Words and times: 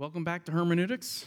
Welcome 0.00 0.24
back 0.24 0.46
to 0.46 0.52
hermeneutics. 0.52 1.26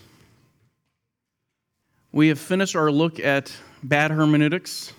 We 2.12 2.30
have 2.30 2.40
finished 2.40 2.76
our 2.76 2.92
look 2.92 3.20
at 3.20 3.56
bad 3.84 4.10
hermeneutics. 4.10 4.94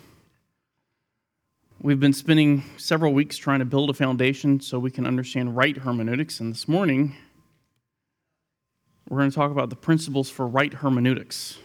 We've 1.81 1.99
been 1.99 2.13
spending 2.13 2.63
several 2.77 3.13
weeks 3.13 3.37
trying 3.37 3.59
to 3.59 3.65
build 3.65 3.91
a 3.91 3.93
foundation 3.93 4.61
so 4.61 4.79
we 4.79 4.93
can 4.93 5.09
understand 5.09 5.57
right 5.57 5.77
hermeneutics, 5.77 6.39
and 6.39 6.55
this 6.55 6.69
morning 6.69 7.17
we're 9.09 9.19
going 9.19 9.31
to 9.31 9.35
talk 9.35 9.51
about 9.51 9.71
the 9.71 9.77
principles 9.77 10.31
for 10.31 10.47
right 10.47 10.73
hermeneutics. 10.73 11.59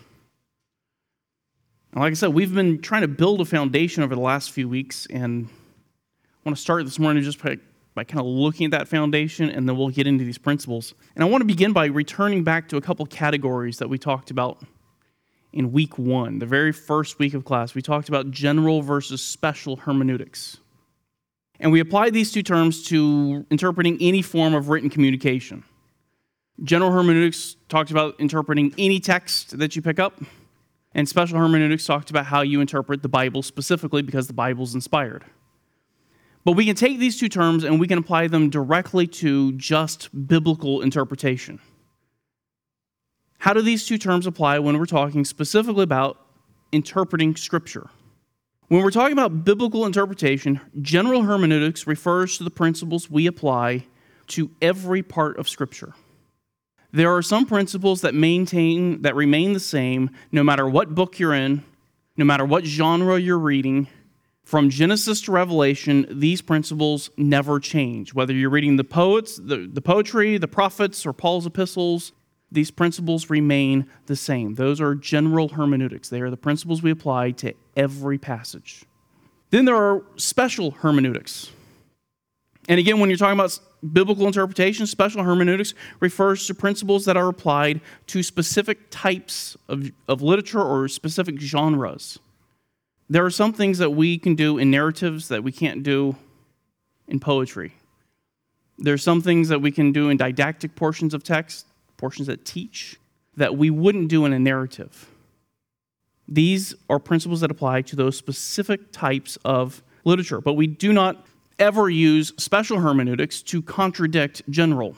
And 1.92 2.02
like 2.02 2.10
I 2.10 2.16
said, 2.16 2.34
we've 2.34 2.56
been 2.56 2.82
trying 2.82 3.04
to 3.04 3.08
build 3.08 3.40
a 3.40 3.46
foundation 3.46 4.02
over 4.02 4.16
the 4.16 4.22
last 4.22 4.50
few 4.50 4.68
weeks, 4.68 5.06
and 5.12 5.48
I 5.48 6.50
want 6.50 6.58
to 6.58 6.62
start 6.62 6.86
this 6.86 6.98
morning 6.98 7.22
just 7.22 7.44
by 7.44 7.60
by 7.96 8.04
kind 8.04 8.20
of 8.20 8.26
looking 8.26 8.66
at 8.66 8.72
that 8.72 8.88
foundation, 8.88 9.50
and 9.50 9.68
then 9.68 9.78
we'll 9.78 9.90
get 9.90 10.08
into 10.08 10.24
these 10.24 10.38
principles. 10.38 10.94
And 11.16 11.24
I 11.24 11.28
want 11.28 11.42
to 11.42 11.46
begin 11.46 11.74
by 11.74 11.88
returning 11.88 12.44
back 12.44 12.70
to 12.70 12.78
a 12.78 12.82
couple 12.82 13.06
categories 13.06 13.78
that 13.80 13.90
we 13.90 13.98
talked 13.98 14.32
about 14.32 14.64
in 15.52 15.72
week 15.72 15.98
one, 15.98 16.40
the 16.40 16.46
very 16.46 16.72
first 16.72 17.20
week 17.20 17.34
of 17.34 17.44
class. 17.44 17.74
We 17.74 17.82
talked 17.82 18.08
about 18.08 18.32
general 18.32 18.82
versus 18.82 19.22
special 19.22 19.78
hermeneutics. 19.78 20.58
And 21.60 21.72
we 21.72 21.80
applied 21.80 22.14
these 22.14 22.32
two 22.32 22.44
terms 22.44 22.84
to 22.86 23.46
interpreting 23.50 23.98
any 24.00 24.22
form 24.22 24.54
of 24.54 24.70
written 24.70 24.90
communication. 24.90 25.64
General 26.64 26.92
hermeneutics 26.92 27.56
talked 27.68 27.92
about 27.92 28.20
interpreting 28.20 28.74
any 28.78 29.00
text 29.00 29.58
that 29.58 29.76
you 29.76 29.82
pick 29.82 30.00
up, 30.00 30.22
and 30.94 31.08
special 31.08 31.38
hermeneutics 31.38 31.86
talked 31.86 32.10
about 32.10 32.26
how 32.26 32.42
you 32.42 32.62
interpret 32.62 33.02
the 33.02 33.10
Bible 33.10 33.42
specifically 33.42 34.02
because 34.02 34.28
the 34.28 34.34
Bible 34.34 34.64
is 34.64 34.76
inspired. 34.76 35.26
But 36.50 36.56
we 36.56 36.66
can 36.66 36.76
take 36.76 36.98
these 36.98 37.20
two 37.20 37.30
terms 37.30 37.64
and 37.64 37.80
we 37.80 37.86
can 37.86 38.00
apply 38.00 38.26
them 38.26 38.50
directly 38.50 39.06
to 39.06 39.52
just 39.52 40.10
biblical 40.28 40.82
interpretation. 40.82 41.60
How 43.38 43.54
do 43.54 43.62
these 43.62 43.86
two 43.86 44.00
terms 44.00 44.26
apply 44.26 44.58
when 44.58 44.80
we're 44.80 44.88
talking 44.88 45.26
specifically 45.26 45.84
about 45.84 46.18
interpreting 46.72 47.36
Scripture? 47.36 47.92
When 48.68 48.82
we're 48.82 48.90
talking 48.90 49.14
about 49.14 49.46
biblical 49.46 49.86
interpretation, 49.86 50.60
general 50.82 51.22
hermeneutics 51.22 51.86
refers 51.86 52.40
to 52.40 52.44
the 52.44 52.50
principles 52.50 53.12
we 53.12 53.28
apply 53.28 53.86
to 54.30 54.50
every 54.60 55.04
part 55.04 55.38
of 55.38 55.48
Scripture. 55.48 55.94
There 56.92 57.16
are 57.16 57.22
some 57.22 57.46
principles 57.46 58.02
that 58.02 58.16
maintain 58.16 59.04
that 59.04 59.14
remain 59.14 59.54
the 59.54 59.60
same 59.60 60.10
no 60.32 60.44
matter 60.44 60.68
what 60.68 60.96
book 60.96 61.20
you're 61.20 61.36
in, 61.36 61.64
no 62.18 62.26
matter 62.26 62.44
what 62.44 62.66
genre 62.66 63.20
you're 63.20 63.38
reading, 63.38 63.88
from 64.50 64.72
Genesis 64.72 65.22
to 65.22 65.32
Revelation, 65.32 66.08
these 66.10 66.42
principles 66.42 67.12
never 67.18 67.60
change. 67.60 68.16
Whether 68.16 68.34
you're 68.34 68.50
reading 68.50 68.78
the 68.78 68.84
poets, 68.84 69.36
the, 69.38 69.70
the 69.72 69.80
poetry, 69.80 70.40
the 70.40 70.48
prophets, 70.48 71.06
or 71.06 71.14
Paul's 71.14 71.46
epistles, 71.46 72.14
these 72.52 72.72
principles 72.72 73.30
remain 73.30 73.86
the 74.08 74.16
same. 74.16 74.56
Those 74.56 74.82
are 74.82 74.96
general 74.96 75.50
hermeneutics. 75.50 76.10
They 76.10 76.20
are 76.22 76.32
the 76.32 76.36
principles 76.36 76.82
we 76.82 76.90
apply 76.90 77.30
to 77.32 77.54
every 77.78 78.18
passage. 78.18 78.86
Then 79.52 79.66
there 79.66 79.76
are 79.76 80.02
special 80.16 80.72
hermeneutics. 80.72 81.52
And 82.68 82.80
again, 82.80 83.00
when 83.00 83.12
you're 83.12 83.18
talking 83.18 83.40
about 83.40 83.60
biblical 83.94 84.26
interpretation, 84.26 84.88
special 84.88 85.22
hermeneutics 85.22 85.76
refers 86.00 86.48
to 86.48 86.56
principles 86.56 87.06
that 87.06 87.16
are 87.16 87.28
applied 87.28 87.82
to 88.08 88.24
specific 88.24 88.90
types 88.90 89.56
of, 89.68 89.92
of 90.08 90.24
literature 90.24 90.64
or 90.64 90.88
specific 90.88 91.40
genres 91.40 92.18
there 93.10 93.26
are 93.26 93.32
some 93.32 93.54
things 93.54 93.80
that 93.80 93.90
we 93.92 94.18
can 94.18 94.36
do 94.36 94.58
in 94.58 94.70
narratives 94.70 95.28
that 95.30 95.44
we 95.44 95.52
can't 95.52 95.82
do 95.82 96.16
in 97.08 97.20
poetry. 97.20 97.74
There's 98.78 99.04
some 99.04 99.22
things 99.22 99.50
that 99.50 99.62
we 99.62 99.72
can 99.72 99.92
do 99.92 100.10
in 100.10 100.18
didactic 100.18 100.76
portions 100.76 101.14
of 101.14 101.24
text, 101.24 101.66
portions 101.98 102.28
that 102.28 102.46
teach, 102.46 102.98
that 103.36 103.58
we 103.58 103.70
wouldn't 103.70 104.10
do 104.10 104.26
in 104.26 104.34
a 104.34 104.40
narrative. 104.40 105.10
These 106.28 106.76
are 106.90 107.00
principles 107.00 107.42
that 107.42 107.50
apply 107.50 107.82
to 107.84 107.96
those 107.96 108.16
specific 108.16 108.92
types 108.92 109.38
of 109.44 109.82
literature, 110.06 110.40
but 110.40 110.54
we 110.54 110.68
do 110.68 110.94
not 110.94 111.26
ever 111.58 111.90
use 111.90 112.32
special 112.38 112.80
hermeneutics 112.80 113.42
to 113.42 113.62
contradict 113.62 114.44
general. 114.50 114.96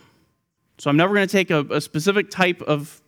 So 0.78 0.90
I'm 0.90 0.97
never 0.97 1.13
going 1.13 1.28
to 1.28 1.31
take 1.31 1.50
a, 1.50 1.66
a 1.69 1.80
specific 1.80 2.30
type 2.30 2.62
of 2.63 3.02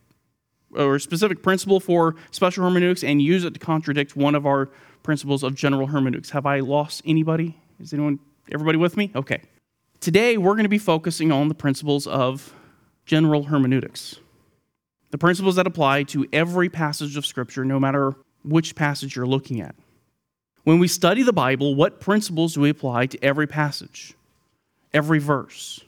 or 0.76 0.96
a 0.96 1.00
specific 1.00 1.44
principle 1.44 1.80
for 1.80 2.16
special 2.32 2.64
hermeneutics 2.64 3.04
and 3.04 3.22
use 3.22 3.44
it 3.44 3.54
to 3.54 3.60
contradict 3.60 4.16
one 4.16 4.34
of 4.34 4.48
our 4.48 4.70
principles 5.04 5.44
of 5.44 5.54
general 5.54 5.88
hermeneutics. 5.88 6.32
Have 6.32 6.46
I 6.46 6.62
lost 6.62 7.02
anybody? 7.06 7.58
Is 7.80 7.94
anyone, 7.94 8.20
everybody 8.52 8.78
with 8.78 8.98
me? 8.98 9.12
Okay. 9.16 9.42
Today, 10.00 10.38
we're 10.38 10.54
going 10.54 10.64
to 10.64 10.70
be 10.70 10.78
focusing 10.78 11.32
on 11.32 11.50
the 11.50 11.56
principles 11.56 12.08
of 12.08 12.54
general 13.06 13.44
hermeneutics. 13.44 14.20
The 15.12 15.18
principles 15.18 15.56
that 15.58 15.68
apply 15.68 16.04
to 16.04 16.28
every 16.34 16.70
passage 16.70 17.18
of 17.18 17.26
Scripture, 17.26 17.64
no 17.64 17.80
matter 17.80 18.16
which 18.44 18.76
passage 18.76 19.16
you're 19.16 19.28
looking 19.28 19.62
at. 19.62 19.76
When 20.64 20.80
we 20.80 20.88
study 20.88 21.24
the 21.24 21.34
Bible, 21.34 21.76
what 21.76 22.00
principles 22.00 22.54
do 22.54 22.62
we 22.62 22.70
apply 22.70 23.08
to 23.08 23.24
every 23.24 23.48
passage, 23.48 24.16
every 24.94 25.20
verse? 25.20 25.82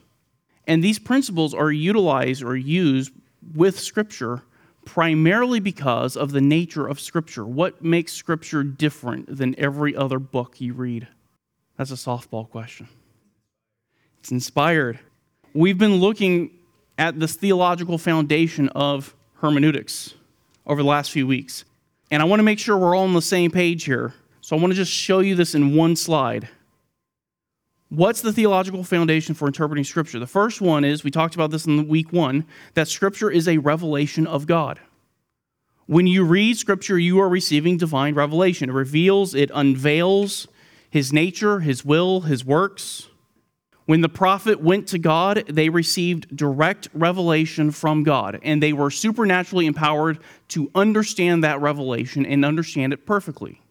And 0.66 0.82
these 0.82 0.98
principles 0.98 1.54
are 1.54 1.72
utilized 1.72 2.42
or 2.42 2.56
used 2.56 3.12
with 3.54 3.78
Scripture 3.78 4.42
primarily 4.86 5.60
because 5.60 6.16
of 6.16 6.30
the 6.30 6.40
nature 6.40 6.86
of 6.86 6.98
Scripture. 6.98 7.44
What 7.44 7.84
makes 7.84 8.14
Scripture 8.14 8.62
different 8.62 9.36
than 9.36 9.58
every 9.58 9.94
other 9.94 10.18
book 10.18 10.58
you 10.58 10.72
read? 10.72 11.08
That's 11.76 11.90
a 11.90 11.94
softball 11.94 12.48
question. 12.48 12.88
It's 14.20 14.30
inspired. 14.30 14.98
We've 15.52 15.76
been 15.76 15.96
looking 15.96 16.50
at 16.96 17.20
this 17.20 17.34
theological 17.34 17.98
foundation 17.98 18.70
of 18.70 19.14
hermeneutics 19.40 20.14
over 20.66 20.82
the 20.82 20.88
last 20.88 21.10
few 21.10 21.26
weeks. 21.26 21.64
And 22.10 22.22
I 22.22 22.24
want 22.24 22.38
to 22.38 22.44
make 22.44 22.58
sure 22.58 22.78
we're 22.78 22.96
all 22.96 23.04
on 23.04 23.12
the 23.12 23.20
same 23.20 23.50
page 23.50 23.84
here. 23.84 24.14
So 24.40 24.56
I 24.56 24.60
want 24.60 24.72
to 24.72 24.76
just 24.76 24.92
show 24.92 25.18
you 25.18 25.34
this 25.34 25.54
in 25.54 25.74
one 25.74 25.96
slide. 25.96 26.48
What's 27.96 28.20
the 28.20 28.30
theological 28.30 28.84
foundation 28.84 29.34
for 29.34 29.46
interpreting 29.46 29.82
Scripture? 29.82 30.18
The 30.18 30.26
first 30.26 30.60
one 30.60 30.84
is 30.84 31.02
we 31.02 31.10
talked 31.10 31.34
about 31.34 31.50
this 31.50 31.64
in 31.64 31.88
week 31.88 32.12
one 32.12 32.44
that 32.74 32.88
Scripture 32.88 33.30
is 33.30 33.48
a 33.48 33.56
revelation 33.56 34.26
of 34.26 34.46
God. 34.46 34.80
When 35.86 36.06
you 36.06 36.22
read 36.22 36.58
Scripture, 36.58 36.98
you 36.98 37.18
are 37.20 37.28
receiving 37.30 37.78
divine 37.78 38.14
revelation. 38.14 38.68
It 38.68 38.74
reveals, 38.74 39.34
it 39.34 39.50
unveils 39.54 40.46
His 40.90 41.10
nature, 41.10 41.60
His 41.60 41.86
will, 41.86 42.20
His 42.20 42.44
works. 42.44 43.08
When 43.86 44.02
the 44.02 44.10
prophet 44.10 44.60
went 44.60 44.88
to 44.88 44.98
God, 44.98 45.44
they 45.48 45.70
received 45.70 46.36
direct 46.36 46.88
revelation 46.92 47.70
from 47.70 48.02
God, 48.02 48.38
and 48.42 48.62
they 48.62 48.74
were 48.74 48.90
supernaturally 48.90 49.64
empowered 49.64 50.18
to 50.48 50.70
understand 50.74 51.42
that 51.44 51.62
revelation 51.62 52.26
and 52.26 52.44
understand 52.44 52.92
it 52.92 53.06
perfectly. 53.06 53.62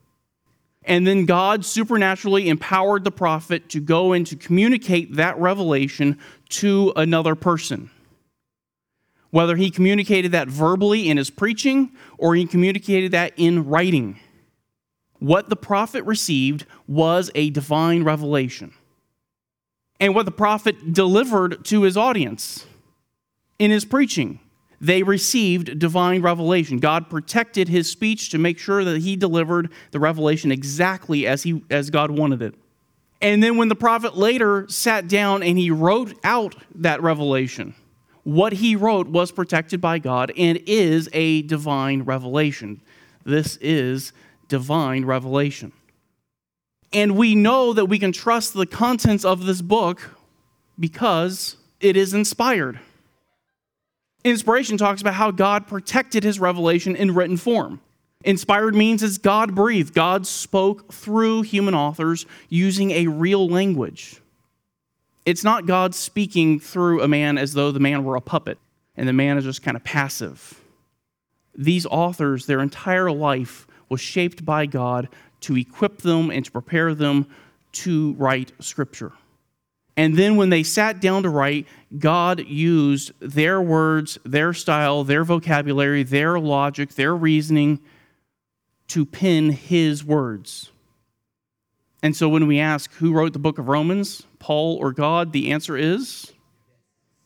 And 0.86 1.06
then 1.06 1.26
God 1.26 1.66
supernaturally 1.66 2.48
empowered 2.48 3.04
the 3.04 3.12
prophet 3.12 3.70
to 3.70 3.80
go 3.80 4.14
and 4.14 4.26
to 4.28 4.36
communicate 4.36 5.16
that 5.16 5.38
revelation 5.38 6.20
to 6.50 6.94
another 6.96 7.34
person. 7.34 7.90
Whether 9.32 9.56
he 9.56 9.72
communicated 9.72 10.32
that 10.32 10.48
verbally 10.48 11.10
in 11.10 11.18
his 11.18 11.30
preaching 11.30 11.92
or 12.18 12.36
he 12.36 12.46
communicated 12.46 13.12
that 13.12 13.34
in 13.36 13.66
writing. 13.66 14.20
What 15.20 15.50
the 15.50 15.56
prophet 15.56 16.04
received 16.04 16.66
was 16.88 17.32
a 17.34 17.50
divine 17.50 18.04
revelation. 18.04 18.74
And 20.00 20.14
what 20.14 20.26
the 20.26 20.32
prophet 20.32 20.94
delivered 20.94 21.66
to 21.66 21.82
his 21.82 21.98
audience 21.98 22.66
in 23.58 23.72
his 23.72 23.86
preaching 23.86 24.40
they 24.82 25.04
received 25.04 25.80
divine 25.80 26.22
revelation. 26.22 26.80
God 26.80 27.10
protected 27.10 27.68
his 27.70 27.90
speech 27.90 28.30
to 28.30 28.38
make 28.38 28.60
sure 28.60 28.84
that 28.84 29.02
he 29.02 29.16
delivered 29.16 29.72
the 29.92 30.00
revelation 30.00 30.52
exactly 30.52 31.26
as, 31.26 31.44
he, 31.44 31.64
as 31.70 31.90
God 31.90 32.12
wanted 32.12 32.42
it. 32.42 32.56
And 33.22 33.42
then 33.42 33.58
when 33.58 33.70
the 33.70 33.76
prophet 33.76 34.18
later 34.18 34.68
sat 34.70 35.08
down 35.08 35.42
and 35.42 35.58
he 35.58 35.72
wrote 35.72 36.14
out 36.24 36.56
that 36.76 37.02
revelation, 37.02 37.74
what 38.24 38.54
he 38.54 38.76
wrote 38.76 39.08
was 39.08 39.32
protected 39.32 39.80
by 39.80 40.00
God 40.00 40.32
and 40.36 40.60
is 40.66 41.10
a 41.14 41.44
divine 41.44 42.04
revelation. 42.04 42.82
This 43.24 43.58
is 43.58 44.14
divine 44.48 45.06
revelation. 45.06 45.72
And 46.92 47.16
we 47.18 47.36
know 47.36 47.74
that 47.74 47.86
we 47.86 48.00
can 48.00 48.12
trust 48.12 48.54
the 48.54 48.66
contents 48.66 49.26
of 49.26 49.46
this 49.46 49.62
book 49.62 50.18
because 50.80 51.58
it 51.80 51.96
is 51.98 52.14
inspired. 52.14 52.80
Inspiration 54.26 54.76
talks 54.76 55.02
about 55.02 55.14
how 55.14 55.30
God 55.30 55.68
protected 55.68 56.24
his 56.24 56.40
revelation 56.40 56.96
in 56.96 57.14
written 57.14 57.38
form. 57.38 57.80
Inspired 58.24 58.74
means 58.74 59.04
it's 59.04 59.20
God 59.20 59.54
breathed. 59.54 59.94
God 59.94 60.26
spoke 60.26 60.92
through 60.92 61.44
human 61.44 61.76
authors 61.76 62.26
using 62.50 62.90
a 62.90 63.06
real 63.06 63.48
language. 63.48 64.20
It's 65.28 65.44
not 65.44 65.68
God 65.68 65.94
speaking 65.94 66.60
through 66.60 67.04
a 67.04 67.08
man 67.08 67.38
as 67.38 67.54
though 67.54 67.72
the 67.72 67.80
man 67.80 68.04
were 68.04 68.16
a 68.16 68.22
puppet 68.22 68.58
and 68.98 69.08
the 69.08 69.14
man 69.14 69.38
is 69.38 69.44
just 69.44 69.62
kind 69.62 69.78
of 69.78 69.84
passive. 69.84 70.60
These 71.56 71.86
authors, 71.86 72.48
their 72.48 72.62
entire 72.62 73.12
life 73.12 73.68
was 73.90 74.02
shaped 74.02 74.44
by 74.44 74.66
God 74.66 75.08
to 75.42 75.56
equip 75.56 76.00
them 76.00 76.32
and 76.32 76.44
to 76.44 76.52
prepare 76.52 76.96
them 76.96 77.28
to 77.74 78.14
write 78.14 78.54
Scripture. 78.60 79.12
And 79.98 80.18
then 80.18 80.36
when 80.36 80.50
they 80.50 80.64
sat 80.64 81.00
down 81.00 81.24
to 81.24 81.30
write, 81.30 81.68
God 81.98 82.46
used 82.46 83.14
their 83.20 83.62
words, 83.62 84.18
their 84.26 84.54
style, 84.54 85.04
their 85.04 85.24
vocabulary, 85.24 86.04
their 86.04 86.38
logic, 86.38 86.96
their 86.96 87.16
reasoning 87.16 87.80
to 88.90 89.06
pen 89.06 89.52
his 89.52 90.04
words. 90.04 90.72
And 92.04 92.16
so 92.16 92.28
when 92.28 92.46
we 92.46 92.60
ask 92.60 92.92
who 92.96 93.14
wrote 93.14 93.34
the 93.34 93.40
book 93.40 93.58
of 93.58 93.68
Romans, 93.68 94.24
Paul 94.38 94.78
or 94.78 94.92
God, 94.92 95.32
the 95.32 95.52
answer 95.52 95.78
is 95.78 96.34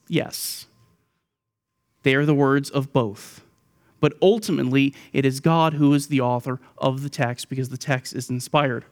yes. 0.08 0.68
They 2.04 2.16
are 2.16 2.26
the 2.26 2.36
words 2.36 2.70
of 2.70 2.94
both. 2.94 3.44
But 4.00 4.14
ultimately, 4.22 4.94
it 5.12 5.26
is 5.26 5.42
God 5.42 5.74
who 5.74 5.94
is 5.94 6.08
the 6.08 6.22
author 6.22 6.62
of 6.78 7.04
the 7.04 7.10
text 7.10 7.50
because 7.50 7.70
the 7.70 7.78
text 7.78 8.16
is 8.16 8.30
inspired. 8.30 8.86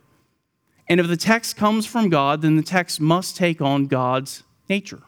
And 0.89 0.99
if 0.99 1.07
the 1.07 1.17
text 1.17 1.57
comes 1.57 1.85
from 1.85 2.09
God, 2.09 2.41
then 2.41 2.55
the 2.55 2.63
text 2.63 3.01
must 3.01 3.35
take 3.35 3.61
on 3.61 3.87
God's 3.87 4.43
nature. 4.69 5.01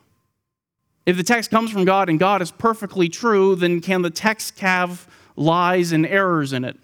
If 1.06 1.18
the 1.18 1.24
text 1.24 1.50
comes 1.50 1.72
from 1.72 1.86
God 1.86 2.10
and 2.10 2.20
God 2.20 2.42
is 2.42 2.52
perfectly 2.52 3.10
true, 3.10 3.56
then 3.56 3.80
can 3.82 4.02
the 4.02 4.10
text 4.10 4.60
have 4.60 5.08
lies 5.36 5.92
and 5.92 6.06
errors 6.06 6.54
in 6.54 6.66
it? 6.66 6.78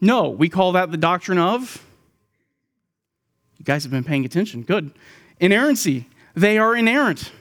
No, 0.00 0.28
we 0.28 0.48
call 0.48 0.72
that 0.72 0.90
the 0.90 0.96
doctrine 0.96 1.38
of. 1.38 1.82
You 3.58 3.64
guys 3.64 3.82
have 3.82 3.90
been 3.90 4.04
paying 4.04 4.24
attention. 4.24 4.62
Good. 4.62 4.92
Inerrancy. 5.40 6.06
They 6.34 6.58
are 6.58 6.76
inerrant. 6.76 7.32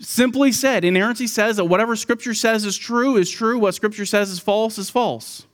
Simply 0.00 0.50
said, 0.50 0.84
inerrancy 0.84 1.28
says 1.28 1.58
that 1.58 1.66
whatever 1.66 1.94
Scripture 1.94 2.34
says 2.34 2.64
is 2.64 2.76
true 2.76 3.16
is 3.16 3.30
true, 3.30 3.58
what 3.58 3.74
Scripture 3.74 4.06
says 4.06 4.30
is 4.30 4.40
false 4.40 4.78
is 4.78 4.90
false. 4.90 5.46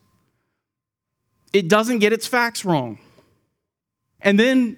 It 1.53 1.67
doesn't 1.67 1.99
get 1.99 2.13
its 2.13 2.25
facts 2.25 2.65
wrong. 2.65 2.97
And 4.21 4.39
then, 4.39 4.77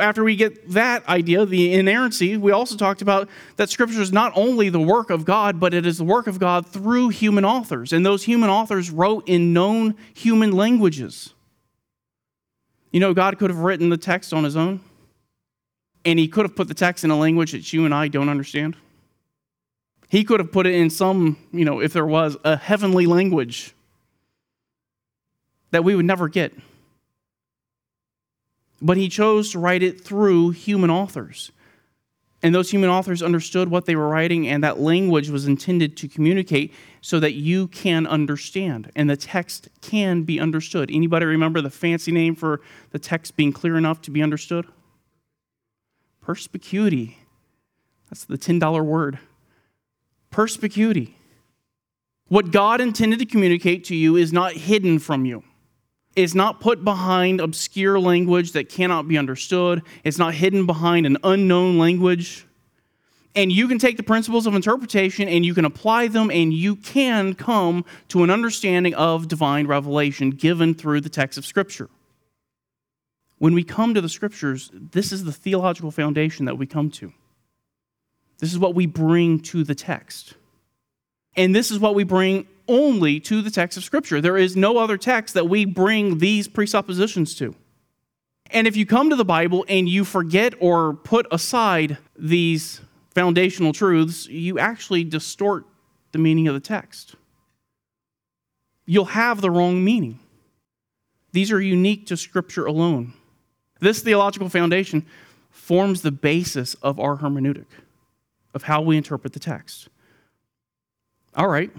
after 0.00 0.24
we 0.24 0.36
get 0.36 0.70
that 0.70 1.06
idea, 1.08 1.44
the 1.44 1.74
inerrancy, 1.74 2.36
we 2.36 2.52
also 2.52 2.76
talked 2.76 3.02
about 3.02 3.28
that 3.56 3.68
Scripture 3.68 4.00
is 4.00 4.12
not 4.12 4.32
only 4.34 4.68
the 4.68 4.80
work 4.80 5.10
of 5.10 5.24
God, 5.24 5.60
but 5.60 5.74
it 5.74 5.84
is 5.84 5.98
the 5.98 6.04
work 6.04 6.26
of 6.26 6.38
God 6.38 6.66
through 6.66 7.10
human 7.10 7.44
authors. 7.44 7.92
And 7.92 8.04
those 8.06 8.24
human 8.24 8.48
authors 8.48 8.90
wrote 8.90 9.28
in 9.28 9.52
known 9.52 9.94
human 10.14 10.52
languages. 10.52 11.34
You 12.90 13.00
know, 13.00 13.12
God 13.12 13.38
could 13.38 13.50
have 13.50 13.58
written 13.58 13.90
the 13.90 13.98
text 13.98 14.32
on 14.32 14.44
his 14.44 14.56
own 14.56 14.80
and 16.06 16.20
he 16.20 16.28
could 16.28 16.44
have 16.44 16.54
put 16.54 16.68
the 16.68 16.74
text 16.74 17.04
in 17.04 17.10
a 17.10 17.18
language 17.18 17.52
that 17.52 17.72
you 17.72 17.84
and 17.84 17.92
I 17.92 18.08
don't 18.08 18.28
understand. 18.28 18.76
He 20.08 20.22
could 20.22 20.38
have 20.38 20.52
put 20.52 20.66
it 20.66 20.74
in 20.74 20.88
some, 20.88 21.36
you 21.52 21.64
know, 21.64 21.80
if 21.80 21.92
there 21.92 22.06
was 22.06 22.36
a 22.44 22.56
heavenly 22.56 23.06
language 23.06 23.74
that 25.72 25.82
we 25.82 25.96
would 25.96 26.06
never 26.06 26.28
get. 26.28 26.54
But 28.80 28.96
he 28.96 29.08
chose 29.08 29.50
to 29.52 29.58
write 29.58 29.82
it 29.82 30.00
through 30.00 30.50
human 30.50 30.90
authors. 30.90 31.50
And 32.42 32.54
those 32.54 32.70
human 32.70 32.90
authors 32.90 33.22
understood 33.22 33.70
what 33.70 33.86
they 33.86 33.96
were 33.96 34.08
writing, 34.08 34.46
and 34.46 34.62
that 34.62 34.78
language 34.78 35.30
was 35.30 35.46
intended 35.46 35.96
to 35.96 36.08
communicate 36.08 36.72
so 37.00 37.18
that 37.18 37.32
you 37.32 37.66
can 37.68 38.06
understand, 38.06 38.92
and 38.94 39.08
the 39.08 39.16
text 39.16 39.68
can 39.80 40.22
be 40.22 40.38
understood. 40.38 40.90
Anybody 40.92 41.24
remember 41.24 41.60
the 41.60 41.70
fancy 41.70 42.12
name 42.12 42.34
for 42.34 42.60
the 42.90 42.98
text 42.98 43.36
being 43.36 43.52
clear 43.52 43.78
enough 43.78 44.02
to 44.02 44.10
be 44.10 44.22
understood? 44.22 44.66
Perspicuity. 46.20 47.18
That's 48.10 48.24
the 48.24 48.38
$10 48.38 48.84
word. 48.84 49.18
Perspicuity. 50.30 51.16
What 52.28 52.50
God 52.50 52.80
intended 52.80 53.18
to 53.20 53.26
communicate 53.26 53.84
to 53.84 53.96
you 53.96 54.16
is 54.16 54.32
not 54.32 54.52
hidden 54.52 54.98
from 54.98 55.24
you. 55.24 55.42
It's 56.16 56.34
not 56.34 56.60
put 56.60 56.82
behind 56.82 57.40
obscure 57.40 58.00
language 58.00 58.52
that 58.52 58.70
cannot 58.70 59.06
be 59.06 59.18
understood. 59.18 59.82
It's 60.02 60.18
not 60.18 60.34
hidden 60.34 60.64
behind 60.64 61.04
an 61.04 61.18
unknown 61.22 61.78
language. 61.78 62.46
And 63.34 63.52
you 63.52 63.68
can 63.68 63.78
take 63.78 63.98
the 63.98 64.02
principles 64.02 64.46
of 64.46 64.54
interpretation 64.54 65.28
and 65.28 65.44
you 65.44 65.52
can 65.52 65.66
apply 65.66 66.08
them, 66.08 66.30
and 66.30 66.54
you 66.54 66.74
can 66.74 67.34
come 67.34 67.84
to 68.08 68.24
an 68.24 68.30
understanding 68.30 68.94
of 68.94 69.28
divine 69.28 69.66
revelation 69.66 70.30
given 70.30 70.74
through 70.74 71.02
the 71.02 71.10
text 71.10 71.36
of 71.36 71.44
Scripture. 71.44 71.90
When 73.38 73.52
we 73.52 73.62
come 73.62 73.92
to 73.92 74.00
the 74.00 74.08
scriptures, 74.08 74.70
this 74.72 75.12
is 75.12 75.24
the 75.24 75.32
theological 75.32 75.90
foundation 75.90 76.46
that 76.46 76.56
we 76.56 76.66
come 76.66 76.90
to. 76.92 77.12
This 78.38 78.52
is 78.52 78.58
what 78.58 78.74
we 78.74 78.86
bring 78.86 79.40
to 79.40 79.62
the 79.62 79.74
text. 79.74 80.34
And 81.36 81.54
this 81.54 81.70
is 81.70 81.78
what 81.78 81.94
we 81.94 82.04
bring 82.04 82.46
only 82.68 83.20
to 83.20 83.42
the 83.42 83.50
text 83.50 83.76
of 83.76 83.84
Scripture. 83.84 84.20
There 84.20 84.36
is 84.36 84.56
no 84.56 84.78
other 84.78 84.96
text 84.96 85.34
that 85.34 85.48
we 85.48 85.64
bring 85.64 86.18
these 86.18 86.48
presuppositions 86.48 87.34
to. 87.36 87.54
And 88.50 88.66
if 88.66 88.76
you 88.76 88.86
come 88.86 89.10
to 89.10 89.16
the 89.16 89.24
Bible 89.24 89.64
and 89.68 89.88
you 89.88 90.04
forget 90.04 90.54
or 90.60 90.94
put 90.94 91.26
aside 91.30 91.98
these 92.16 92.80
foundational 93.14 93.72
truths, 93.72 94.28
you 94.28 94.58
actually 94.58 95.04
distort 95.04 95.64
the 96.12 96.18
meaning 96.18 96.48
of 96.48 96.54
the 96.54 96.60
text. 96.60 97.14
You'll 98.84 99.06
have 99.06 99.40
the 99.40 99.50
wrong 99.50 99.82
meaning. 99.82 100.20
These 101.32 101.50
are 101.50 101.60
unique 101.60 102.06
to 102.06 102.16
Scripture 102.16 102.66
alone. 102.66 103.12
This 103.80 104.00
theological 104.00 104.48
foundation 104.48 105.04
forms 105.50 106.02
the 106.02 106.12
basis 106.12 106.74
of 106.74 107.00
our 107.00 107.18
hermeneutic, 107.18 107.66
of 108.54 108.62
how 108.62 108.80
we 108.80 108.96
interpret 108.96 109.32
the 109.32 109.40
text. 109.40 109.88
All 111.34 111.48
right, 111.48 111.70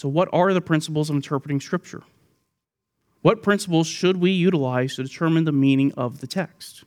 so 0.00 0.08
what 0.08 0.30
are 0.32 0.54
the 0.54 0.62
principles 0.62 1.10
of 1.10 1.16
interpreting 1.16 1.60
Scripture? 1.60 2.02
What 3.20 3.42
principles 3.42 3.86
should 3.86 4.16
we 4.16 4.30
utilize 4.30 4.96
to 4.96 5.02
determine 5.02 5.44
the 5.44 5.52
meaning 5.52 5.92
of 5.92 6.22
the 6.22 6.26
text? 6.26 6.84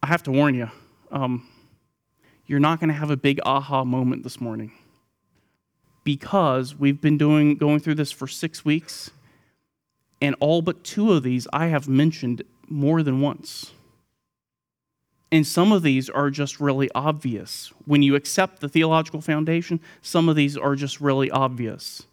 I 0.00 0.06
have 0.06 0.22
to 0.22 0.30
warn 0.30 0.54
you, 0.54 0.70
um, 1.10 1.48
you're 2.46 2.60
not 2.60 2.78
going 2.78 2.86
to 2.86 2.94
have 2.94 3.10
a 3.10 3.16
big 3.16 3.40
aha 3.44 3.82
moment 3.82 4.22
this 4.22 4.40
morning 4.40 4.70
because 6.04 6.76
we've 6.76 7.00
been 7.00 7.18
doing 7.18 7.56
going 7.56 7.80
through 7.80 7.96
this 7.96 8.12
for 8.12 8.28
six 8.28 8.64
weeks 8.64 9.10
and 10.22 10.36
all 10.38 10.62
but 10.62 10.84
two 10.84 11.12
of 11.12 11.24
these 11.24 11.48
I 11.52 11.66
have 11.66 11.88
mentioned 11.88 12.42
more 12.68 13.02
than 13.02 13.20
once. 13.20 13.72
And 15.32 15.46
some 15.46 15.72
of 15.72 15.82
these 15.82 16.08
are 16.08 16.30
just 16.30 16.60
really 16.60 16.88
obvious. 16.94 17.72
When 17.84 18.02
you 18.02 18.14
accept 18.14 18.60
the 18.60 18.68
theological 18.68 19.20
foundation, 19.20 19.80
some 20.02 20.28
of 20.28 20.36
these 20.36 20.56
are 20.56 20.76
just 20.76 21.00
really 21.00 21.30
obvious. 21.30 22.04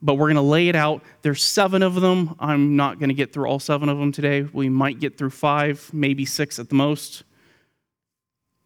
But 0.00 0.14
we're 0.14 0.26
going 0.26 0.34
to 0.36 0.42
lay 0.42 0.68
it 0.68 0.74
out. 0.74 1.02
There's 1.22 1.42
seven 1.42 1.82
of 1.82 2.00
them. 2.00 2.34
I'm 2.40 2.74
not 2.74 2.98
going 2.98 3.10
to 3.10 3.14
get 3.14 3.32
through 3.32 3.46
all 3.46 3.60
seven 3.60 3.88
of 3.88 3.98
them 3.98 4.10
today. 4.10 4.42
We 4.42 4.68
might 4.68 4.98
get 4.98 5.16
through 5.16 5.30
five, 5.30 5.90
maybe 5.92 6.24
six 6.24 6.58
at 6.58 6.68
the 6.68 6.74
most. 6.74 7.22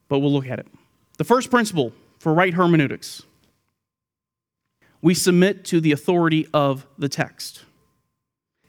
But 0.09 0.21
we'll 0.21 0.33
look 0.33 0.47
at 0.49 0.59
it. 0.59 0.67
The 1.19 1.25
first 1.25 1.51
principle 1.51 1.93
for 2.19 2.33
right 2.33 2.55
hermeneutics 2.55 3.23
we 5.07 5.15
submit 5.15 5.65
to 5.67 5.81
the 5.81 5.93
authority 5.93 6.49
of 6.53 6.85
the 6.99 7.09
text. 7.09 7.65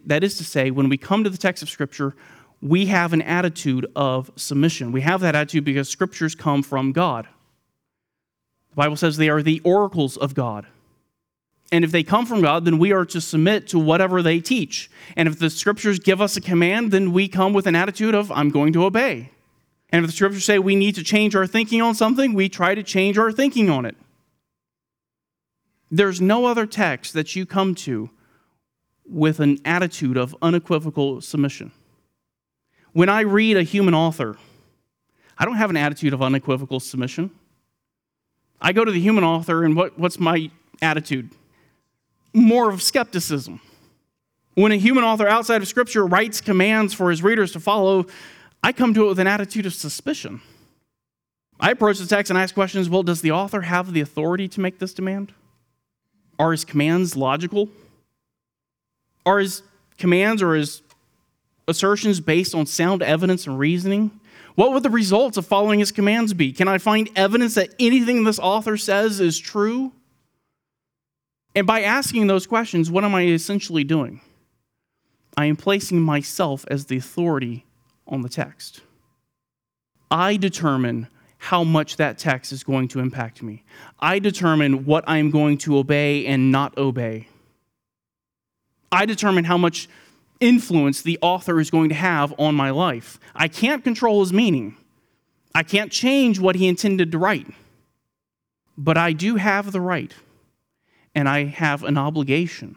That 0.05 0.23
is 0.23 0.37
to 0.37 0.43
say, 0.43 0.69
when 0.69 0.87
we 0.87 0.95
come 0.95 1.23
to 1.23 1.31
the 1.31 1.37
text 1.37 1.63
of 1.63 1.69
Scripture, 1.69 2.15
we 2.61 2.87
have 2.87 3.13
an 3.13 3.21
attitude 3.21 3.85
of 3.95 4.31
submission. 4.35 4.91
We 4.91 5.01
have 5.01 5.21
that 5.21 5.35
attitude 5.35 5.63
because 5.63 5.89
Scriptures 5.89 6.35
come 6.35 6.63
from 6.63 6.91
God. 6.91 7.27
The 8.71 8.75
Bible 8.75 8.95
says 8.95 9.17
they 9.17 9.29
are 9.29 9.43
the 9.43 9.61
oracles 9.63 10.17
of 10.17 10.33
God. 10.33 10.65
And 11.71 11.83
if 11.83 11.91
they 11.91 12.03
come 12.03 12.25
from 12.25 12.41
God, 12.41 12.65
then 12.65 12.79
we 12.79 12.93
are 12.93 13.05
to 13.05 13.19
submit 13.19 13.67
to 13.69 13.79
whatever 13.79 14.21
they 14.21 14.39
teach. 14.39 14.89
And 15.15 15.27
if 15.27 15.37
the 15.37 15.49
Scriptures 15.49 15.99
give 15.99 16.21
us 16.21 16.37
a 16.37 16.41
command, 16.41 16.91
then 16.91 17.11
we 17.11 17.27
come 17.27 17.53
with 17.53 17.67
an 17.67 17.75
attitude 17.75 18.15
of, 18.15 18.31
I'm 18.31 18.49
going 18.49 18.73
to 18.73 18.85
obey. 18.85 19.31
And 19.89 20.03
if 20.03 20.11
the 20.11 20.15
Scriptures 20.15 20.45
say 20.45 20.59
we 20.59 20.75
need 20.75 20.95
to 20.95 21.03
change 21.03 21.35
our 21.35 21.47
thinking 21.47 21.81
on 21.81 21.93
something, 21.93 22.33
we 22.33 22.49
try 22.49 22.73
to 22.73 22.83
change 22.83 23.17
our 23.17 23.31
thinking 23.31 23.69
on 23.69 23.85
it. 23.85 23.95
There's 25.91 26.19
no 26.19 26.45
other 26.45 26.65
text 26.65 27.13
that 27.13 27.35
you 27.35 27.45
come 27.45 27.75
to 27.75 28.09
with 29.05 29.39
an 29.39 29.59
attitude 29.63 30.17
of 30.17 30.35
unequivocal 30.41 31.21
submission. 31.21 31.71
When 32.93 33.09
I 33.09 33.21
read 33.21 33.57
a 33.57 33.63
human 33.63 33.93
author, 33.93 34.37
I 35.37 35.45
don't 35.45 35.55
have 35.55 35.69
an 35.69 35.77
attitude 35.77 36.13
of 36.13 36.21
unequivocal 36.21 36.79
submission. 36.79 37.31
I 38.59 38.73
go 38.73 38.83
to 38.83 38.91
the 38.91 38.99
human 38.99 39.23
author, 39.23 39.63
and 39.63 39.75
what, 39.75 39.97
what's 39.99 40.19
my 40.19 40.49
attitude? 40.81 41.29
More 42.33 42.69
of 42.69 42.81
skepticism. 42.81 43.61
When 44.55 44.71
a 44.71 44.77
human 44.77 45.03
author 45.03 45.27
outside 45.27 45.61
of 45.61 45.67
Scripture 45.67 46.05
writes 46.05 46.41
commands 46.41 46.93
for 46.93 47.11
his 47.11 47.21
readers 47.21 47.51
to 47.51 47.59
follow, 47.59 48.07
I 48.63 48.71
come 48.73 48.93
to 48.95 49.05
it 49.05 49.09
with 49.09 49.19
an 49.19 49.27
attitude 49.27 49.67
of 49.67 49.73
suspicion. 49.73 50.41
I 51.59 51.71
approach 51.71 51.99
the 51.99 52.07
text 52.07 52.29
and 52.29 52.39
ask 52.39 52.53
questions 52.53 52.89
well, 52.89 53.03
does 53.03 53.21
the 53.21 53.31
author 53.31 53.61
have 53.61 53.93
the 53.93 54.01
authority 54.01 54.47
to 54.49 54.59
make 54.59 54.79
this 54.79 54.93
demand? 54.93 55.33
Are 56.39 56.51
his 56.51 56.65
commands 56.65 57.15
logical? 57.15 57.69
Are 59.25 59.39
his 59.39 59.63
commands 59.97 60.41
or 60.41 60.55
his 60.55 60.81
assertions 61.67 62.19
based 62.19 62.55
on 62.55 62.65
sound 62.65 63.01
evidence 63.01 63.47
and 63.47 63.59
reasoning? 63.59 64.19
What 64.55 64.73
would 64.73 64.83
the 64.83 64.89
results 64.89 65.37
of 65.37 65.45
following 65.45 65.79
his 65.79 65.91
commands 65.91 66.33
be? 66.33 66.51
Can 66.51 66.67
I 66.67 66.77
find 66.79 67.09
evidence 67.15 67.55
that 67.55 67.75
anything 67.79 68.23
this 68.23 68.39
author 68.39 68.77
says 68.77 69.19
is 69.19 69.37
true? 69.37 69.91
And 71.55 71.67
by 71.67 71.81
asking 71.81 72.27
those 72.27 72.47
questions, 72.47 72.89
what 72.89 73.03
am 73.03 73.13
I 73.13 73.25
essentially 73.25 73.83
doing? 73.83 74.21
I 75.35 75.45
am 75.45 75.55
placing 75.55 76.01
myself 76.01 76.65
as 76.69 76.85
the 76.85 76.97
authority 76.97 77.65
on 78.07 78.23
the 78.23 78.29
text. 78.29 78.81
I 80.09 80.37
determine 80.37 81.07
how 81.37 81.63
much 81.63 81.97
that 81.97 82.17
text 82.17 82.51
is 82.51 82.63
going 82.63 82.87
to 82.89 82.99
impact 82.99 83.43
me. 83.43 83.63
I 83.99 84.19
determine 84.19 84.85
what 84.85 85.03
I'm 85.07 85.29
going 85.29 85.59
to 85.59 85.77
obey 85.77 86.25
and 86.25 86.51
not 86.51 86.75
obey. 86.77 87.27
I 88.91 89.05
determine 89.05 89.43
how 89.43 89.57
much 89.57 89.87
influence 90.39 91.01
the 91.01 91.19
author 91.21 91.59
is 91.59 91.69
going 91.69 91.89
to 91.89 91.95
have 91.95 92.33
on 92.39 92.55
my 92.55 92.69
life. 92.69 93.19
I 93.35 93.47
can't 93.47 93.83
control 93.83 94.21
his 94.21 94.33
meaning. 94.33 94.77
I 95.53 95.63
can't 95.63 95.91
change 95.91 96.39
what 96.39 96.55
he 96.55 96.67
intended 96.67 97.11
to 97.11 97.17
write. 97.17 97.47
But 98.77 98.97
I 98.97 99.13
do 99.13 99.35
have 99.37 99.71
the 99.71 99.81
right 99.81 100.13
and 101.15 101.27
I 101.27 101.45
have 101.45 101.83
an 101.83 101.97
obligation 101.97 102.75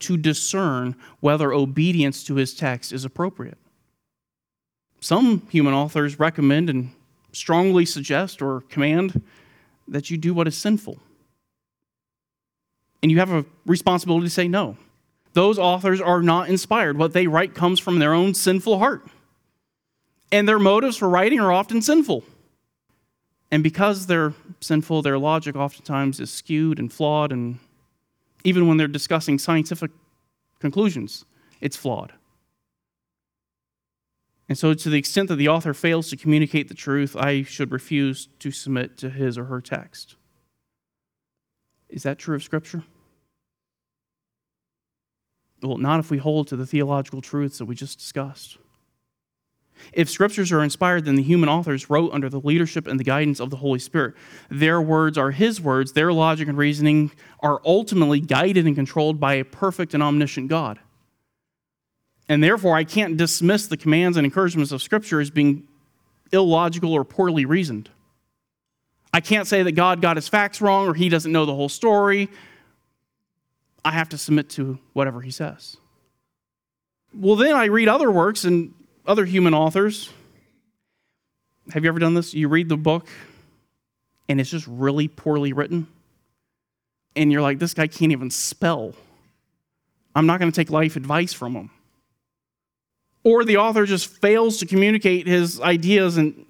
to 0.00 0.16
discern 0.16 0.96
whether 1.20 1.52
obedience 1.52 2.24
to 2.24 2.34
his 2.34 2.52
text 2.52 2.92
is 2.92 3.04
appropriate. 3.04 3.58
Some 5.00 5.46
human 5.50 5.72
authors 5.72 6.18
recommend 6.18 6.68
and 6.68 6.90
strongly 7.32 7.84
suggest 7.84 8.42
or 8.42 8.62
command 8.62 9.22
that 9.86 10.10
you 10.10 10.16
do 10.16 10.34
what 10.34 10.48
is 10.48 10.56
sinful. 10.56 10.98
And 13.02 13.10
you 13.12 13.18
have 13.18 13.30
a 13.30 13.44
responsibility 13.66 14.26
to 14.26 14.30
say 14.30 14.48
no. 14.48 14.76
Those 15.34 15.58
authors 15.58 16.00
are 16.00 16.22
not 16.22 16.48
inspired. 16.48 16.96
What 16.96 17.12
they 17.12 17.26
write 17.26 17.54
comes 17.54 17.80
from 17.80 17.98
their 17.98 18.14
own 18.14 18.34
sinful 18.34 18.78
heart. 18.78 19.06
And 20.32 20.48
their 20.48 20.58
motives 20.58 20.96
for 20.96 21.08
writing 21.08 21.40
are 21.40 21.52
often 21.52 21.82
sinful. 21.82 22.24
And 23.50 23.62
because 23.62 24.06
they're 24.06 24.32
sinful, 24.60 25.02
their 25.02 25.18
logic 25.18 25.54
oftentimes 25.54 26.18
is 26.18 26.32
skewed 26.32 26.78
and 26.78 26.92
flawed, 26.92 27.30
and 27.30 27.58
even 28.42 28.66
when 28.66 28.76
they're 28.76 28.88
discussing 28.88 29.38
scientific 29.38 29.90
conclusions, 30.60 31.24
it's 31.60 31.76
flawed. 31.76 32.12
And 34.48 34.58
so, 34.58 34.74
to 34.74 34.90
the 34.90 34.98
extent 34.98 35.28
that 35.28 35.36
the 35.36 35.48
author 35.48 35.72
fails 35.72 36.10
to 36.10 36.16
communicate 36.16 36.68
the 36.68 36.74
truth, 36.74 37.16
I 37.16 37.42
should 37.42 37.72
refuse 37.72 38.28
to 38.40 38.50
submit 38.50 38.98
to 38.98 39.10
his 39.10 39.38
or 39.38 39.44
her 39.44 39.60
text. 39.60 40.16
Is 41.88 42.02
that 42.02 42.18
true 42.18 42.36
of 42.36 42.42
Scripture? 42.42 42.82
Well, 45.64 45.78
not 45.78 46.00
if 46.00 46.10
we 46.10 46.18
hold 46.18 46.48
to 46.48 46.56
the 46.56 46.66
theological 46.66 47.22
truths 47.22 47.58
that 47.58 47.64
we 47.64 47.74
just 47.74 47.98
discussed. 47.98 48.58
If 49.92 50.10
scriptures 50.10 50.52
are 50.52 50.62
inspired, 50.62 51.04
then 51.04 51.14
the 51.16 51.22
human 51.22 51.48
authors 51.48 51.90
wrote 51.90 52.12
under 52.12 52.28
the 52.28 52.40
leadership 52.40 52.86
and 52.86 53.00
the 53.00 53.04
guidance 53.04 53.40
of 53.40 53.50
the 53.50 53.56
Holy 53.56 53.78
Spirit. 53.78 54.14
Their 54.50 54.80
words 54.80 55.18
are 55.18 55.30
His 55.30 55.60
words, 55.60 55.92
their 55.92 56.12
logic 56.12 56.48
and 56.48 56.58
reasoning 56.58 57.12
are 57.40 57.60
ultimately 57.64 58.20
guided 58.20 58.66
and 58.66 58.76
controlled 58.76 59.18
by 59.18 59.34
a 59.34 59.44
perfect 59.44 59.94
and 59.94 60.02
omniscient 60.02 60.48
God. 60.48 60.78
And 62.28 62.42
therefore, 62.42 62.76
I 62.76 62.84
can't 62.84 63.16
dismiss 63.16 63.66
the 63.66 63.76
commands 63.76 64.16
and 64.16 64.24
encouragements 64.24 64.72
of 64.72 64.82
Scripture 64.82 65.20
as 65.20 65.30
being 65.30 65.66
illogical 66.32 66.92
or 66.92 67.04
poorly 67.04 67.44
reasoned. 67.44 67.90
I 69.12 69.20
can't 69.20 69.46
say 69.46 69.62
that 69.62 69.72
God 69.72 70.00
got 70.00 70.16
his 70.16 70.28
facts 70.28 70.60
wrong 70.60 70.88
or 70.88 70.94
he 70.94 71.08
doesn't 71.08 71.30
know 71.30 71.46
the 71.46 71.54
whole 71.54 71.68
story. 71.68 72.28
I 73.84 73.92
have 73.92 74.08
to 74.10 74.18
submit 74.18 74.48
to 74.50 74.78
whatever 74.92 75.20
he 75.20 75.30
says. 75.30 75.76
Well, 77.12 77.36
then 77.36 77.54
I 77.54 77.66
read 77.66 77.88
other 77.88 78.10
works 78.10 78.44
and 78.44 78.74
other 79.06 79.24
human 79.24 79.54
authors. 79.54 80.10
Have 81.70 81.84
you 81.84 81.88
ever 81.88 81.98
done 81.98 82.14
this? 82.14 82.34
You 82.34 82.48
read 82.48 82.68
the 82.68 82.76
book 82.76 83.08
and 84.28 84.40
it's 84.40 84.50
just 84.50 84.66
really 84.66 85.08
poorly 85.08 85.52
written. 85.52 85.86
And 87.16 87.30
you're 87.30 87.42
like, 87.42 87.58
this 87.58 87.74
guy 87.74 87.86
can't 87.86 88.12
even 88.12 88.30
spell. 88.30 88.94
I'm 90.16 90.26
not 90.26 90.40
going 90.40 90.50
to 90.50 90.56
take 90.56 90.70
life 90.70 90.96
advice 90.96 91.32
from 91.32 91.54
him. 91.54 91.70
Or 93.22 93.44
the 93.44 93.56
author 93.56 93.86
just 93.86 94.06
fails 94.06 94.58
to 94.58 94.66
communicate 94.66 95.26
his 95.26 95.60
ideas 95.60 96.16
and 96.16 96.46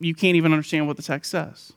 you 0.00 0.14
can't 0.14 0.36
even 0.36 0.52
understand 0.52 0.86
what 0.86 0.96
the 0.96 1.02
text 1.02 1.30
says. 1.30 1.72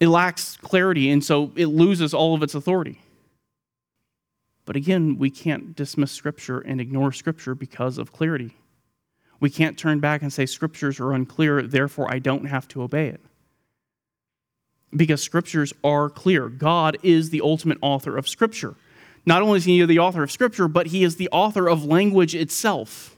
It 0.00 0.08
lacks 0.08 0.56
clarity, 0.56 1.10
and 1.10 1.22
so 1.22 1.52
it 1.56 1.66
loses 1.66 2.12
all 2.12 2.34
of 2.34 2.42
its 2.42 2.54
authority. 2.54 3.00
But 4.66 4.76
again, 4.76 5.18
we 5.18 5.30
can't 5.30 5.76
dismiss 5.76 6.12
Scripture 6.12 6.60
and 6.60 6.80
ignore 6.80 7.12
Scripture 7.12 7.54
because 7.54 7.98
of 7.98 8.12
clarity. 8.12 8.56
We 9.40 9.50
can't 9.50 9.78
turn 9.78 10.00
back 10.00 10.22
and 10.22 10.32
say 10.32 10.46
Scriptures 10.46 10.98
are 11.00 11.12
unclear, 11.12 11.62
therefore 11.62 12.10
I 12.10 12.18
don't 12.18 12.46
have 12.46 12.66
to 12.68 12.82
obey 12.82 13.08
it. 13.08 13.20
Because 14.94 15.22
Scriptures 15.22 15.72
are 15.82 16.08
clear. 16.08 16.48
God 16.48 16.96
is 17.02 17.30
the 17.30 17.42
ultimate 17.42 17.78
author 17.82 18.16
of 18.16 18.28
Scripture. 18.28 18.74
Not 19.26 19.42
only 19.42 19.58
is 19.58 19.64
He 19.64 19.84
the 19.84 19.98
author 19.98 20.22
of 20.22 20.30
Scripture, 20.30 20.68
but 20.68 20.88
He 20.88 21.04
is 21.04 21.16
the 21.16 21.28
author 21.30 21.68
of 21.68 21.84
language 21.84 22.34
itself. 22.34 23.16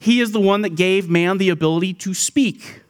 He 0.00 0.20
is 0.20 0.32
the 0.32 0.40
one 0.40 0.62
that 0.62 0.76
gave 0.76 1.08
man 1.08 1.38
the 1.38 1.48
ability 1.48 1.94
to 1.94 2.12
speak. 2.12 2.82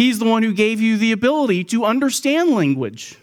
He's 0.00 0.18
the 0.18 0.24
one 0.24 0.42
who 0.42 0.54
gave 0.54 0.80
you 0.80 0.96
the 0.96 1.12
ability 1.12 1.62
to 1.64 1.84
understand 1.84 2.52
language. 2.52 3.18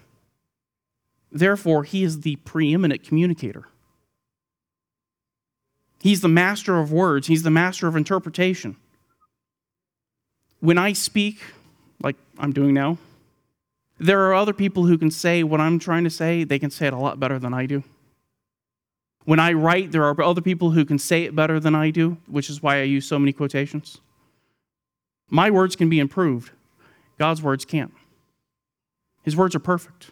Therefore, 1.31 1.83
he 1.83 2.03
is 2.03 2.21
the 2.21 2.35
preeminent 2.35 3.01
communicator. 3.01 3.67
He's 5.99 6.21
the 6.21 6.27
master 6.27 6.77
of 6.77 6.91
words, 6.91 7.25
he's 7.25 7.41
the 7.41 7.49
master 7.49 7.87
of 7.87 7.95
interpretation. 7.95 8.75
When 10.59 10.77
I 10.77 10.93
speak, 10.93 11.39
like 12.03 12.15
I'm 12.37 12.53
doing 12.53 12.75
now, 12.75 12.99
there 13.97 14.27
are 14.27 14.35
other 14.35 14.53
people 14.53 14.85
who 14.85 14.99
can 14.99 15.09
say 15.09 15.41
what 15.41 15.59
I'm 15.59 15.79
trying 15.79 16.03
to 16.03 16.11
say, 16.11 16.43
they 16.43 16.59
can 16.59 16.69
say 16.69 16.85
it 16.85 16.93
a 16.93 16.99
lot 16.99 17.19
better 17.19 17.39
than 17.39 17.55
I 17.55 17.65
do. 17.65 17.83
When 19.25 19.39
I 19.39 19.53
write, 19.53 19.91
there 19.91 20.03
are 20.03 20.21
other 20.21 20.41
people 20.41 20.69
who 20.69 20.85
can 20.85 20.99
say 20.99 21.23
it 21.23 21.35
better 21.35 21.59
than 21.59 21.73
I 21.73 21.89
do, 21.89 22.17
which 22.27 22.51
is 22.51 22.61
why 22.61 22.77
I 22.77 22.83
use 22.83 23.07
so 23.07 23.17
many 23.17 23.33
quotations. 23.33 23.97
My 25.27 25.49
words 25.49 25.75
can 25.75 25.89
be 25.89 25.99
improved, 25.99 26.51
God's 27.17 27.41
words 27.41 27.65
can't. 27.65 27.93
His 29.23 29.35
words 29.35 29.55
are 29.55 29.59
perfect. 29.59 30.11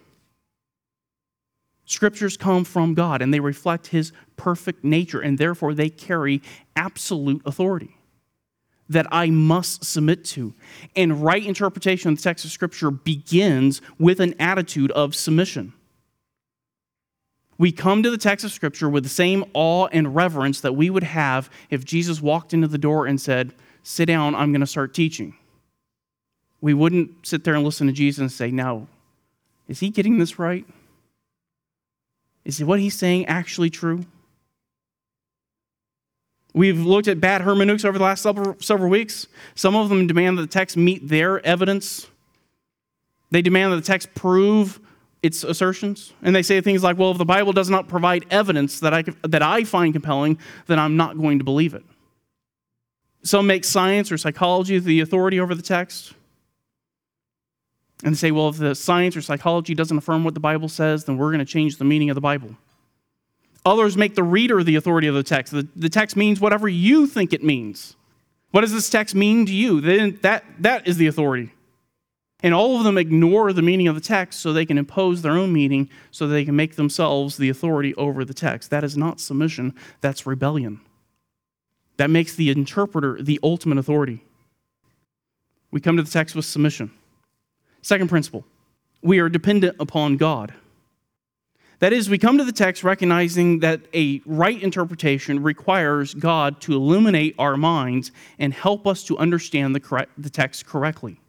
Scriptures 1.85 2.35
come 2.35 2.63
from 2.63 2.95
God 2.95 3.21
and 3.21 3.33
they 3.33 3.39
reflect 3.39 3.87
His 3.87 4.11
perfect 4.37 4.83
nature, 4.83 5.21
and 5.21 5.37
therefore 5.37 5.73
they 5.73 5.89
carry 5.89 6.41
absolute 6.75 7.41
authority 7.45 7.95
that 8.89 9.07
I 9.11 9.29
must 9.29 9.83
submit 9.85 10.25
to. 10.25 10.53
And 10.95 11.23
right 11.23 11.43
interpretation 11.43 12.11
of 12.11 12.17
the 12.17 12.23
text 12.23 12.45
of 12.45 12.51
Scripture 12.51 12.91
begins 12.91 13.81
with 13.97 14.19
an 14.19 14.35
attitude 14.39 14.91
of 14.91 15.15
submission. 15.15 15.73
We 17.57 17.71
come 17.71 18.03
to 18.03 18.11
the 18.11 18.17
text 18.17 18.43
of 18.43 18.51
Scripture 18.51 18.89
with 18.89 19.03
the 19.03 19.09
same 19.09 19.45
awe 19.53 19.87
and 19.91 20.13
reverence 20.13 20.61
that 20.61 20.73
we 20.73 20.89
would 20.89 21.03
have 21.03 21.49
if 21.69 21.85
Jesus 21.85 22.21
walked 22.21 22.53
into 22.53 22.67
the 22.67 22.77
door 22.77 23.05
and 23.07 23.19
said, 23.19 23.53
Sit 23.81 24.05
down, 24.05 24.35
I'm 24.35 24.51
going 24.51 24.61
to 24.61 24.67
start 24.67 24.93
teaching. 24.93 25.35
We 26.65 26.73
wouldn't 26.73 27.27
sit 27.27 27.43
there 27.43 27.53
and 27.53 27.63
listen 27.63 27.85
to 27.85 27.93
Jesus 27.93 28.19
and 28.19 28.31
say, 28.31 28.49
Now, 28.49 28.87
is 29.67 29.81
he 29.81 29.91
getting 29.91 30.17
this 30.17 30.39
right? 30.39 30.65
Is 32.43 32.63
what 32.63 32.79
he's 32.79 32.95
saying 32.95 33.27
actually 33.27 33.69
true? 33.69 34.03
We've 36.55 36.83
looked 36.83 37.07
at 37.07 37.21
bad 37.21 37.41
hermeneutics 37.41 37.85
over 37.85 37.99
the 37.99 38.03
last 38.03 38.23
several, 38.23 38.55
several 38.59 38.89
weeks. 38.89 39.27
Some 39.53 39.75
of 39.75 39.89
them 39.89 40.07
demand 40.07 40.39
that 40.39 40.41
the 40.41 40.47
text 40.47 40.75
meet 40.75 41.07
their 41.07 41.45
evidence. 41.45 42.07
They 43.29 43.43
demand 43.43 43.71
that 43.71 43.75
the 43.75 43.83
text 43.83 44.15
prove 44.15 44.79
its 45.21 45.43
assertions. 45.43 46.13
And 46.23 46.35
they 46.35 46.41
say 46.41 46.61
things 46.61 46.81
like, 46.81 46.97
well, 46.97 47.11
if 47.11 47.19
the 47.19 47.25
Bible 47.25 47.53
does 47.53 47.69
not 47.69 47.87
provide 47.87 48.25
evidence 48.31 48.79
that 48.79 48.91
I, 48.91 49.03
that 49.21 49.43
I 49.43 49.65
find 49.65 49.93
compelling, 49.93 50.39
then 50.65 50.79
I'm 50.79 50.97
not 50.97 51.15
going 51.15 51.37
to 51.37 51.45
believe 51.45 51.75
it. 51.75 51.83
Some 53.21 53.45
make 53.45 53.65
science 53.65 54.11
or 54.11 54.17
psychology 54.17 54.79
the 54.79 55.01
authority 55.01 55.39
over 55.39 55.53
the 55.53 55.61
text. 55.61 56.15
And 58.03 58.17
say, 58.17 58.31
well, 58.31 58.49
if 58.49 58.57
the 58.57 58.75
science 58.75 59.15
or 59.15 59.21
psychology 59.21 59.73
doesn't 59.73 59.97
affirm 59.97 60.23
what 60.23 60.33
the 60.33 60.39
Bible 60.39 60.67
says, 60.67 61.05
then 61.05 61.17
we're 61.17 61.31
going 61.31 61.39
to 61.39 61.45
change 61.45 61.77
the 61.77 61.85
meaning 61.85 62.09
of 62.09 62.15
the 62.15 62.21
Bible. 62.21 62.55
Others 63.65 63.97
make 63.97 64.15
the 64.15 64.23
reader 64.23 64.63
the 64.63 64.75
authority 64.75 65.07
of 65.07 65.15
the 65.15 65.23
text. 65.23 65.53
The, 65.53 65.67
the 65.75 65.89
text 65.89 66.15
means 66.15 66.39
whatever 66.39 66.67
you 66.67 67.07
think 67.07 67.33
it 67.33 67.43
means. 67.43 67.95
What 68.51 68.61
does 68.61 68.73
this 68.73 68.89
text 68.89 69.15
mean 69.15 69.45
to 69.47 69.53
you? 69.53 69.81
Then 69.81 70.19
that, 70.21 70.43
that 70.59 70.87
is 70.87 70.97
the 70.97 71.07
authority. 71.07 71.51
And 72.43 72.53
all 72.53 72.77
of 72.77 72.83
them 72.83 72.97
ignore 72.97 73.53
the 73.53 73.61
meaning 73.61 73.87
of 73.87 73.95
the 73.95 74.01
text 74.01 74.39
so 74.39 74.53
they 74.53 74.65
can 74.65 74.77
impose 74.77 75.21
their 75.21 75.31
own 75.31 75.51
meaning 75.51 75.89
so 76.11 76.27
they 76.27 76.45
can 76.45 76.55
make 76.55 76.75
themselves 76.75 77.37
the 77.37 77.49
authority 77.49 77.95
over 77.95 78.23
the 78.23 78.33
text. 78.33 78.69
That 78.69 78.83
is 78.83 78.95
not 78.95 79.19
submission, 79.19 79.73
that's 80.01 80.27
rebellion. 80.27 80.81
That 81.97 82.09
makes 82.09 82.35
the 82.35 82.51
interpreter 82.51 83.17
the 83.21 83.39
ultimate 83.41 83.77
authority. 83.77 84.23
We 85.71 85.81
come 85.81 85.97
to 85.97 86.03
the 86.03 86.11
text 86.11 86.35
with 86.35 86.45
submission. 86.45 86.91
Second 87.85 88.07
principle 88.07 88.43
we 89.03 89.19
are 89.19 89.29
dependent 89.29 89.75
upon 89.79 90.17
God. 90.17 90.55
That 91.77 91.93
is, 91.93 92.09
we 92.09 92.17
come 92.17 92.39
to 92.39 92.43
the 92.43 92.51
text 92.51 92.83
recognizing 92.83 93.59
that 93.59 93.81
a 93.93 94.23
right 94.25 94.59
interpretation 94.59 95.43
requires 95.43 96.15
God 96.15 96.59
to 96.61 96.73
illuminate 96.73 97.35
our 97.37 97.55
minds 97.55 98.11
and 98.39 98.51
help 98.55 98.87
us 98.87 99.03
to 99.03 99.19
understand 99.19 99.75
the, 99.75 99.79
correct, 99.79 100.09
the 100.17 100.31
text 100.31 100.65
correctly. 100.65 101.19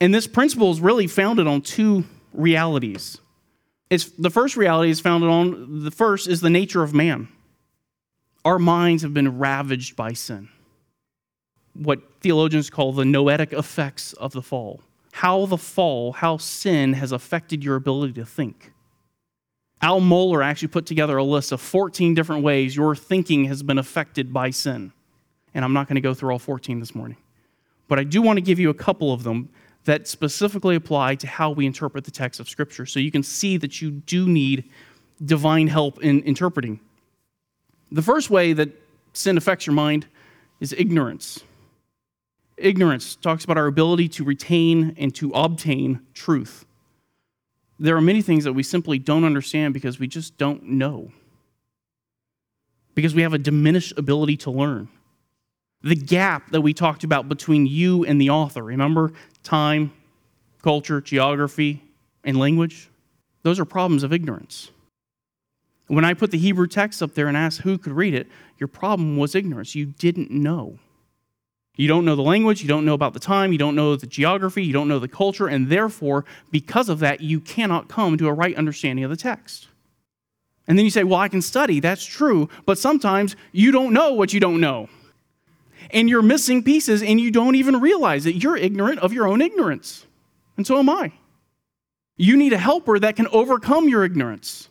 And 0.00 0.12
this 0.12 0.26
principle 0.26 0.72
is 0.72 0.80
really 0.80 1.06
founded 1.06 1.46
on 1.46 1.62
two 1.62 2.04
realities. 2.32 3.18
It's, 3.90 4.06
the 4.06 4.30
first 4.30 4.56
reality 4.56 4.90
is 4.90 4.98
founded 4.98 5.30
on 5.30 5.84
the 5.84 5.92
first 5.92 6.26
is 6.26 6.40
the 6.40 6.50
nature 6.50 6.82
of 6.82 6.92
man. 6.92 7.28
Our 8.44 8.58
minds 8.58 9.04
have 9.04 9.14
been 9.14 9.38
ravaged 9.38 9.94
by 9.94 10.14
sin. 10.14 10.48
What 11.74 12.00
theologians 12.22 12.70
call 12.70 12.92
the 12.92 13.04
noetic 13.04 13.52
effects 13.52 14.14
of 14.14 14.32
the 14.32 14.42
fall. 14.42 14.80
How 15.12 15.46
the 15.46 15.58
fall, 15.58 16.12
how 16.12 16.36
sin 16.36 16.94
has 16.94 17.12
affected 17.12 17.64
your 17.64 17.76
ability 17.76 18.14
to 18.14 18.24
think. 18.24 18.72
Al 19.82 20.00
Mohler 20.00 20.44
actually 20.44 20.68
put 20.68 20.86
together 20.86 21.16
a 21.16 21.24
list 21.24 21.52
of 21.52 21.60
14 21.60 22.14
different 22.14 22.42
ways 22.42 22.76
your 22.76 22.94
thinking 22.94 23.46
has 23.46 23.62
been 23.62 23.78
affected 23.78 24.32
by 24.32 24.50
sin. 24.50 24.92
And 25.54 25.64
I'm 25.64 25.72
not 25.72 25.88
going 25.88 25.96
to 25.96 26.00
go 26.00 26.14
through 26.14 26.32
all 26.32 26.38
14 26.38 26.80
this 26.80 26.94
morning. 26.94 27.16
But 27.88 27.98
I 27.98 28.04
do 28.04 28.22
want 28.22 28.36
to 28.36 28.42
give 28.42 28.58
you 28.58 28.70
a 28.70 28.74
couple 28.74 29.12
of 29.12 29.24
them 29.24 29.48
that 29.84 30.06
specifically 30.06 30.76
apply 30.76 31.14
to 31.16 31.26
how 31.26 31.50
we 31.50 31.66
interpret 31.66 32.04
the 32.04 32.10
text 32.10 32.38
of 32.38 32.48
Scripture 32.48 32.86
so 32.86 33.00
you 33.00 33.10
can 33.10 33.22
see 33.22 33.56
that 33.56 33.80
you 33.80 33.90
do 33.90 34.28
need 34.28 34.70
divine 35.24 35.66
help 35.66 36.02
in 36.02 36.22
interpreting. 36.22 36.80
The 37.90 38.02
first 38.02 38.30
way 38.30 38.52
that 38.52 38.70
sin 39.14 39.36
affects 39.36 39.66
your 39.66 39.74
mind 39.74 40.06
is 40.60 40.74
ignorance. 40.76 41.42
Ignorance 42.60 43.16
talks 43.16 43.44
about 43.44 43.56
our 43.56 43.66
ability 43.66 44.08
to 44.10 44.24
retain 44.24 44.94
and 44.98 45.14
to 45.14 45.30
obtain 45.32 46.00
truth. 46.12 46.66
There 47.78 47.96
are 47.96 48.02
many 48.02 48.20
things 48.20 48.44
that 48.44 48.52
we 48.52 48.62
simply 48.62 48.98
don't 48.98 49.24
understand 49.24 49.72
because 49.72 49.98
we 49.98 50.06
just 50.06 50.36
don't 50.36 50.62
know, 50.64 51.10
because 52.94 53.14
we 53.14 53.22
have 53.22 53.32
a 53.32 53.38
diminished 53.38 53.94
ability 53.96 54.36
to 54.38 54.50
learn. 54.50 54.88
The 55.82 55.96
gap 55.96 56.50
that 56.50 56.60
we 56.60 56.74
talked 56.74 57.04
about 57.04 57.28
between 57.30 57.64
you 57.66 58.04
and 58.04 58.20
the 58.20 58.28
author, 58.28 58.62
remember 58.62 59.12
time, 59.42 59.92
culture, 60.62 61.00
geography, 61.00 61.82
and 62.22 62.38
language? 62.38 62.90
Those 63.42 63.58
are 63.58 63.64
problems 63.64 64.02
of 64.02 64.12
ignorance. 64.12 64.70
When 65.86 66.04
I 66.04 66.12
put 66.12 66.30
the 66.30 66.38
Hebrew 66.38 66.66
text 66.66 67.02
up 67.02 67.14
there 67.14 67.28
and 67.28 67.36
asked 67.36 67.62
who 67.62 67.78
could 67.78 67.92
read 67.92 68.12
it, 68.12 68.28
your 68.58 68.68
problem 68.68 69.16
was 69.16 69.34
ignorance. 69.34 69.74
You 69.74 69.86
didn't 69.86 70.30
know. 70.30 70.78
You 71.80 71.88
don't 71.88 72.04
know 72.04 72.14
the 72.14 72.20
language, 72.20 72.60
you 72.60 72.68
don't 72.68 72.84
know 72.84 72.92
about 72.92 73.14
the 73.14 73.20
time, 73.20 73.52
you 73.52 73.58
don't 73.58 73.74
know 73.74 73.96
the 73.96 74.06
geography, 74.06 74.62
you 74.62 74.72
don't 74.74 74.86
know 74.86 74.98
the 74.98 75.08
culture, 75.08 75.48
and 75.48 75.70
therefore, 75.70 76.26
because 76.50 76.90
of 76.90 76.98
that, 76.98 77.22
you 77.22 77.40
cannot 77.40 77.88
come 77.88 78.18
to 78.18 78.28
a 78.28 78.34
right 78.34 78.54
understanding 78.54 79.02
of 79.02 79.10
the 79.10 79.16
text. 79.16 79.66
And 80.68 80.76
then 80.76 80.84
you 80.84 80.90
say, 80.90 81.04
Well, 81.04 81.18
I 81.18 81.28
can 81.28 81.40
study. 81.40 81.80
That's 81.80 82.04
true. 82.04 82.50
But 82.66 82.76
sometimes 82.76 83.34
you 83.52 83.72
don't 83.72 83.94
know 83.94 84.12
what 84.12 84.34
you 84.34 84.40
don't 84.40 84.60
know. 84.60 84.90
And 85.90 86.06
you're 86.06 86.20
missing 86.20 86.62
pieces 86.62 87.02
and 87.02 87.18
you 87.18 87.30
don't 87.30 87.54
even 87.54 87.80
realize 87.80 88.26
it. 88.26 88.34
You're 88.34 88.58
ignorant 88.58 88.98
of 88.98 89.14
your 89.14 89.26
own 89.26 89.40
ignorance. 89.40 90.04
And 90.58 90.66
so 90.66 90.78
am 90.78 90.90
I. 90.90 91.12
You 92.18 92.36
need 92.36 92.52
a 92.52 92.58
helper 92.58 92.98
that 92.98 93.16
can 93.16 93.26
overcome 93.28 93.88
your 93.88 94.04
ignorance. 94.04 94.68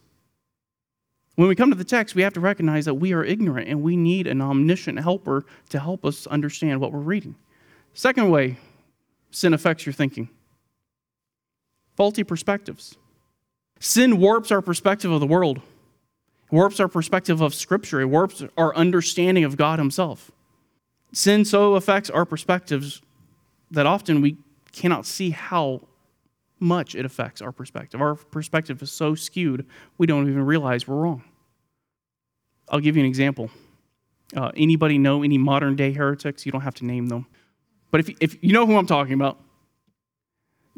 When 1.39 1.47
we 1.47 1.55
come 1.55 1.69
to 1.69 1.75
the 1.77 1.85
text, 1.85 2.15
we 2.15 2.21
have 2.23 2.33
to 2.33 2.41
recognize 2.41 2.83
that 2.83 2.95
we 2.95 3.13
are 3.13 3.23
ignorant 3.23 3.69
and 3.69 3.81
we 3.81 3.95
need 3.95 4.27
an 4.27 4.41
omniscient 4.41 4.99
helper 4.99 5.45
to 5.69 5.79
help 5.79 6.03
us 6.03 6.27
understand 6.27 6.81
what 6.81 6.91
we're 6.91 6.99
reading. 6.99 7.33
Second 7.93 8.29
way 8.29 8.57
sin 9.31 9.53
affects 9.53 9.85
your 9.85 9.93
thinking 9.93 10.27
faulty 11.95 12.25
perspectives. 12.25 12.97
Sin 13.79 14.19
warps 14.19 14.51
our 14.51 14.61
perspective 14.61 15.11
of 15.13 15.21
the 15.21 15.25
world, 15.25 15.59
it 15.59 16.51
warps 16.51 16.77
our 16.81 16.89
perspective 16.89 17.39
of 17.39 17.53
Scripture, 17.53 18.01
it 18.01 18.07
warps 18.07 18.43
our 18.57 18.75
understanding 18.75 19.45
of 19.45 19.55
God 19.55 19.79
Himself. 19.79 20.31
Sin 21.13 21.45
so 21.45 21.75
affects 21.75 22.09
our 22.09 22.25
perspectives 22.25 23.01
that 23.71 23.85
often 23.85 24.19
we 24.19 24.35
cannot 24.73 25.05
see 25.05 25.29
how 25.29 25.87
much 26.59 26.95
it 26.95 27.05
affects 27.05 27.41
our 27.41 27.53
perspective. 27.53 28.01
Our 28.01 28.15
perspective 28.15 28.81
is 28.81 28.91
so 28.91 29.15
skewed, 29.15 29.65
we 29.97 30.05
don't 30.05 30.29
even 30.29 30.45
realize 30.45 30.85
we're 30.85 30.97
wrong. 30.97 31.23
I'll 32.69 32.79
give 32.79 32.95
you 32.95 33.01
an 33.01 33.07
example. 33.07 33.49
Uh, 34.35 34.51
anybody 34.55 34.97
know 34.97 35.23
any 35.23 35.37
modern 35.37 35.75
day 35.75 35.91
heretics? 35.91 36.45
You 36.45 36.51
don't 36.51 36.61
have 36.61 36.75
to 36.75 36.85
name 36.85 37.07
them. 37.07 37.25
But 37.91 38.01
if, 38.01 38.09
if 38.19 38.43
you 38.43 38.53
know 38.53 38.65
who 38.65 38.77
I'm 38.77 38.85
talking 38.85 39.13
about, 39.13 39.39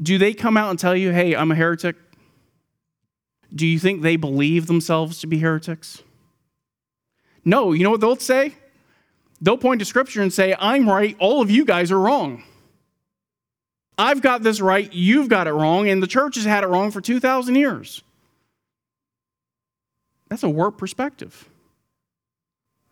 do 0.01 0.17
they 0.17 0.33
come 0.33 0.57
out 0.57 0.69
and 0.69 0.79
tell 0.79 0.95
you, 0.95 1.11
hey, 1.11 1.35
I'm 1.35 1.51
a 1.51 1.55
heretic? 1.55 1.95
Do 3.53 3.67
you 3.67 3.77
think 3.79 4.01
they 4.01 4.15
believe 4.15 4.67
themselves 4.67 5.19
to 5.19 5.27
be 5.27 5.39
heretics? 5.39 6.01
No, 7.43 7.73
you 7.73 7.83
know 7.83 7.91
what 7.91 8.01
they'll 8.01 8.15
say? 8.15 8.55
They'll 9.41 9.57
point 9.57 9.79
to 9.79 9.85
scripture 9.85 10.21
and 10.21 10.31
say, 10.31 10.55
I'm 10.57 10.87
right, 10.87 11.15
all 11.19 11.41
of 11.41 11.51
you 11.51 11.65
guys 11.65 11.91
are 11.91 11.99
wrong. 11.99 12.43
I've 13.97 14.21
got 14.21 14.43
this 14.43 14.61
right, 14.61 14.91
you've 14.93 15.27
got 15.27 15.47
it 15.47 15.51
wrong, 15.51 15.89
and 15.89 16.01
the 16.01 16.07
church 16.07 16.35
has 16.35 16.45
had 16.45 16.63
it 16.63 16.67
wrong 16.67 16.91
for 16.91 17.01
2,000 17.01 17.55
years. 17.55 18.03
That's 20.29 20.43
a 20.43 20.49
warped 20.49 20.77
perspective. 20.77 21.49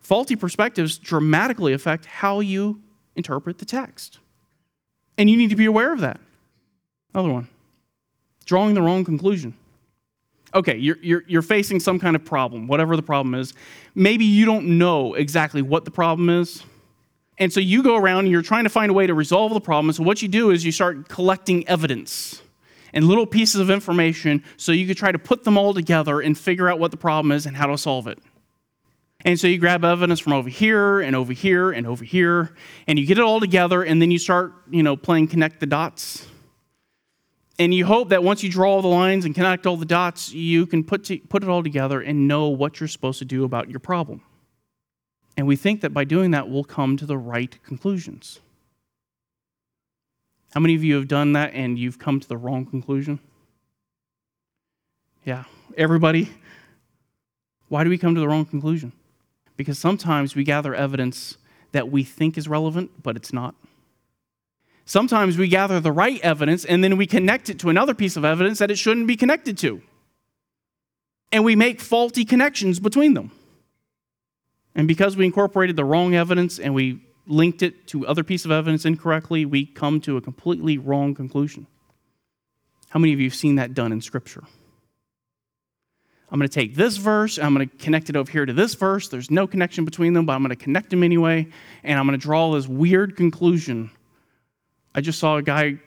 Faulty 0.00 0.36
perspectives 0.36 0.98
dramatically 0.98 1.72
affect 1.72 2.06
how 2.06 2.40
you 2.40 2.80
interpret 3.14 3.58
the 3.58 3.64
text. 3.64 4.18
And 5.16 5.28
you 5.28 5.36
need 5.36 5.50
to 5.50 5.56
be 5.56 5.66
aware 5.66 5.92
of 5.92 6.00
that. 6.00 6.20
Another 7.14 7.32
one 7.32 7.48
drawing 8.46 8.74
the 8.74 8.82
wrong 8.82 9.04
conclusion. 9.04 9.54
Okay, 10.52 10.76
you're, 10.76 10.98
you're, 11.00 11.22
you're 11.28 11.42
facing 11.42 11.78
some 11.78 12.00
kind 12.00 12.16
of 12.16 12.24
problem, 12.24 12.66
whatever 12.66 12.96
the 12.96 13.02
problem 13.02 13.36
is. 13.36 13.54
Maybe 13.94 14.24
you 14.24 14.44
don't 14.44 14.76
know 14.76 15.14
exactly 15.14 15.62
what 15.62 15.84
the 15.84 15.92
problem 15.92 16.28
is. 16.28 16.64
And 17.38 17.52
so 17.52 17.60
you 17.60 17.82
go 17.84 17.96
around 17.96 18.24
and 18.24 18.28
you're 18.28 18.42
trying 18.42 18.64
to 18.64 18.70
find 18.70 18.90
a 18.90 18.92
way 18.92 19.06
to 19.06 19.14
resolve 19.14 19.54
the 19.54 19.60
problem. 19.60 19.92
So 19.92 20.02
what 20.02 20.20
you 20.20 20.26
do 20.26 20.50
is 20.50 20.64
you 20.64 20.72
start 20.72 21.08
collecting 21.08 21.66
evidence 21.68 22.42
and 22.92 23.04
little 23.04 23.26
pieces 23.26 23.60
of 23.60 23.70
information 23.70 24.42
so 24.56 24.72
you 24.72 24.86
can 24.86 24.96
try 24.96 25.12
to 25.12 25.18
put 25.18 25.44
them 25.44 25.56
all 25.56 25.72
together 25.72 26.20
and 26.20 26.36
figure 26.36 26.68
out 26.68 26.80
what 26.80 26.90
the 26.90 26.96
problem 26.96 27.30
is 27.30 27.46
and 27.46 27.56
how 27.56 27.66
to 27.66 27.78
solve 27.78 28.08
it. 28.08 28.18
And 29.24 29.38
so 29.38 29.46
you 29.46 29.58
grab 29.58 29.84
evidence 29.84 30.18
from 30.18 30.32
over 30.32 30.48
here 30.48 31.00
and 31.00 31.14
over 31.14 31.32
here 31.32 31.72
and 31.72 31.86
over 31.86 32.04
here, 32.04 32.54
and 32.86 32.98
you 32.98 33.06
get 33.06 33.18
it 33.18 33.24
all 33.24 33.38
together, 33.38 33.82
and 33.82 34.00
then 34.00 34.10
you 34.10 34.18
start, 34.18 34.54
you 34.70 34.82
know, 34.82 34.96
playing 34.96 35.28
connect 35.28 35.60
the 35.60 35.66
dots. 35.66 36.26
And 37.58 37.74
you 37.74 37.84
hope 37.84 38.08
that 38.08 38.24
once 38.24 38.42
you 38.42 38.50
draw 38.50 38.70
all 38.70 38.82
the 38.82 38.88
lines 38.88 39.26
and 39.26 39.34
connect 39.34 39.66
all 39.66 39.76
the 39.76 39.84
dots, 39.84 40.32
you 40.32 40.64
can 40.64 40.82
put, 40.82 41.04
to, 41.04 41.18
put 41.18 41.42
it 41.42 41.48
all 41.50 41.62
together 41.62 42.00
and 42.00 42.26
know 42.26 42.48
what 42.48 42.80
you're 42.80 42.88
supposed 42.88 43.18
to 43.18 43.26
do 43.26 43.44
about 43.44 43.68
your 43.68 43.80
problem. 43.80 44.22
And 45.36 45.46
we 45.46 45.56
think 45.56 45.82
that 45.82 45.92
by 45.92 46.04
doing 46.04 46.30
that, 46.30 46.48
we'll 46.48 46.64
come 46.64 46.96
to 46.96 47.04
the 47.04 47.18
right 47.18 47.62
conclusions. 47.62 48.40
How 50.52 50.60
many 50.60 50.74
of 50.74 50.82
you 50.82 50.94
have 50.94 51.06
done 51.06 51.34
that 51.34 51.52
and 51.52 51.78
you've 51.78 51.98
come 51.98 52.18
to 52.18 52.26
the 52.28 52.38
wrong 52.38 52.64
conclusion? 52.64 53.20
Yeah, 55.24 55.44
everybody. 55.76 56.30
Why 57.68 57.84
do 57.84 57.90
we 57.90 57.98
come 57.98 58.14
to 58.14 58.20
the 58.20 58.28
wrong 58.28 58.46
conclusion? 58.46 58.92
Because 59.60 59.78
sometimes 59.78 60.34
we 60.34 60.42
gather 60.42 60.74
evidence 60.74 61.36
that 61.72 61.90
we 61.90 62.02
think 62.02 62.38
is 62.38 62.48
relevant, 62.48 63.02
but 63.02 63.14
it's 63.14 63.30
not. 63.30 63.54
Sometimes 64.86 65.36
we 65.36 65.48
gather 65.48 65.80
the 65.80 65.92
right 65.92 66.18
evidence 66.22 66.64
and 66.64 66.82
then 66.82 66.96
we 66.96 67.06
connect 67.06 67.50
it 67.50 67.58
to 67.58 67.68
another 67.68 67.92
piece 67.92 68.16
of 68.16 68.24
evidence 68.24 68.58
that 68.60 68.70
it 68.70 68.78
shouldn't 68.78 69.06
be 69.06 69.16
connected 69.16 69.58
to. 69.58 69.82
And 71.30 71.44
we 71.44 71.56
make 71.56 71.78
faulty 71.78 72.24
connections 72.24 72.80
between 72.80 73.12
them. 73.12 73.32
And 74.74 74.88
because 74.88 75.14
we 75.14 75.26
incorporated 75.26 75.76
the 75.76 75.84
wrong 75.84 76.14
evidence 76.14 76.58
and 76.58 76.74
we 76.74 77.02
linked 77.26 77.60
it 77.60 77.86
to 77.88 78.06
other 78.06 78.24
piece 78.24 78.46
of 78.46 78.50
evidence 78.50 78.86
incorrectly, 78.86 79.44
we 79.44 79.66
come 79.66 80.00
to 80.00 80.16
a 80.16 80.22
completely 80.22 80.78
wrong 80.78 81.14
conclusion. 81.14 81.66
How 82.88 82.98
many 82.98 83.12
of 83.12 83.20
you 83.20 83.28
have 83.28 83.36
seen 83.36 83.56
that 83.56 83.74
done 83.74 83.92
in 83.92 84.00
Scripture? 84.00 84.44
I'm 86.30 86.38
going 86.38 86.48
to 86.48 86.54
take 86.54 86.76
this 86.76 86.96
verse, 86.96 87.38
I'm 87.38 87.54
going 87.54 87.68
to 87.68 87.76
connect 87.76 88.08
it 88.08 88.16
over 88.16 88.30
here 88.30 88.46
to 88.46 88.52
this 88.52 88.74
verse. 88.74 89.08
There's 89.08 89.30
no 89.30 89.48
connection 89.48 89.84
between 89.84 90.12
them, 90.12 90.26
but 90.26 90.34
I'm 90.34 90.42
going 90.42 90.50
to 90.50 90.56
connect 90.56 90.90
them 90.90 91.02
anyway, 91.02 91.48
and 91.82 91.98
I'm 91.98 92.06
going 92.06 92.18
to 92.18 92.22
draw 92.22 92.52
this 92.52 92.68
weird 92.68 93.16
conclusion. 93.16 93.90
I 94.94 95.00
just 95.00 95.18
saw 95.18 95.36
a 95.36 95.42
guy 95.42 95.78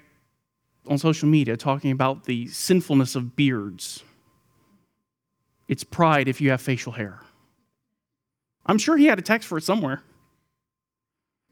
on 0.88 0.98
social 0.98 1.30
media 1.30 1.56
talking 1.56 1.92
about 1.92 2.26
the 2.26 2.48
sinfulness 2.48 3.16
of 3.16 3.38
beards. 3.38 4.04
It's 5.70 5.86
pride 5.86 6.28
if 6.28 6.42
you 6.42 6.50
have 6.50 6.62
facial 6.62 6.92
hair. 6.92 7.20
I'm 8.66 8.78
sure 8.78 8.98
he 8.98 9.06
had 9.06 9.20
a 9.20 9.22
text 9.22 9.48
for 9.48 9.58
it 9.58 9.64
somewhere. 9.64 10.04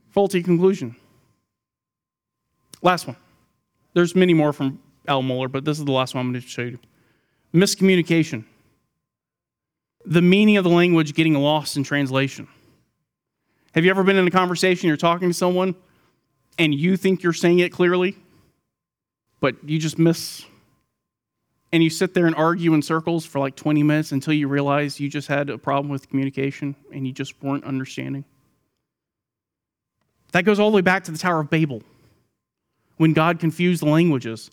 Faulty 0.09 0.43
conclusion. 0.43 0.97
Last 2.81 3.07
one. 3.07 3.15
There's 3.93 4.15
many 4.15 4.33
more 4.33 4.51
from 4.51 4.79
Al 5.07 5.23
Mohler, 5.23 5.49
but 5.51 5.63
this 5.63 5.79
is 5.79 5.85
the 5.85 5.91
last 5.91 6.13
one 6.13 6.25
I'm 6.25 6.31
going 6.31 6.41
to 6.41 6.47
show 6.47 6.63
you. 6.63 6.79
Miscommunication 7.53 8.45
the 10.05 10.21
meaning 10.21 10.57
of 10.57 10.63
the 10.63 10.69
language 10.69 11.13
getting 11.13 11.33
lost 11.33 11.77
in 11.77 11.83
translation. 11.83 12.47
Have 13.73 13.85
you 13.85 13.91
ever 13.91 14.03
been 14.03 14.17
in 14.17 14.27
a 14.27 14.31
conversation, 14.31 14.87
you're 14.87 14.97
talking 14.97 15.29
to 15.29 15.33
someone, 15.33 15.75
and 16.57 16.73
you 16.73 16.97
think 16.97 17.23
you're 17.23 17.33
saying 17.33 17.59
it 17.59 17.71
clearly, 17.71 18.17
but 19.39 19.55
you 19.67 19.79
just 19.79 19.97
miss, 19.97 20.45
and 21.71 21.81
you 21.81 21.89
sit 21.89 22.13
there 22.13 22.25
and 22.25 22.35
argue 22.35 22.73
in 22.73 22.81
circles 22.81 23.25
for 23.25 23.39
like 23.39 23.55
20 23.55 23.81
minutes 23.83 24.11
until 24.11 24.33
you 24.33 24.47
realize 24.47 24.99
you 24.99 25.09
just 25.09 25.27
had 25.27 25.49
a 25.49 25.57
problem 25.57 25.89
with 25.89 26.09
communication 26.09 26.75
and 26.91 27.07
you 27.07 27.13
just 27.13 27.41
weren't 27.41 27.63
understanding? 27.63 28.25
That 30.33 30.43
goes 30.43 30.59
all 30.59 30.71
the 30.71 30.75
way 30.75 30.81
back 30.81 31.05
to 31.05 31.11
the 31.11 31.17
Tower 31.17 31.41
of 31.41 31.49
Babel 31.49 31.81
when 32.97 33.13
God 33.13 33.39
confused 33.39 33.81
the 33.81 33.89
languages. 33.89 34.51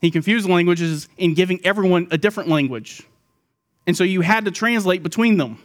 He 0.00 0.10
confused 0.10 0.46
the 0.46 0.52
languages 0.52 1.08
in 1.16 1.34
giving 1.34 1.64
everyone 1.64 2.08
a 2.10 2.18
different 2.18 2.48
language. 2.48 3.02
And 3.88 3.96
so 3.96 4.04
you 4.04 4.20
had 4.20 4.44
to 4.44 4.50
translate 4.50 5.02
between 5.02 5.38
them. 5.38 5.58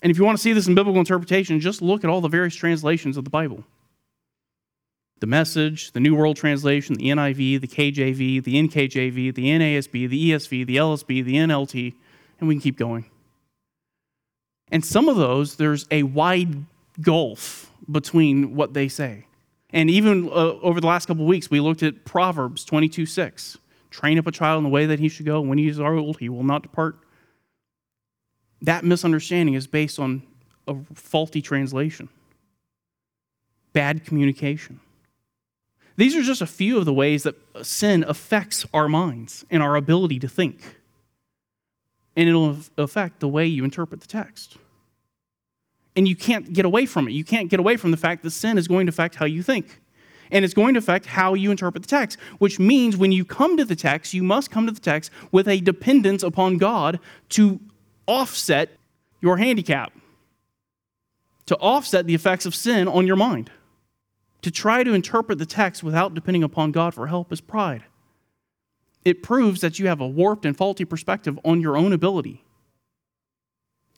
And 0.00 0.12
if 0.12 0.18
you 0.18 0.24
want 0.24 0.38
to 0.38 0.42
see 0.42 0.52
this 0.52 0.68
in 0.68 0.76
biblical 0.76 1.00
interpretation, 1.00 1.58
just 1.58 1.82
look 1.82 2.04
at 2.04 2.10
all 2.10 2.20
the 2.20 2.28
various 2.28 2.54
translations 2.54 3.16
of 3.18 3.24
the 3.24 3.30
Bible 3.30 3.64
the 5.18 5.26
Message, 5.26 5.92
the 5.92 6.00
New 6.00 6.14
World 6.14 6.36
Translation, 6.36 6.94
the 6.94 7.06
NIV, 7.06 7.60
the 7.62 7.66
KJV, 7.66 8.44
the 8.44 8.54
NKJV, 8.68 9.34
the 9.34 9.46
NASB, 9.46 10.08
the 10.10 10.30
ESV, 10.30 10.66
the 10.66 10.76
LSB, 10.76 11.24
the 11.24 11.34
NLT, 11.34 11.94
and 12.38 12.46
we 12.46 12.54
can 12.54 12.60
keep 12.60 12.76
going. 12.76 13.06
And 14.70 14.84
some 14.84 15.08
of 15.08 15.16
those, 15.16 15.56
there's 15.56 15.86
a 15.90 16.02
wide 16.02 16.66
gulf 17.00 17.72
between 17.90 18.54
what 18.54 18.74
they 18.74 18.88
say. 18.88 19.24
And 19.70 19.88
even 19.88 20.28
uh, 20.28 20.60
over 20.60 20.82
the 20.82 20.86
last 20.86 21.06
couple 21.06 21.24
weeks, 21.24 21.50
we 21.50 21.60
looked 21.60 21.82
at 21.82 22.04
Proverbs 22.04 22.64
22 22.66 23.06
6. 23.06 23.58
Train 23.90 24.18
up 24.18 24.26
a 24.26 24.32
child 24.32 24.58
in 24.58 24.64
the 24.64 24.70
way 24.70 24.86
that 24.86 24.98
he 24.98 25.08
should 25.08 25.26
go. 25.26 25.40
When 25.40 25.58
he 25.58 25.68
is 25.68 25.80
old, 25.80 26.18
he 26.18 26.28
will 26.28 26.44
not 26.44 26.62
depart. 26.62 26.98
That 28.62 28.84
misunderstanding 28.84 29.54
is 29.54 29.66
based 29.66 29.98
on 29.98 30.22
a 30.66 30.76
faulty 30.94 31.42
translation, 31.42 32.08
bad 33.72 34.04
communication. 34.04 34.80
These 35.96 36.14
are 36.14 36.22
just 36.22 36.42
a 36.42 36.46
few 36.46 36.76
of 36.78 36.84
the 36.84 36.92
ways 36.92 37.22
that 37.22 37.36
sin 37.62 38.04
affects 38.06 38.66
our 38.74 38.88
minds 38.88 39.44
and 39.50 39.62
our 39.62 39.76
ability 39.76 40.18
to 40.20 40.28
think. 40.28 40.60
And 42.16 42.28
it'll 42.28 42.58
affect 42.76 43.20
the 43.20 43.28
way 43.28 43.46
you 43.46 43.64
interpret 43.64 44.00
the 44.00 44.06
text. 44.06 44.56
And 45.94 46.06
you 46.06 46.16
can't 46.16 46.52
get 46.52 46.64
away 46.64 46.84
from 46.84 47.08
it. 47.08 47.12
You 47.12 47.24
can't 47.24 47.48
get 47.48 47.60
away 47.60 47.76
from 47.76 47.90
the 47.90 47.96
fact 47.96 48.22
that 48.22 48.30
sin 48.30 48.58
is 48.58 48.68
going 48.68 48.86
to 48.86 48.90
affect 48.90 49.14
how 49.14 49.24
you 49.24 49.42
think. 49.42 49.80
And 50.30 50.44
it's 50.44 50.54
going 50.54 50.74
to 50.74 50.78
affect 50.78 51.06
how 51.06 51.34
you 51.34 51.50
interpret 51.50 51.82
the 51.82 51.88
text, 51.88 52.18
which 52.38 52.58
means 52.58 52.96
when 52.96 53.12
you 53.12 53.24
come 53.24 53.56
to 53.56 53.64
the 53.64 53.76
text, 53.76 54.14
you 54.14 54.22
must 54.22 54.50
come 54.50 54.66
to 54.66 54.72
the 54.72 54.80
text 54.80 55.10
with 55.32 55.48
a 55.48 55.60
dependence 55.60 56.22
upon 56.22 56.58
God 56.58 57.00
to 57.30 57.60
offset 58.06 58.70
your 59.20 59.36
handicap, 59.36 59.92
to 61.46 61.56
offset 61.56 62.06
the 62.06 62.14
effects 62.14 62.46
of 62.46 62.54
sin 62.54 62.88
on 62.88 63.06
your 63.06 63.16
mind. 63.16 63.50
To 64.42 64.50
try 64.50 64.84
to 64.84 64.94
interpret 64.94 65.38
the 65.38 65.46
text 65.46 65.82
without 65.82 66.14
depending 66.14 66.44
upon 66.44 66.70
God 66.70 66.94
for 66.94 67.08
help 67.08 67.32
is 67.32 67.40
pride. 67.40 67.82
It 69.04 69.22
proves 69.22 69.60
that 69.60 69.78
you 69.78 69.86
have 69.88 70.00
a 70.00 70.06
warped 70.06 70.44
and 70.44 70.56
faulty 70.56 70.84
perspective 70.84 71.38
on 71.44 71.60
your 71.60 71.76
own 71.76 71.92
ability. 71.92 72.44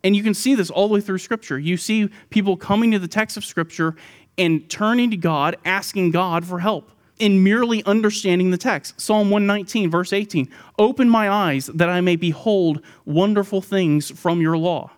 And 0.05 0.15
you 0.15 0.23
can 0.23 0.35
see 0.35 0.55
this 0.55 0.71
all 0.71 0.89
the 0.89 0.95
way 0.95 1.01
through 1.01 1.19
Scripture. 1.19 1.59
You 1.59 1.77
see 1.77 2.09
people 2.31 2.57
coming 2.57 2.91
to 2.93 2.99
the 2.99 3.09
text 3.09 3.37
of 3.37 3.45
Scripture 3.45 3.97
and 4.39 4.69
turning 4.71 5.11
to 5.11 5.17
God, 5.17 5.57
asking 5.65 6.13
God 6.13 6.45
for 6.45 6.61
help 6.61 6.91
in 7.19 7.43
merely 7.43 7.85
understanding 7.85 8.51
the 8.51 8.59
text. 8.59 9.01
Psalm 9.01 9.31
119, 9.31 9.91
verse 9.91 10.13
18 10.13 10.49
Open 10.79 11.09
my 11.09 11.29
eyes 11.29 11.67
that 11.67 11.89
I 11.89 12.01
may 12.01 12.17
behold 12.17 12.81
wonderful 13.05 13.61
things 13.61 14.11
from 14.11 14.41
your 14.41 14.57
law 14.57 14.93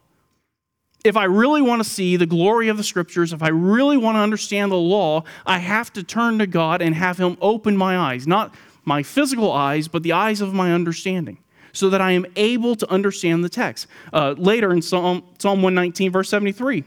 if 1.04 1.16
I 1.16 1.24
really 1.24 1.62
want 1.62 1.82
to 1.82 1.88
see 1.88 2.16
the 2.16 2.26
glory 2.26 2.68
of 2.68 2.76
the 2.76 2.84
scriptures, 2.84 3.32
if 3.32 3.42
I 3.42 3.48
really 3.48 3.96
want 3.96 4.16
to 4.16 4.20
understand 4.20 4.70
the 4.70 4.76
law, 4.76 5.24
I 5.46 5.58
have 5.58 5.92
to 5.94 6.02
turn 6.02 6.38
to 6.38 6.46
God 6.46 6.82
and 6.82 6.94
have 6.94 7.18
Him 7.18 7.36
open 7.40 7.76
my 7.76 7.96
eyes, 7.96 8.26
not 8.26 8.54
my 8.84 9.02
physical 9.02 9.50
eyes, 9.52 9.88
but 9.88 10.02
the 10.02 10.12
eyes 10.12 10.40
of 10.40 10.52
my 10.52 10.72
understanding, 10.72 11.38
so 11.72 11.90
that 11.90 12.00
I 12.00 12.12
am 12.12 12.26
able 12.36 12.76
to 12.76 12.90
understand 12.90 13.44
the 13.44 13.48
text. 13.48 13.86
Uh, 14.12 14.34
later 14.36 14.72
in 14.72 14.82
Psalm, 14.82 15.22
Psalm 15.38 15.62
119, 15.62 16.12
verse 16.12 16.28
73. 16.28 16.84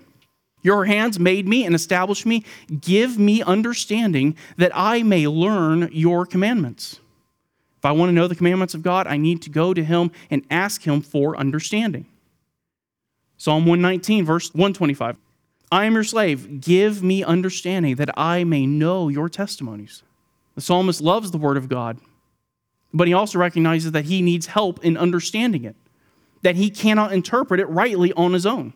Your 0.63 0.86
hands 0.86 1.19
made 1.19 1.47
me 1.47 1.65
and 1.65 1.76
established 1.76 2.26
me. 2.26 2.43
Give 2.82 3.19
me 3.19 3.43
understanding 3.43 4.36
that 4.58 4.71
I 4.73 5.04
may 5.04 5.28
learn 5.28 5.89
your 5.91 6.26
commandments. 6.26 6.99
If 7.78 7.86
I 7.86 7.91
want 7.91 8.10
to 8.10 8.13
know 8.13 8.30
the 8.30 8.36
commandments 8.36 8.73
of 8.73 8.82
God, 8.82 9.06
I 9.08 9.17
need 9.17 9.41
to 9.41 9.49
go 9.49 9.73
to 9.73 9.84
Him 9.84 10.10
and 10.32 10.45
ask 10.49 10.84
Him 10.84 11.02
for 11.02 11.36
understanding. 11.38 12.06
Psalm 13.38 13.65
119, 13.65 14.23
verse 14.23 14.54
125. 14.54 15.17
I 15.69 15.86
am 15.86 15.93
your 15.93 16.06
slave. 16.06 16.62
Give 16.62 17.04
me 17.04 17.23
understanding 17.23 17.95
that 17.95 18.17
I 18.17 18.45
may 18.45 18.65
know 18.65 19.10
your 19.10 19.28
testimonies. 19.28 20.02
The 20.56 20.62
psalmist 20.62 21.02
loves 21.02 21.32
the 21.32 21.38
word 21.38 21.58
of 21.58 21.67
God, 21.67 21.97
but 22.93 23.08
he 23.08 23.13
also 23.13 23.39
recognizes 23.39 23.91
that 23.91 24.06
he 24.06 24.21
needs 24.21 24.45
help 24.45 24.86
in 24.86 24.95
understanding 24.95 25.65
it, 25.65 25.76
that 26.41 26.56
he 26.56 26.69
cannot 26.69 27.12
interpret 27.12 27.60
it 27.60 27.65
rightly 27.65 28.13
on 28.13 28.34
his 28.34 28.45
own. 28.45 28.73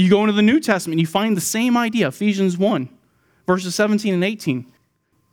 You 0.00 0.08
go 0.08 0.22
into 0.22 0.32
the 0.32 0.40
New 0.40 0.60
Testament, 0.60 0.98
you 0.98 1.06
find 1.06 1.36
the 1.36 1.42
same 1.42 1.76
idea, 1.76 2.08
Ephesians 2.08 2.56
1, 2.56 2.88
verses 3.46 3.74
17 3.74 4.14
and 4.14 4.24
18 4.24 4.66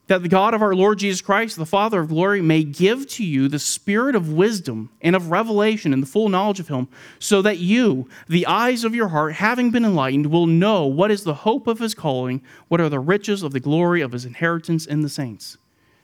that 0.08 0.24
the 0.24 0.30
God 0.30 0.54
of 0.54 0.62
our 0.62 0.74
Lord 0.74 1.00
Jesus 1.00 1.22
Christ, 1.22 1.58
the 1.58 1.66
Father 1.66 2.00
of 2.00 2.08
glory, 2.08 2.42
may 2.42 2.64
give 2.64 3.08
to 3.10 3.26
you 3.26 3.50
the 3.50 3.60
spirit 3.60 4.16
of 4.16 4.32
wisdom 4.32 4.90
and 5.02 5.18
of 5.18 5.32
revelation 5.32 5.92
and 5.92 6.02
the 6.02 6.08
full 6.08 6.30
knowledge 6.30 6.62
of 6.62 6.70
Him, 6.70 6.88
so 7.20 7.42
that 7.42 7.58
you, 7.58 8.08
the 8.30 8.46
eyes 8.48 8.86
of 8.86 8.96
your 8.96 9.10
heart, 9.10 9.34
having 9.34 9.70
been 9.70 9.84
enlightened, 9.84 10.28
will 10.28 10.48
know 10.48 10.86
what 10.86 11.12
is 11.12 11.26
the 11.26 11.34
hope 11.34 11.68
of 11.68 11.80
His 11.80 11.94
calling, 11.94 12.42
what 12.70 12.80
are 12.80 12.88
the 12.88 13.02
riches 13.02 13.44
of 13.44 13.52
the 13.52 13.60
glory 13.60 14.00
of 14.00 14.14
His 14.14 14.24
inheritance 14.24 14.86
in 14.86 15.02
the 15.02 15.10
saints. 15.10 15.58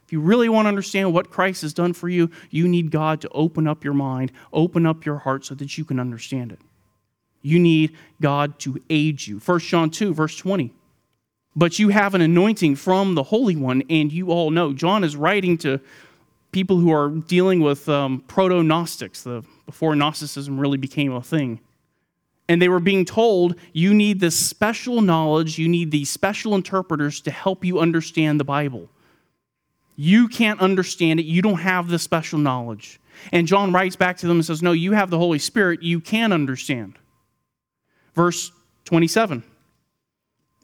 If 0.06 0.12
you 0.12 0.20
really 0.20 0.50
want 0.50 0.66
to 0.66 0.70
understand 0.70 1.14
what 1.14 1.32
Christ 1.32 1.62
has 1.62 1.74
done 1.74 1.94
for 1.94 2.10
you, 2.10 2.30
you 2.50 2.68
need 2.68 2.92
God 2.92 3.22
to 3.22 3.30
open 3.30 3.68
up 3.68 3.86
your 3.86 3.94
mind, 3.94 4.34
open 4.52 4.86
up 4.86 5.06
your 5.06 5.20
heart 5.20 5.46
so 5.46 5.56
that 5.56 5.78
you 5.78 5.86
can 5.86 5.98
understand 5.98 6.52
it. 6.52 6.60
You 7.44 7.60
need 7.60 7.96
God 8.20 8.58
to 8.60 8.82
aid 8.90 9.28
you. 9.28 9.38
1 9.38 9.60
John 9.60 9.92
2, 9.92 10.14
verse 10.14 10.36
20 10.36 10.74
but 11.56 11.78
you 11.80 11.90
have 11.90 12.16
an 12.16 12.22
anointing 12.22 12.76
from 12.76 13.16
the 13.16 13.24
Holy 13.24 13.56
One, 13.56 13.84
and 13.90 14.12
you 14.12 14.32
all 14.32 14.50
know. 14.50 14.74
John 14.74 15.04
is 15.04 15.16
writing 15.16 15.58
to 15.60 15.80
people 16.52 16.78
who 16.78 16.92
are 16.92 17.10
dealing 17.10 17.62
with 17.62 17.88
um, 17.90 18.24
proto 18.28 18.64
Gnostics, 18.64 19.24
the, 19.24 19.44
before 19.66 19.96
Gnosticism 19.96 20.60
really 20.60 20.78
became 20.78 21.14
a 21.14 21.22
thing. 21.22 21.60
And 22.50 22.62
they 22.62 22.70
were 22.70 22.80
being 22.80 23.06
told, 23.06 23.56
you 23.72 23.94
need 23.94 24.20
this 24.20 24.36
special 24.36 25.02
knowledge, 25.02 25.58
you 25.58 25.70
need 25.70 25.92
these 25.92 26.10
special 26.10 26.56
interpreters 26.56 27.22
to 27.22 27.32
help 27.32 27.64
you 27.64 27.80
understand 27.80 28.40
the 28.40 28.44
Bible. 28.44 28.90
You 29.96 30.28
can't 30.28 30.60
understand 30.60 31.20
it, 31.20 31.26
you 31.26 31.42
don't 31.42 31.60
have 31.60 31.88
the 31.88 32.00
special 32.00 32.40
knowledge. 32.40 33.00
And 33.32 33.48
John 33.48 33.72
writes 33.72 33.96
back 33.96 34.18
to 34.18 34.28
them 34.28 34.38
and 34.38 34.46
says, 34.46 34.64
No, 34.64 34.72
you 34.72 34.94
have 34.94 35.12
the 35.12 35.20
Holy 35.20 35.40
Spirit, 35.40 35.84
you 35.84 36.00
can 36.00 36.32
understand. 36.32 36.98
Verse 38.16 38.52
27. 38.86 39.44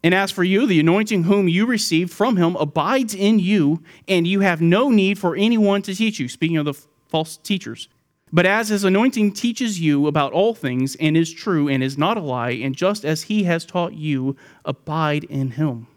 And 0.03 0.13
as 0.13 0.31
for 0.31 0.43
you, 0.43 0.65
the 0.65 0.79
anointing 0.79 1.23
whom 1.23 1.49
you 1.49 1.65
received 1.65 2.11
from 2.11 2.37
him 2.37 2.55
abides 2.55 3.13
in 3.13 3.39
you, 3.39 3.83
and 4.07 4.25
you 4.25 4.39
have 4.39 4.61
no 4.61 4.89
need 4.89 5.19
for 5.19 5.35
anyone 5.35 5.81
to 5.83 5.93
teach 5.93 6.19
you. 6.19 6.29
Speaking 6.29 6.57
of 6.57 6.65
the 6.65 6.73
false 7.09 7.37
teachers. 7.37 7.89
But 8.31 8.45
as 8.45 8.69
his 8.69 8.83
anointing 8.83 9.33
teaches 9.33 9.79
you 9.79 10.07
about 10.07 10.33
all 10.33 10.53
things, 10.53 10.95
and 10.99 11.17
is 11.17 11.33
true, 11.33 11.67
and 11.67 11.83
is 11.83 11.97
not 11.97 12.17
a 12.17 12.21
lie, 12.21 12.51
and 12.51 12.75
just 12.75 13.03
as 13.03 13.23
he 13.23 13.43
has 13.43 13.65
taught 13.65 13.93
you, 13.93 14.37
abide 14.63 15.23
in 15.25 15.51
him. 15.51 15.87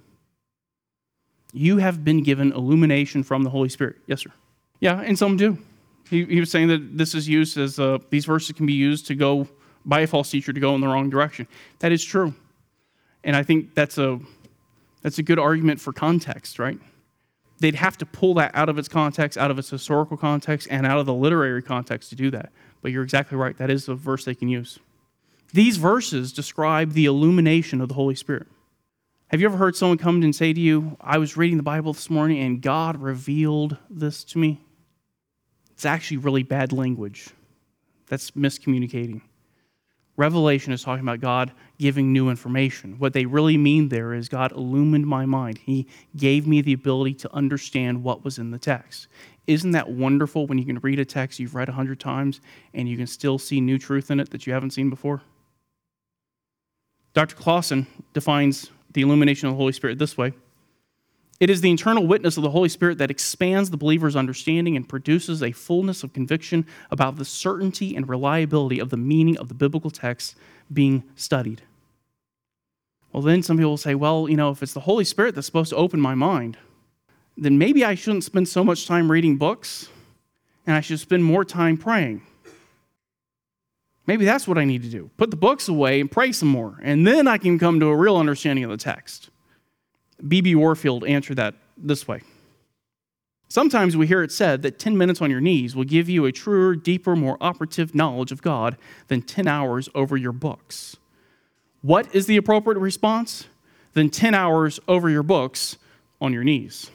You 1.52 1.76
have 1.76 2.02
been 2.02 2.22
given 2.22 2.52
illumination 2.52 3.22
from 3.22 3.42
the 3.42 3.50
Holy 3.50 3.68
Spirit. 3.68 3.96
Yes, 4.06 4.22
sir. 4.22 4.32
Yeah, 4.80 5.00
and 5.00 5.18
some 5.18 5.36
do. 5.36 5.58
He, 6.08 6.24
he 6.24 6.40
was 6.40 6.50
saying 6.50 6.68
that 6.68 6.96
this 6.96 7.14
is 7.14 7.28
used 7.28 7.58
as 7.58 7.78
uh, 7.78 7.98
these 8.10 8.24
verses 8.24 8.56
can 8.56 8.66
be 8.66 8.72
used 8.72 9.06
to 9.08 9.14
go 9.14 9.46
by 9.84 10.00
a 10.00 10.06
false 10.06 10.30
teacher 10.30 10.52
to 10.52 10.60
go 10.60 10.74
in 10.74 10.80
the 10.80 10.86
wrong 10.86 11.10
direction. 11.10 11.46
That 11.80 11.92
is 11.92 12.04
true. 12.04 12.34
And 13.24 13.36
I 13.36 13.42
think 13.42 13.74
that's 13.74 13.98
a, 13.98 14.20
that's 15.02 15.18
a 15.18 15.22
good 15.22 15.38
argument 15.38 15.80
for 15.80 15.92
context, 15.92 16.58
right? 16.58 16.78
They'd 17.58 17.76
have 17.76 17.96
to 17.98 18.06
pull 18.06 18.34
that 18.34 18.50
out 18.54 18.68
of 18.68 18.78
its 18.78 18.88
context, 18.88 19.38
out 19.38 19.50
of 19.50 19.58
its 19.58 19.70
historical 19.70 20.16
context, 20.16 20.66
and 20.70 20.84
out 20.86 20.98
of 20.98 21.06
the 21.06 21.14
literary 21.14 21.62
context 21.62 22.10
to 22.10 22.16
do 22.16 22.30
that. 22.32 22.50
But 22.80 22.90
you're 22.90 23.04
exactly 23.04 23.38
right. 23.38 23.56
That 23.56 23.70
is 23.70 23.88
a 23.88 23.94
verse 23.94 24.24
they 24.24 24.34
can 24.34 24.48
use. 24.48 24.80
These 25.52 25.76
verses 25.76 26.32
describe 26.32 26.92
the 26.92 27.04
illumination 27.04 27.80
of 27.80 27.88
the 27.88 27.94
Holy 27.94 28.14
Spirit. 28.14 28.48
Have 29.28 29.40
you 29.40 29.46
ever 29.46 29.56
heard 29.56 29.76
someone 29.76 29.98
come 29.98 30.22
and 30.22 30.34
say 30.34 30.52
to 30.52 30.60
you, 30.60 30.96
I 31.00 31.18
was 31.18 31.36
reading 31.36 31.56
the 31.56 31.62
Bible 31.62 31.92
this 31.92 32.10
morning 32.10 32.38
and 32.40 32.60
God 32.60 33.00
revealed 33.00 33.76
this 33.88 34.24
to 34.24 34.38
me? 34.38 34.60
It's 35.70 35.86
actually 35.86 36.18
really 36.18 36.42
bad 36.42 36.72
language. 36.72 37.28
That's 38.08 38.32
miscommunicating. 38.32 39.22
Revelation 40.16 40.72
is 40.72 40.82
talking 40.82 41.02
about 41.02 41.20
God 41.20 41.52
giving 41.78 42.12
new 42.12 42.28
information. 42.28 42.98
What 42.98 43.14
they 43.14 43.24
really 43.24 43.56
mean 43.56 43.88
there 43.88 44.12
is 44.12 44.28
God 44.28 44.52
illumined 44.52 45.06
my 45.06 45.24
mind. 45.24 45.58
He 45.58 45.86
gave 46.16 46.46
me 46.46 46.60
the 46.60 46.74
ability 46.74 47.14
to 47.14 47.34
understand 47.34 48.02
what 48.02 48.24
was 48.24 48.38
in 48.38 48.50
the 48.50 48.58
text. 48.58 49.08
Isn't 49.46 49.70
that 49.70 49.90
wonderful 49.90 50.46
when 50.46 50.58
you 50.58 50.66
can 50.66 50.78
read 50.80 51.00
a 51.00 51.04
text 51.04 51.40
you've 51.40 51.54
read 51.54 51.68
a 51.68 51.72
hundred 51.72 51.98
times 51.98 52.40
and 52.74 52.88
you 52.88 52.96
can 52.96 53.06
still 53.06 53.38
see 53.38 53.60
new 53.60 53.78
truth 53.78 54.10
in 54.10 54.20
it 54.20 54.30
that 54.30 54.46
you 54.46 54.52
haven't 54.52 54.72
seen 54.72 54.90
before? 54.90 55.22
Dr. 57.14 57.34
Clausen 57.34 57.86
defines 58.12 58.70
the 58.92 59.02
illumination 59.02 59.48
of 59.48 59.54
the 59.54 59.58
Holy 59.58 59.72
Spirit 59.72 59.98
this 59.98 60.16
way 60.16 60.32
it 61.42 61.50
is 61.50 61.60
the 61.60 61.72
internal 61.72 62.06
witness 62.06 62.36
of 62.36 62.44
the 62.44 62.50
Holy 62.50 62.68
Spirit 62.68 62.98
that 62.98 63.10
expands 63.10 63.68
the 63.68 63.76
believer's 63.76 64.14
understanding 64.14 64.76
and 64.76 64.88
produces 64.88 65.42
a 65.42 65.50
fullness 65.50 66.04
of 66.04 66.12
conviction 66.12 66.64
about 66.88 67.16
the 67.16 67.24
certainty 67.24 67.96
and 67.96 68.08
reliability 68.08 68.78
of 68.78 68.90
the 68.90 68.96
meaning 68.96 69.36
of 69.38 69.48
the 69.48 69.54
biblical 69.54 69.90
text 69.90 70.36
being 70.72 71.02
studied. 71.16 71.62
Well, 73.12 73.24
then 73.24 73.42
some 73.42 73.56
people 73.56 73.70
will 73.70 73.76
say, 73.76 73.96
well, 73.96 74.28
you 74.28 74.36
know, 74.36 74.50
if 74.50 74.62
it's 74.62 74.72
the 74.72 74.78
Holy 74.78 75.02
Spirit 75.02 75.34
that's 75.34 75.48
supposed 75.48 75.70
to 75.70 75.76
open 75.76 76.00
my 76.00 76.14
mind, 76.14 76.58
then 77.36 77.58
maybe 77.58 77.84
I 77.84 77.96
shouldn't 77.96 78.22
spend 78.22 78.46
so 78.46 78.62
much 78.62 78.86
time 78.86 79.10
reading 79.10 79.36
books 79.36 79.88
and 80.64 80.76
I 80.76 80.80
should 80.80 81.00
spend 81.00 81.24
more 81.24 81.44
time 81.44 81.76
praying. 81.76 82.22
Maybe 84.06 84.24
that's 84.24 84.46
what 84.46 84.58
I 84.58 84.64
need 84.64 84.84
to 84.84 84.88
do. 84.88 85.10
Put 85.16 85.32
the 85.32 85.36
books 85.36 85.66
away 85.66 86.00
and 86.00 86.08
pray 86.08 86.30
some 86.30 86.50
more, 86.50 86.78
and 86.82 87.04
then 87.04 87.26
I 87.26 87.36
can 87.36 87.58
come 87.58 87.80
to 87.80 87.86
a 87.86 87.96
real 87.96 88.16
understanding 88.16 88.62
of 88.62 88.70
the 88.70 88.76
text. 88.76 89.30
B.B. 90.26 90.54
Warfield 90.54 91.04
answered 91.04 91.36
that 91.36 91.54
this 91.76 92.06
way 92.06 92.22
Sometimes 93.48 93.98
we 93.98 94.06
hear 94.06 94.22
it 94.22 94.32
said 94.32 94.62
that 94.62 94.78
10 94.78 94.96
minutes 94.96 95.20
on 95.20 95.30
your 95.30 95.40
knees 95.40 95.76
will 95.76 95.84
give 95.84 96.08
you 96.08 96.24
a 96.24 96.32
truer, 96.32 96.74
deeper, 96.74 97.14
more 97.14 97.36
operative 97.38 97.94
knowledge 97.94 98.32
of 98.32 98.40
God 98.40 98.78
than 99.08 99.20
10 99.20 99.46
hours 99.46 99.90
over 99.94 100.16
your 100.16 100.32
books. 100.32 100.96
What 101.82 102.14
is 102.14 102.24
the 102.24 102.38
appropriate 102.38 102.78
response? 102.78 103.48
Than 103.92 104.08
10 104.08 104.34
hours 104.34 104.80
over 104.88 105.10
your 105.10 105.22
books 105.22 105.76
on 106.18 106.32
your 106.32 106.44
knees. 106.44 106.90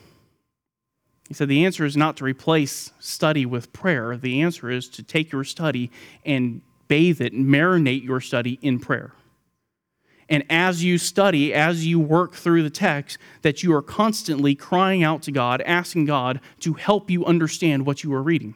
He 1.28 1.36
said 1.36 1.48
the 1.48 1.64
answer 1.64 1.86
is 1.86 1.96
not 1.96 2.18
to 2.18 2.24
replace 2.24 2.92
study 2.98 3.46
with 3.46 3.72
prayer. 3.72 4.18
The 4.18 4.42
answer 4.42 4.72
is 4.72 4.90
to 4.90 5.04
take 5.04 5.32
your 5.32 5.44
study 5.44 5.92
and 6.26 6.62
bathe 6.88 7.22
it, 7.22 7.34
marinate 7.34 8.04
your 8.04 8.20
study 8.20 8.58
in 8.64 8.80
prayer. 8.80 9.12
And 10.30 10.44
as 10.50 10.84
you 10.84 10.98
study, 10.98 11.54
as 11.54 11.86
you 11.86 12.00
work 12.00 12.34
through 12.34 12.64
the 12.64 12.70
text, 12.70 13.18
that 13.44 13.64
you 13.64 13.74
are 13.74 13.82
constantly 13.82 14.56
crying 14.56 15.04
out 15.04 15.22
to 15.24 15.32
God, 15.32 15.62
asking 15.62 16.06
God 16.06 16.42
to 16.60 16.74
help 16.74 17.10
you 17.10 17.26
understand 17.26 17.86
what 17.86 18.04
you 18.04 18.14
are 18.14 18.22
reading. 18.22 18.56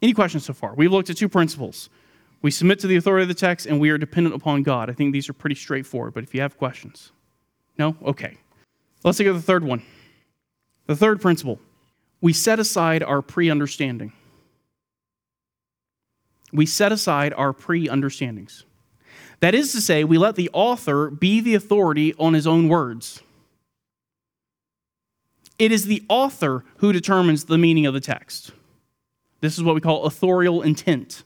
Any 0.00 0.12
questions 0.12 0.44
so 0.44 0.52
far? 0.52 0.74
We've 0.74 0.92
looked 0.92 1.10
at 1.10 1.16
two 1.16 1.28
principles. 1.28 1.88
We 2.40 2.50
submit 2.50 2.80
to 2.80 2.86
the 2.86 2.96
authority 2.96 3.22
of 3.22 3.28
the 3.28 3.34
text 3.34 3.66
and 3.66 3.80
we 3.80 3.90
are 3.90 3.98
dependent 3.98 4.34
upon 4.34 4.62
God. 4.62 4.90
I 4.90 4.92
think 4.92 5.12
these 5.12 5.28
are 5.28 5.32
pretty 5.32 5.54
straightforward, 5.54 6.14
but 6.14 6.24
if 6.24 6.34
you 6.34 6.40
have 6.40 6.56
questions, 6.56 7.12
no? 7.78 7.96
Okay. 8.04 8.36
Let's 9.04 9.18
look 9.18 9.28
at 9.28 9.32
the 9.32 9.42
third 9.42 9.64
one. 9.64 9.82
The 10.86 10.96
third 10.96 11.20
principle 11.20 11.58
we 12.20 12.32
set 12.32 12.60
aside 12.60 13.02
our 13.02 13.22
pre 13.22 13.50
understanding. 13.50 14.12
We 16.52 16.66
set 16.66 16.92
aside 16.92 17.32
our 17.34 17.52
pre 17.52 17.88
understandings. 17.88 18.64
That 19.42 19.56
is 19.56 19.72
to 19.72 19.80
say, 19.80 20.04
we 20.04 20.18
let 20.18 20.36
the 20.36 20.48
author 20.52 21.10
be 21.10 21.40
the 21.40 21.56
authority 21.56 22.14
on 22.14 22.32
his 22.32 22.46
own 22.46 22.68
words. 22.68 23.22
It 25.58 25.72
is 25.72 25.86
the 25.86 26.04
author 26.08 26.64
who 26.76 26.92
determines 26.92 27.46
the 27.46 27.58
meaning 27.58 27.84
of 27.84 27.92
the 27.92 28.00
text. 28.00 28.52
This 29.40 29.58
is 29.58 29.64
what 29.64 29.74
we 29.74 29.80
call 29.80 30.04
authorial 30.04 30.62
intent. 30.62 31.24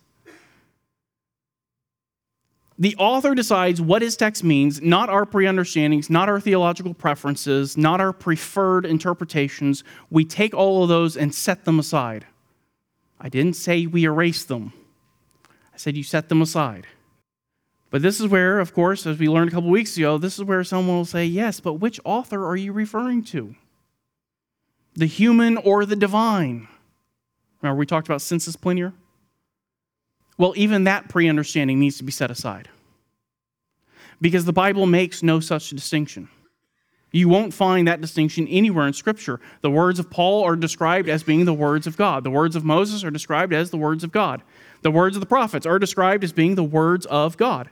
The 2.79 2.97
author 2.97 3.35
decides 3.35 3.83
what 3.83 4.01
his 4.01 4.17
text 4.17 4.43
means, 4.43 4.81
not 4.81 5.11
our 5.11 5.27
pre 5.27 5.47
understandings, 5.47 6.09
not 6.09 6.31
our 6.31 6.41
theological 6.41 6.95
preferences, 6.95 7.77
not 7.77 8.01
our 8.01 8.15
preferred 8.15 8.87
interpretations. 8.87 9.85
We 10.09 10.25
take 10.25 10.55
all 10.55 10.83
of 10.83 10.89
those 10.89 11.19
and 11.19 11.35
set 11.35 11.67
them 11.67 11.79
aside. 11.79 12.25
I 13.21 13.29
didn't 13.29 13.57
say 13.57 13.85
we 13.85 14.05
erase 14.05 14.45
them, 14.45 14.73
I 15.75 15.77
said 15.77 15.99
you 15.99 16.03
set 16.03 16.31
them 16.31 16.41
aside. 16.41 16.87
But 17.97 18.03
this 18.03 18.21
is 18.21 18.27
where, 18.29 18.61
of 18.61 18.75
course, 18.75 19.07
as 19.07 19.19
we 19.19 19.27
learned 19.27 19.49
a 19.49 19.55
couple 19.55 19.71
weeks 19.71 19.97
ago, 19.97 20.19
this 20.19 20.35
is 20.35 20.45
where 20.45 20.63
someone 20.63 20.99
will 20.99 21.07
say, 21.07 21.25
yes, 21.25 21.61
but 21.61 21.81
which 21.81 21.99
author 22.05 22.47
are 22.47 22.55
you 22.55 22.75
referring 22.75 23.25
to? 23.25 23.55
The 24.93 25.07
human 25.07 25.57
or 25.57 25.87
the 25.87 25.97
divine? 25.97 26.69
Remember, 27.63 27.79
we 27.79 27.87
talked 27.87 28.07
about 28.07 28.21
sensus 28.21 28.55
plenior? 28.55 28.93
Well, 30.37 30.53
even 30.57 30.85
that 30.85 31.09
pre 31.09 31.27
understanding 31.27 31.81
needs 31.81 31.97
to 31.97 32.05
be 32.05 32.13
set 32.13 32.31
aside. 32.31 32.69
Because 34.21 34.45
the 34.45 34.53
Bible 34.53 34.85
makes 34.85 35.23
no 35.23 35.41
such 35.41 35.71
distinction. 35.71 36.29
You 37.13 37.31
won't 37.31 37.55
find 37.55 37.89
that 37.89 38.03
distinction 38.03 38.47
anywhere 38.49 38.87
in 38.87 38.93
Scripture. 38.93 39.41
The 39.63 39.71
words 39.71 39.99
of 39.99 40.11
Paul 40.11 40.45
are 40.45 40.55
described 40.55 41.09
as 41.09 41.23
being 41.23 41.47
the 41.47 41.55
words 41.55 41.87
of 41.87 41.97
God. 41.97 42.25
The 42.25 42.31
words 42.31 42.57
of 42.57 42.63
Moses 42.63 43.05
are 43.05 43.11
described 43.11 43.55
as 43.55 43.71
the 43.71 43.79
words 43.79 44.05
of 44.05 44.13
God. 44.13 44.43
The 44.83 44.91
words 44.91 45.17
of 45.17 45.21
the 45.21 45.27
prophets 45.27 45.65
are 45.65 45.79
described 45.79 46.25
as 46.25 46.35
being 46.35 46.57
the 46.57 46.63
words 46.63 47.07
of 47.07 47.39
God. 47.39 47.71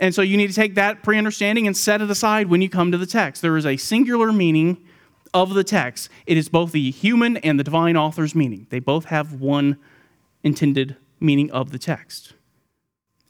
And 0.00 0.14
so 0.14 0.22
you 0.22 0.36
need 0.36 0.48
to 0.48 0.54
take 0.54 0.74
that 0.74 1.02
pre 1.02 1.18
understanding 1.18 1.66
and 1.66 1.76
set 1.76 2.00
it 2.00 2.10
aside 2.10 2.48
when 2.48 2.62
you 2.62 2.68
come 2.68 2.92
to 2.92 2.98
the 2.98 3.06
text. 3.06 3.42
There 3.42 3.56
is 3.56 3.66
a 3.66 3.76
singular 3.76 4.32
meaning 4.32 4.84
of 5.34 5.54
the 5.54 5.64
text, 5.64 6.08
it 6.26 6.36
is 6.36 6.48
both 6.48 6.70
the 6.70 6.92
human 6.92 7.36
and 7.38 7.58
the 7.58 7.64
divine 7.64 7.96
author's 7.96 8.36
meaning. 8.36 8.68
They 8.70 8.78
both 8.78 9.06
have 9.06 9.32
one 9.34 9.76
intended 10.44 10.96
meaning 11.18 11.50
of 11.50 11.72
the 11.72 11.78
text. 11.78 12.34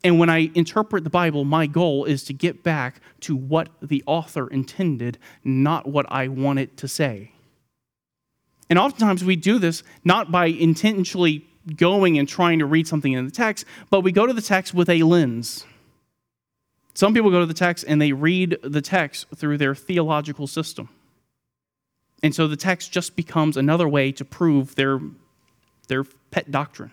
And 0.03 0.19
when 0.19 0.29
I 0.29 0.51
interpret 0.53 1.03
the 1.03 1.09
Bible, 1.09 1.45
my 1.45 1.65
goal 1.65 2.05
is 2.05 2.23
to 2.25 2.33
get 2.33 2.61
back 2.61 3.01
to 3.21 3.35
what 3.35 3.69
the 3.81 4.03
author 4.05 4.47
intended, 4.47 5.17
not 5.43 5.87
what 5.87 6.05
I 6.09 6.27
want 6.27 6.59
it 6.59 6.77
to 6.77 6.87
say. 6.87 7.31
And 8.69 8.77
oftentimes 8.77 9.23
we 9.23 9.35
do 9.35 9.57
this 9.57 9.81
not 10.03 10.31
by 10.31 10.45
intentionally 10.45 11.47
going 11.75 12.19
and 12.19 12.29
trying 12.29 12.59
to 12.59 12.67
read 12.67 12.87
something 12.87 13.13
in 13.13 13.25
the 13.25 13.31
text, 13.31 13.65
but 13.89 14.01
we 14.01 14.11
go 14.11 14.27
to 14.27 14.33
the 14.33 14.43
text 14.43 14.75
with 14.75 14.89
a 14.89 15.01
lens. 15.01 15.65
Some 16.95 17.13
people 17.13 17.29
go 17.29 17.41
to 17.41 17.45
the 17.45 17.53
text 17.53 17.83
and 17.87 18.01
they 18.01 18.13
read 18.13 18.57
the 18.63 18.81
text 18.81 19.27
through 19.35 19.57
their 19.57 19.75
theological 19.75 20.47
system. 20.47 20.89
And 22.23 22.33
so 22.33 22.47
the 22.47 22.55
text 22.55 22.91
just 22.91 23.15
becomes 23.15 23.57
another 23.57 23.87
way 23.87 24.11
to 24.13 24.23
prove 24.23 24.75
their, 24.75 24.99
their 25.89 26.05
pet 26.31 26.49
doctrine. 26.49 26.91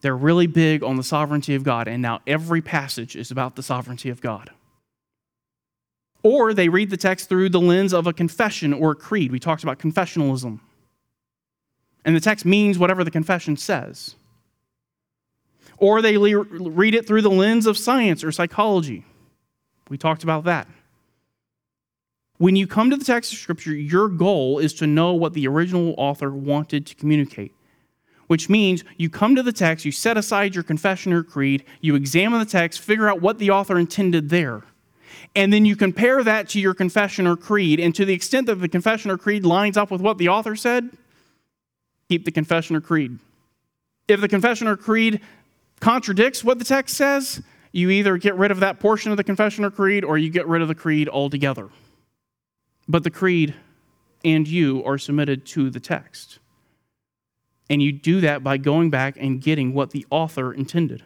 They're 0.00 0.16
really 0.16 0.48
big 0.48 0.82
on 0.82 0.96
the 0.96 1.04
sovereignty 1.04 1.54
of 1.54 1.62
God, 1.62 1.86
and 1.86 2.02
now 2.02 2.20
every 2.26 2.60
passage 2.60 3.14
is 3.14 3.30
about 3.30 3.54
the 3.54 3.62
sovereignty 3.62 4.08
of 4.08 4.20
God. 4.20 4.50
Or 6.24 6.54
they 6.54 6.68
read 6.68 6.90
the 6.90 6.96
text 6.96 7.28
through 7.28 7.50
the 7.50 7.60
lens 7.60 7.92
of 7.92 8.06
a 8.06 8.12
confession 8.12 8.72
or 8.72 8.92
a 8.92 8.96
creed. 8.96 9.30
We 9.30 9.38
talked 9.38 9.62
about 9.62 9.78
confessionalism. 9.78 10.60
And 12.04 12.16
the 12.16 12.20
text 12.20 12.44
means 12.44 12.78
whatever 12.78 13.04
the 13.04 13.10
confession 13.10 13.56
says 13.56 14.16
or 15.82 16.00
they 16.00 16.16
read 16.16 16.94
it 16.94 17.08
through 17.08 17.22
the 17.22 17.28
lens 17.28 17.66
of 17.66 17.76
science 17.76 18.22
or 18.22 18.30
psychology. 18.30 19.04
We 19.88 19.98
talked 19.98 20.22
about 20.22 20.44
that. 20.44 20.68
When 22.38 22.54
you 22.54 22.68
come 22.68 22.88
to 22.90 22.96
the 22.96 23.04
text 23.04 23.32
of 23.32 23.40
Scripture, 23.40 23.74
your 23.74 24.08
goal 24.08 24.60
is 24.60 24.74
to 24.74 24.86
know 24.86 25.12
what 25.14 25.32
the 25.34 25.48
original 25.48 25.96
author 25.98 26.30
wanted 26.30 26.86
to 26.86 26.94
communicate, 26.94 27.52
which 28.28 28.48
means 28.48 28.84
you 28.96 29.10
come 29.10 29.34
to 29.34 29.42
the 29.42 29.52
text, 29.52 29.84
you 29.84 29.90
set 29.90 30.16
aside 30.16 30.54
your 30.54 30.62
confession 30.62 31.12
or 31.12 31.24
creed, 31.24 31.64
you 31.80 31.96
examine 31.96 32.38
the 32.38 32.46
text, 32.46 32.78
figure 32.78 33.08
out 33.08 33.20
what 33.20 33.38
the 33.38 33.50
author 33.50 33.76
intended 33.76 34.30
there. 34.30 34.62
And 35.34 35.52
then 35.52 35.64
you 35.64 35.74
compare 35.74 36.22
that 36.22 36.48
to 36.50 36.60
your 36.60 36.74
confession 36.74 37.26
or 37.26 37.36
creed. 37.36 37.80
And 37.80 37.92
to 37.96 38.04
the 38.04 38.14
extent 38.14 38.46
that 38.46 38.56
the 38.56 38.68
confession 38.68 39.10
or 39.10 39.18
creed 39.18 39.44
lines 39.44 39.76
up 39.76 39.90
with 39.90 40.00
what 40.00 40.18
the 40.18 40.28
author 40.28 40.54
said, 40.54 40.90
keep 42.08 42.24
the 42.24 42.30
confession 42.30 42.76
or 42.76 42.80
creed. 42.80 43.18
If 44.06 44.20
the 44.20 44.28
confession 44.28 44.68
or 44.68 44.76
creed 44.76 45.20
contradicts 45.82 46.44
what 46.44 46.60
the 46.60 46.64
text 46.64 46.96
says, 46.96 47.42
you 47.72 47.90
either 47.90 48.16
get 48.16 48.36
rid 48.36 48.52
of 48.52 48.60
that 48.60 48.78
portion 48.78 49.10
of 49.10 49.16
the 49.16 49.24
confession 49.24 49.64
or 49.64 49.70
creed 49.70 50.04
or 50.04 50.16
you 50.16 50.30
get 50.30 50.46
rid 50.46 50.62
of 50.62 50.68
the 50.68 50.76
creed 50.76 51.08
altogether. 51.08 51.68
But 52.88 53.02
the 53.02 53.10
creed 53.10 53.54
and 54.24 54.46
you 54.46 54.84
are 54.84 54.96
submitted 54.96 55.44
to 55.46 55.70
the 55.70 55.80
text. 55.80 56.38
And 57.68 57.82
you 57.82 57.90
do 57.90 58.20
that 58.20 58.44
by 58.44 58.58
going 58.58 58.90
back 58.90 59.16
and 59.18 59.42
getting 59.42 59.74
what 59.74 59.90
the 59.90 60.06
author 60.08 60.52
intended. 60.52 61.02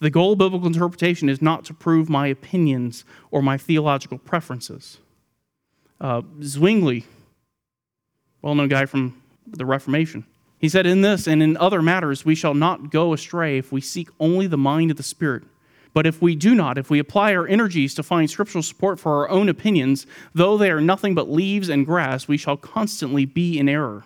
The 0.00 0.10
goal 0.10 0.32
of 0.32 0.38
biblical 0.38 0.66
interpretation 0.66 1.28
is 1.28 1.40
not 1.40 1.64
to 1.66 1.74
prove 1.74 2.08
my 2.08 2.26
opinions 2.26 3.04
or 3.30 3.42
my 3.42 3.56
theological 3.56 4.18
preferences. 4.18 4.98
Uh, 6.00 6.22
Zwingli, 6.42 7.04
well 8.40 8.56
known 8.56 8.66
guy 8.66 8.86
from 8.86 9.22
the 9.46 9.64
Reformation, 9.64 10.26
he 10.62 10.68
said, 10.68 10.86
In 10.86 11.00
this 11.00 11.26
and 11.26 11.42
in 11.42 11.56
other 11.56 11.82
matters, 11.82 12.24
we 12.24 12.36
shall 12.36 12.54
not 12.54 12.90
go 12.92 13.12
astray 13.12 13.58
if 13.58 13.72
we 13.72 13.80
seek 13.80 14.08
only 14.20 14.46
the 14.46 14.56
mind 14.56 14.92
of 14.92 14.96
the 14.96 15.02
Spirit. 15.02 15.42
But 15.92 16.06
if 16.06 16.22
we 16.22 16.36
do 16.36 16.54
not, 16.54 16.78
if 16.78 16.88
we 16.88 17.00
apply 17.00 17.34
our 17.34 17.48
energies 17.48 17.94
to 17.96 18.04
find 18.04 18.30
scriptural 18.30 18.62
support 18.62 19.00
for 19.00 19.16
our 19.16 19.28
own 19.28 19.48
opinions, 19.48 20.06
though 20.34 20.56
they 20.56 20.70
are 20.70 20.80
nothing 20.80 21.16
but 21.16 21.28
leaves 21.28 21.68
and 21.68 21.84
grass, 21.84 22.28
we 22.28 22.36
shall 22.38 22.56
constantly 22.56 23.24
be 23.24 23.58
in 23.58 23.68
error. 23.68 24.04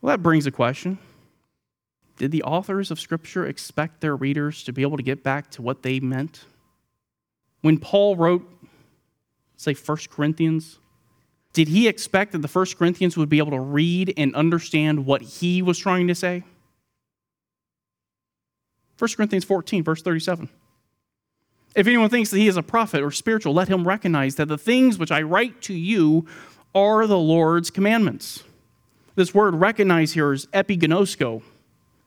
Well, 0.00 0.16
that 0.16 0.22
brings 0.22 0.46
a 0.46 0.52
question. 0.52 0.98
Did 2.18 2.30
the 2.30 2.44
authors 2.44 2.92
of 2.92 3.00
Scripture 3.00 3.44
expect 3.44 4.00
their 4.00 4.14
readers 4.14 4.62
to 4.62 4.72
be 4.72 4.82
able 4.82 4.96
to 4.96 5.02
get 5.02 5.24
back 5.24 5.50
to 5.50 5.62
what 5.62 5.82
they 5.82 5.98
meant? 5.98 6.44
When 7.62 7.78
Paul 7.78 8.14
wrote, 8.14 8.48
say, 9.56 9.74
1 9.74 9.98
Corinthians, 10.08 10.78
did 11.52 11.68
he 11.68 11.88
expect 11.88 12.32
that 12.32 12.38
the 12.38 12.48
First 12.48 12.78
Corinthians 12.78 13.16
would 13.16 13.28
be 13.28 13.38
able 13.38 13.50
to 13.50 13.60
read 13.60 14.14
and 14.16 14.34
understand 14.34 15.04
what 15.04 15.22
he 15.22 15.62
was 15.62 15.78
trying 15.78 16.08
to 16.08 16.14
say? 16.14 16.44
1 18.98 19.10
Corinthians 19.16 19.44
14, 19.44 19.82
verse 19.82 20.02
37. 20.02 20.48
If 21.74 21.86
anyone 21.86 22.10
thinks 22.10 22.30
that 22.30 22.38
he 22.38 22.48
is 22.48 22.56
a 22.56 22.62
prophet 22.62 23.02
or 23.02 23.10
spiritual, 23.10 23.54
let 23.54 23.68
him 23.68 23.86
recognize 23.86 24.36
that 24.36 24.48
the 24.48 24.58
things 24.58 24.98
which 24.98 25.10
I 25.10 25.22
write 25.22 25.60
to 25.62 25.74
you 25.74 26.26
are 26.74 27.06
the 27.06 27.18
Lord's 27.18 27.70
commandments. 27.70 28.44
This 29.14 29.34
word 29.34 29.54
recognize 29.54 30.12
here 30.12 30.32
is 30.32 30.46
epiginosko, 30.46 31.42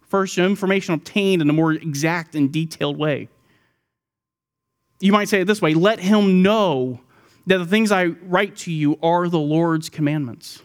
first 0.08 0.38
information 0.38 0.94
obtained 0.94 1.42
in 1.42 1.50
a 1.50 1.54
more 1.54 1.74
exact 1.74 2.36
and 2.36 2.52
detailed 2.52 2.98
way. 2.98 3.30
You 5.00 5.12
might 5.12 5.30
say 5.30 5.42
it 5.42 5.46
this 5.46 5.62
way 5.62 5.74
let 5.74 6.00
him 6.00 6.42
know 6.42 7.02
that 7.48 7.58
the 7.58 7.66
things 7.66 7.92
I 7.92 8.06
write 8.06 8.56
to 8.58 8.72
you 8.72 8.98
are 9.02 9.28
the 9.28 9.40
Lord's 9.40 9.90
commandments. 9.90 10.62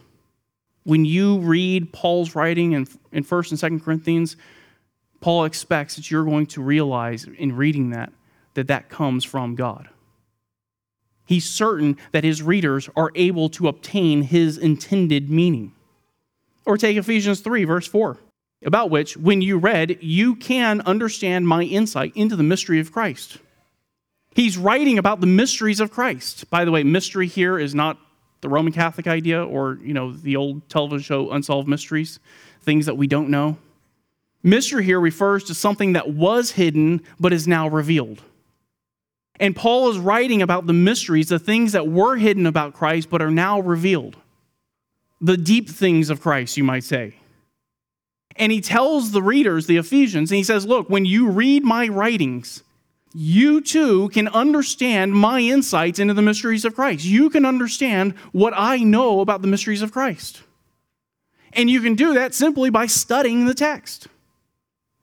When 0.83 1.05
you 1.05 1.39
read 1.39 1.93
Paul's 1.93 2.35
writing 2.35 2.73
in, 2.73 2.87
in 3.11 3.23
1st 3.23 3.63
and 3.63 3.81
2nd 3.81 3.83
Corinthians, 3.85 4.35
Paul 5.19 5.45
expects 5.45 5.95
that 5.95 6.09
you're 6.09 6.25
going 6.25 6.47
to 6.47 6.61
realize 6.61 7.25
in 7.25 7.55
reading 7.55 7.91
that 7.91 8.11
that 8.53 8.67
that 8.67 8.89
comes 8.89 9.23
from 9.23 9.55
God. 9.55 9.89
He's 11.25 11.49
certain 11.49 11.97
that 12.11 12.23
his 12.23 12.41
readers 12.41 12.89
are 12.95 13.11
able 13.15 13.47
to 13.51 13.67
obtain 13.67 14.23
his 14.23 14.57
intended 14.57 15.29
meaning. 15.29 15.73
Or 16.65 16.77
take 16.77 16.97
Ephesians 16.97 17.39
3, 17.39 17.63
verse 17.63 17.87
4, 17.87 18.17
about 18.65 18.89
which, 18.89 19.15
when 19.15 19.41
you 19.41 19.57
read, 19.57 19.97
you 20.01 20.35
can 20.35 20.81
understand 20.81 21.47
my 21.47 21.63
insight 21.63 22.11
into 22.15 22.35
the 22.35 22.43
mystery 22.43 22.79
of 22.79 22.91
Christ. 22.91 23.37
He's 24.33 24.57
writing 24.57 24.97
about 24.97 25.19
the 25.19 25.27
mysteries 25.27 25.79
of 25.79 25.91
Christ. 25.91 26.49
By 26.49 26.63
the 26.65 26.71
way, 26.71 26.83
mystery 26.83 27.27
here 27.27 27.59
is 27.59 27.75
not 27.75 27.97
the 28.39 28.49
Roman 28.49 28.73
Catholic 28.73 29.07
idea 29.07 29.43
or, 29.43 29.77
you 29.83 29.93
know, 29.93 30.13
the 30.13 30.35
old 30.35 30.67
television 30.69 31.03
show 31.03 31.31
Unsolved 31.31 31.67
Mysteries, 31.67 32.19
things 32.61 32.85
that 32.85 32.95
we 32.97 33.07
don't 33.07 33.29
know. 33.29 33.57
Mystery 34.43 34.83
here 34.83 34.99
refers 34.99 35.43
to 35.45 35.53
something 35.53 35.93
that 35.93 36.09
was 36.09 36.51
hidden 36.51 37.01
but 37.19 37.33
is 37.33 37.47
now 37.47 37.67
revealed. 37.67 38.21
And 39.39 39.55
Paul 39.55 39.89
is 39.89 39.97
writing 39.97 40.41
about 40.41 40.67
the 40.67 40.73
mysteries, 40.73 41.29
the 41.29 41.39
things 41.39 41.71
that 41.73 41.87
were 41.87 42.15
hidden 42.15 42.45
about 42.45 42.73
Christ 42.73 43.09
but 43.09 43.21
are 43.21 43.31
now 43.31 43.59
revealed. 43.59 44.15
The 45.19 45.37
deep 45.37 45.69
things 45.69 46.09
of 46.09 46.21
Christ, 46.21 46.57
you 46.57 46.63
might 46.63 46.83
say. 46.83 47.15
And 48.35 48.51
he 48.51 48.61
tells 48.61 49.11
the 49.11 49.21
readers, 49.21 49.67
the 49.67 49.77
Ephesians, 49.77 50.31
and 50.31 50.37
he 50.37 50.43
says, 50.43 50.65
Look, 50.65 50.89
when 50.89 51.05
you 51.05 51.29
read 51.29 51.63
my 51.63 51.87
writings, 51.87 52.63
you 53.13 53.61
too 53.61 54.09
can 54.09 54.27
understand 54.29 55.13
my 55.13 55.39
insights 55.39 55.99
into 55.99 56.13
the 56.13 56.21
mysteries 56.21 56.65
of 56.65 56.75
Christ. 56.75 57.05
You 57.05 57.29
can 57.29 57.45
understand 57.45 58.13
what 58.31 58.53
I 58.55 58.77
know 58.77 59.19
about 59.19 59.41
the 59.41 59.47
mysteries 59.47 59.81
of 59.81 59.91
Christ. 59.91 60.43
And 61.53 61.69
you 61.69 61.81
can 61.81 61.95
do 61.95 62.13
that 62.13 62.33
simply 62.33 62.69
by 62.69 62.85
studying 62.85 63.45
the 63.45 63.53
text. 63.53 64.07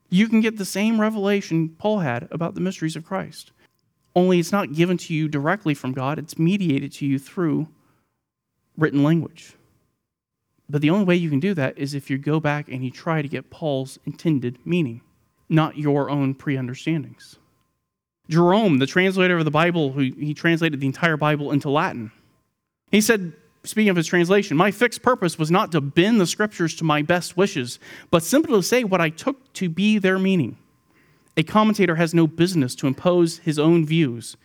You 0.09 0.27
can 0.27 0.41
get 0.41 0.57
the 0.57 0.65
same 0.65 0.99
revelation 0.99 1.69
Paul 1.77 1.99
had 1.99 2.27
about 2.31 2.55
the 2.55 2.61
mysteries 2.61 2.95
of 2.95 3.05
Christ. 3.05 3.51
Only 4.15 4.39
it's 4.39 4.51
not 4.51 4.73
given 4.73 4.97
to 4.97 5.13
you 5.13 5.27
directly 5.27 5.75
from 5.75 5.93
God, 5.93 6.17
it's 6.17 6.39
mediated 6.39 6.91
to 6.93 7.05
you 7.05 7.19
through 7.19 7.67
written 8.75 9.03
language. 9.03 9.53
But 10.67 10.81
the 10.81 10.89
only 10.89 11.05
way 11.05 11.15
you 11.15 11.29
can 11.29 11.39
do 11.39 11.53
that 11.53 11.77
is 11.77 11.93
if 11.93 12.09
you 12.09 12.17
go 12.17 12.39
back 12.39 12.67
and 12.69 12.83
you 12.83 12.91
try 12.91 13.21
to 13.21 13.27
get 13.27 13.49
Paul's 13.49 13.99
intended 14.05 14.57
meaning, 14.65 15.01
not 15.47 15.77
your 15.77 16.09
own 16.09 16.33
pre 16.33 16.57
understandings. 16.57 17.37
Jerome, 18.29 18.77
the 18.77 18.85
translator 18.85 19.37
of 19.37 19.45
the 19.45 19.51
Bible, 19.51 19.91
who 19.91 20.01
he 20.01 20.33
translated 20.33 20.79
the 20.79 20.85
entire 20.85 21.17
Bible 21.17 21.51
into 21.51 21.69
Latin, 21.69 22.11
he 22.91 23.01
said, 23.01 23.33
speaking 23.63 23.89
of 23.89 23.95
his 23.95 24.07
translation, 24.07 24.55
my 24.55 24.71
fixed 24.71 25.01
purpose 25.01 25.37
was 25.37 25.51
not 25.51 25.71
to 25.71 25.81
bend 25.81 26.21
the 26.21 26.27
scriptures 26.27 26.75
to 26.75 26.83
my 26.83 27.01
best 27.01 27.35
wishes, 27.35 27.79
but 28.11 28.23
simply 28.23 28.53
to 28.53 28.63
say 28.63 28.83
what 28.83 29.01
I 29.01 29.09
took 29.09 29.51
to 29.53 29.67
be 29.67 29.97
their 29.97 30.19
meaning. 30.19 30.57
A 31.37 31.43
commentator 31.43 31.95
has 31.95 32.13
no 32.13 32.27
business 32.27 32.75
to 32.75 32.87
impose 32.87 33.39
his 33.39 33.57
own 33.57 33.85
views. 33.85 34.37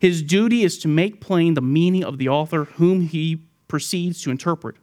His 0.00 0.22
duty 0.22 0.62
is 0.62 0.78
to 0.78 0.88
make 0.88 1.20
plain 1.20 1.54
the 1.54 1.60
meaning 1.60 2.04
of 2.04 2.18
the 2.18 2.28
author 2.28 2.64
whom 2.64 3.02
he 3.02 3.42
proceeds 3.68 4.22
to 4.22 4.30
interpret. 4.30 4.76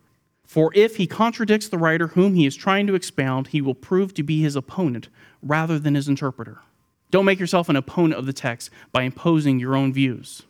For 0.46 0.72
if 0.74 0.96
he 0.96 1.08
contradicts 1.08 1.68
the 1.68 1.78
writer 1.78 2.08
whom 2.08 2.36
he 2.36 2.46
is 2.46 2.56
trying 2.56 2.88
to 2.88 2.96
expound, 2.96 3.48
he 3.48 3.62
will 3.62 3.76
prove 3.76 4.14
to 4.14 4.24
be 4.24 4.42
his 4.42 4.56
opponent 4.56 5.10
rather 5.42 5.78
than 5.78 5.96
his 5.96 6.08
interpreter. 6.08 6.60
Don't 7.10 7.26
make 7.26 7.40
yourself 7.40 7.70
an 7.70 7.76
opponent 7.76 8.20
of 8.20 8.26
the 8.26 8.34
text 8.34 8.70
by 8.92 9.04
imposing 9.04 9.60
your 9.60 9.76
own 9.76 9.94
views. 9.94 10.44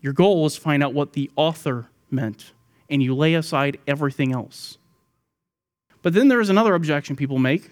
Your 0.00 0.12
goal 0.12 0.46
is 0.46 0.54
to 0.54 0.60
find 0.60 0.82
out 0.82 0.94
what 0.94 1.12
the 1.12 1.30
author 1.36 1.90
meant, 2.10 2.52
and 2.88 3.02
you 3.02 3.14
lay 3.14 3.34
aside 3.34 3.78
everything 3.86 4.32
else. 4.32 4.78
But 6.02 6.14
then 6.14 6.28
there 6.28 6.40
is 6.40 6.48
another 6.48 6.74
objection 6.74 7.16
people 7.16 7.38
make. 7.38 7.70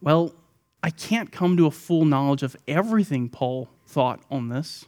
Well, 0.00 0.34
I 0.82 0.90
can't 0.90 1.30
come 1.30 1.56
to 1.56 1.66
a 1.66 1.70
full 1.70 2.04
knowledge 2.04 2.42
of 2.42 2.56
everything 2.66 3.28
Paul 3.28 3.68
thought 3.86 4.20
on 4.30 4.48
this. 4.48 4.86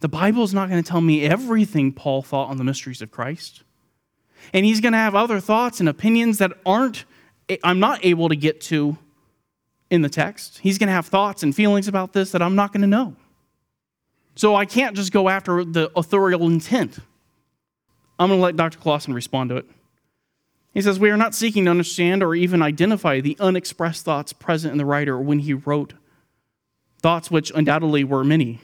The 0.00 0.08
Bible 0.08 0.44
is 0.44 0.54
not 0.54 0.68
going 0.68 0.82
to 0.82 0.88
tell 0.88 1.00
me 1.00 1.24
everything 1.24 1.92
Paul 1.92 2.22
thought 2.22 2.48
on 2.48 2.56
the 2.56 2.64
mysteries 2.64 3.02
of 3.02 3.10
Christ. 3.10 3.64
And 4.52 4.64
he's 4.64 4.80
going 4.80 4.92
to 4.92 4.98
have 4.98 5.16
other 5.16 5.40
thoughts 5.40 5.80
and 5.80 5.88
opinions 5.88 6.38
that 6.38 6.52
aren't 6.64 7.04
I'm 7.64 7.80
not 7.80 8.04
able 8.04 8.28
to 8.28 8.36
get 8.36 8.60
to 8.62 8.98
in 9.90 10.02
the 10.02 10.08
text. 10.08 10.58
He's 10.58 10.78
going 10.78 10.88
to 10.88 10.92
have 10.92 11.06
thoughts 11.06 11.42
and 11.42 11.54
feelings 11.54 11.88
about 11.88 12.12
this 12.12 12.32
that 12.32 12.42
I'm 12.42 12.54
not 12.54 12.72
going 12.72 12.82
to 12.82 12.86
know. 12.86 13.16
So 14.34 14.54
I 14.54 14.66
can't 14.66 14.94
just 14.94 15.12
go 15.12 15.28
after 15.28 15.64
the 15.64 15.90
authorial 15.96 16.46
intent. 16.46 16.98
I'm 18.18 18.28
going 18.28 18.38
to 18.38 18.42
let 18.42 18.56
Dr. 18.56 18.78
Clausen 18.78 19.14
respond 19.14 19.50
to 19.50 19.56
it. 19.56 19.66
He 20.74 20.82
says, 20.82 21.00
We 21.00 21.10
are 21.10 21.16
not 21.16 21.34
seeking 21.34 21.64
to 21.64 21.70
understand 21.70 22.22
or 22.22 22.34
even 22.34 22.62
identify 22.62 23.20
the 23.20 23.36
unexpressed 23.40 24.04
thoughts 24.04 24.32
present 24.32 24.72
in 24.72 24.78
the 24.78 24.84
writer 24.84 25.18
when 25.18 25.40
he 25.40 25.54
wrote, 25.54 25.94
thoughts 27.00 27.30
which 27.30 27.50
undoubtedly 27.54 28.04
were 28.04 28.22
many. 28.22 28.60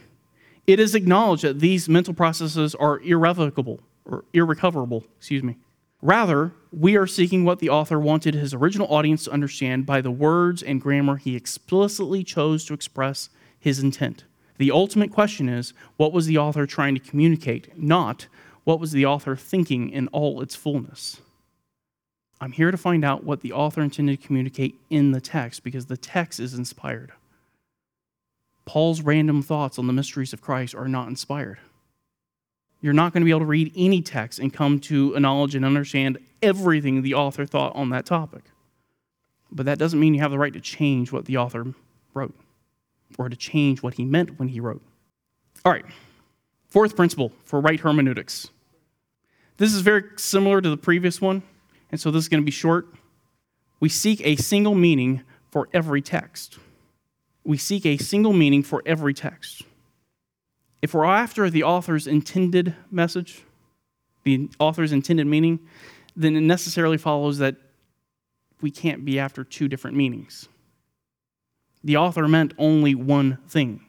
It 0.67 0.79
is 0.79 0.95
acknowledged 0.95 1.43
that 1.43 1.59
these 1.59 1.89
mental 1.89 2.13
processes 2.13 2.73
are 2.75 2.99
irrevocable 2.99 3.81
or 4.05 4.25
irrecoverable, 4.33 5.03
excuse 5.17 5.43
me. 5.43 5.57
Rather, 6.05 6.51
we 6.71 6.95
are 6.95 7.07
seeking 7.07 7.43
what 7.43 7.57
the 7.57 7.69
author 7.69 7.99
wanted 7.99 8.35
his 8.35 8.53
original 8.53 8.85
audience 8.93 9.23
to 9.23 9.31
understand 9.31 9.87
by 9.87 10.01
the 10.01 10.11
words 10.11 10.61
and 10.61 10.79
grammar 10.79 11.15
he 11.15 11.35
explicitly 11.35 12.23
chose 12.23 12.63
to 12.63 12.75
express 12.75 13.29
his 13.59 13.79
intent. 13.79 14.23
The 14.59 14.69
ultimate 14.69 15.11
question 15.11 15.49
is 15.49 15.73
what 15.97 16.13
was 16.13 16.27
the 16.27 16.37
author 16.37 16.67
trying 16.67 16.93
to 16.93 17.01
communicate, 17.01 17.75
not 17.75 18.27
what 18.65 18.79
was 18.79 18.91
the 18.91 19.03
author 19.03 19.35
thinking 19.35 19.89
in 19.89 20.07
all 20.09 20.43
its 20.43 20.55
fullness. 20.55 21.21
I'm 22.39 22.51
here 22.51 22.69
to 22.69 22.77
find 22.77 23.03
out 23.03 23.23
what 23.23 23.41
the 23.41 23.53
author 23.53 23.81
intended 23.81 24.21
to 24.21 24.27
communicate 24.27 24.75
in 24.91 25.11
the 25.11 25.21
text 25.21 25.63
because 25.63 25.87
the 25.87 25.97
text 25.97 26.39
is 26.39 26.53
inspired. 26.53 27.13
Paul's 28.65 29.01
random 29.01 29.41
thoughts 29.41 29.79
on 29.79 29.87
the 29.87 29.93
mysteries 29.93 30.33
of 30.33 30.41
Christ 30.41 30.75
are 30.75 30.87
not 30.87 31.07
inspired. 31.07 31.57
You're 32.81 32.93
not 32.93 33.13
going 33.13 33.21
to 33.21 33.25
be 33.25 33.31
able 33.31 33.41
to 33.41 33.45
read 33.45 33.71
any 33.75 34.01
text 34.01 34.39
and 34.39 34.53
come 34.53 34.79
to 34.81 35.13
a 35.15 35.19
knowledge 35.19 35.55
and 35.55 35.65
understand 35.65 36.19
everything 36.41 37.01
the 37.01 37.13
author 37.13 37.45
thought 37.45 37.75
on 37.75 37.89
that 37.89 38.05
topic. 38.05 38.43
But 39.51 39.65
that 39.65 39.79
doesn't 39.79 39.99
mean 39.99 40.13
you 40.13 40.21
have 40.21 40.31
the 40.31 40.37
right 40.37 40.53
to 40.53 40.61
change 40.61 41.11
what 41.11 41.25
the 41.25 41.37
author 41.37 41.73
wrote 42.13 42.35
or 43.17 43.29
to 43.29 43.35
change 43.35 43.81
what 43.81 43.95
he 43.95 44.05
meant 44.05 44.37
when 44.39 44.49
he 44.49 44.59
wrote. 44.59 44.81
All 45.63 45.71
right, 45.71 45.85
fourth 46.67 46.95
principle 46.95 47.31
for 47.43 47.59
right 47.59 47.79
hermeneutics. 47.79 48.49
This 49.57 49.73
is 49.73 49.81
very 49.81 50.03
similar 50.17 50.61
to 50.61 50.69
the 50.69 50.77
previous 50.77 51.21
one, 51.21 51.41
and 51.91 51.99
so 51.99 52.11
this 52.11 52.25
is 52.25 52.29
going 52.29 52.41
to 52.41 52.45
be 52.45 52.51
short. 52.51 52.87
We 53.79 53.89
seek 53.89 54.21
a 54.25 54.35
single 54.35 54.75
meaning 54.75 55.23
for 55.49 55.69
every 55.73 56.01
text. 56.01 56.59
We 57.43 57.57
seek 57.57 57.85
a 57.85 57.97
single 57.97 58.33
meaning 58.33 58.63
for 58.63 58.83
every 58.85 59.13
text 59.13 59.63
if 60.85 60.93
we're 60.93 61.03
after 61.03 61.49
the 61.49 61.63
author's 61.63 62.05
intended 62.05 62.75
message, 62.91 63.41
the 64.21 64.47
author's 64.59 64.91
intended 64.91 65.25
meaning, 65.25 65.57
then 66.15 66.35
it 66.35 66.41
necessarily 66.41 66.99
follows 66.99 67.39
that 67.39 67.55
we 68.61 68.69
can't 68.69 69.03
be 69.03 69.17
after 69.17 69.43
two 69.43 69.67
different 69.67 69.97
meanings. 69.97 70.47
The 71.83 71.97
author 71.97 72.27
meant 72.27 72.53
only 72.59 72.93
one 72.93 73.39
thing. 73.47 73.81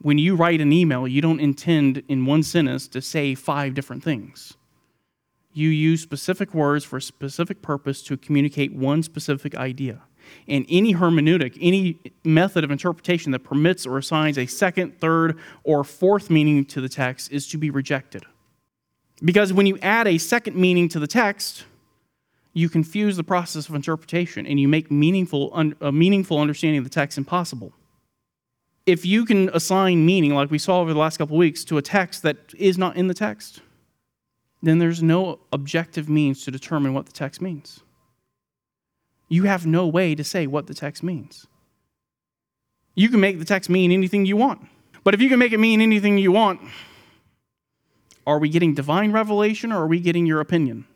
When 0.00 0.16
you 0.16 0.34
write 0.34 0.62
an 0.62 0.72
email, 0.72 1.06
you 1.06 1.20
don't 1.20 1.40
intend 1.40 2.02
in 2.08 2.24
one 2.24 2.42
sentence 2.42 2.88
to 2.88 3.02
say 3.02 3.34
five 3.34 3.74
different 3.74 4.02
things. 4.02 4.54
You 5.52 5.68
use 5.68 6.00
specific 6.00 6.54
words 6.54 6.86
for 6.86 6.96
a 6.96 7.02
specific 7.02 7.60
purpose 7.60 8.02
to 8.04 8.16
communicate 8.16 8.72
one 8.72 9.02
specific 9.02 9.54
idea. 9.56 10.00
And 10.46 10.66
any 10.68 10.94
hermeneutic, 10.94 11.56
any 11.60 12.00
method 12.24 12.64
of 12.64 12.70
interpretation 12.70 13.32
that 13.32 13.40
permits 13.40 13.86
or 13.86 13.98
assigns 13.98 14.38
a 14.38 14.46
second, 14.46 15.00
third, 15.00 15.38
or 15.64 15.84
fourth 15.84 16.30
meaning 16.30 16.64
to 16.66 16.80
the 16.80 16.88
text 16.88 17.32
is 17.32 17.46
to 17.48 17.58
be 17.58 17.70
rejected. 17.70 18.24
Because 19.24 19.52
when 19.52 19.66
you 19.66 19.78
add 19.82 20.06
a 20.06 20.18
second 20.18 20.56
meaning 20.56 20.88
to 20.90 21.00
the 21.00 21.06
text, 21.06 21.64
you 22.52 22.68
confuse 22.68 23.16
the 23.16 23.24
process 23.24 23.68
of 23.68 23.74
interpretation 23.74 24.46
and 24.46 24.58
you 24.58 24.68
make 24.68 24.90
meaningful, 24.90 25.52
a 25.80 25.92
meaningful 25.92 26.38
understanding 26.38 26.78
of 26.78 26.84
the 26.84 26.90
text 26.90 27.18
impossible. 27.18 27.72
If 28.86 29.04
you 29.04 29.24
can 29.24 29.50
assign 29.52 30.06
meaning, 30.06 30.34
like 30.34 30.50
we 30.50 30.58
saw 30.58 30.80
over 30.80 30.92
the 30.92 30.98
last 30.98 31.18
couple 31.18 31.36
of 31.36 31.38
weeks, 31.38 31.62
to 31.64 31.78
a 31.78 31.82
text 31.82 32.22
that 32.22 32.54
is 32.56 32.78
not 32.78 32.96
in 32.96 33.06
the 33.06 33.14
text, 33.14 33.60
then 34.62 34.78
there's 34.78 35.02
no 35.02 35.40
objective 35.52 36.08
means 36.08 36.44
to 36.44 36.50
determine 36.50 36.94
what 36.94 37.06
the 37.06 37.12
text 37.12 37.40
means 37.40 37.80
you 39.28 39.44
have 39.44 39.66
no 39.66 39.86
way 39.86 40.14
to 40.14 40.24
say 40.24 40.46
what 40.46 40.66
the 40.66 40.74
text 40.74 41.02
means. 41.02 41.46
You 42.94 43.08
can 43.08 43.20
make 43.20 43.38
the 43.38 43.44
text 43.44 43.70
mean 43.70 43.92
anything 43.92 44.26
you 44.26 44.36
want. 44.36 44.66
But 45.04 45.14
if 45.14 45.20
you 45.20 45.28
can 45.28 45.38
make 45.38 45.52
it 45.52 45.58
mean 45.58 45.80
anything 45.80 46.18
you 46.18 46.32
want, 46.32 46.60
are 48.26 48.38
we 48.38 48.48
getting 48.48 48.74
divine 48.74 49.12
revelation 49.12 49.72
or 49.72 49.84
are 49.84 49.86
we 49.86 50.00
getting 50.00 50.26
your 50.26 50.40
opinion? 50.40 50.86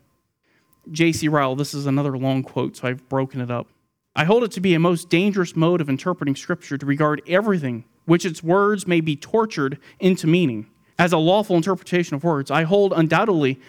J.C. 0.91 1.27
Ryle, 1.29 1.55
this 1.55 1.73
is 1.73 1.85
another 1.85 2.17
long 2.17 2.43
quote, 2.43 2.77
so 2.77 2.87
I've 2.87 3.07
broken 3.07 3.39
it 3.39 3.49
up. 3.49 3.67
I 4.15 4.25
hold 4.25 4.43
it 4.43 4.51
to 4.51 4.61
be 4.61 4.75
a 4.75 4.79
most 4.79 5.09
dangerous 5.09 5.55
mode 5.55 5.81
of 5.81 5.89
interpreting 5.89 6.35
Scripture 6.35 6.77
to 6.77 6.85
regard 6.85 7.21
everything 7.27 7.85
which 8.05 8.25
its 8.25 8.43
words 8.43 8.85
may 8.85 9.01
be 9.01 9.15
tortured 9.15 9.79
into 9.99 10.27
meaning. 10.27 10.67
As 10.99 11.13
a 11.13 11.17
lawful 11.17 11.55
interpretation 11.55 12.15
of 12.15 12.23
words, 12.23 12.51
I 12.51 12.63
hold 12.63 12.93
undoubtedly 12.93 13.59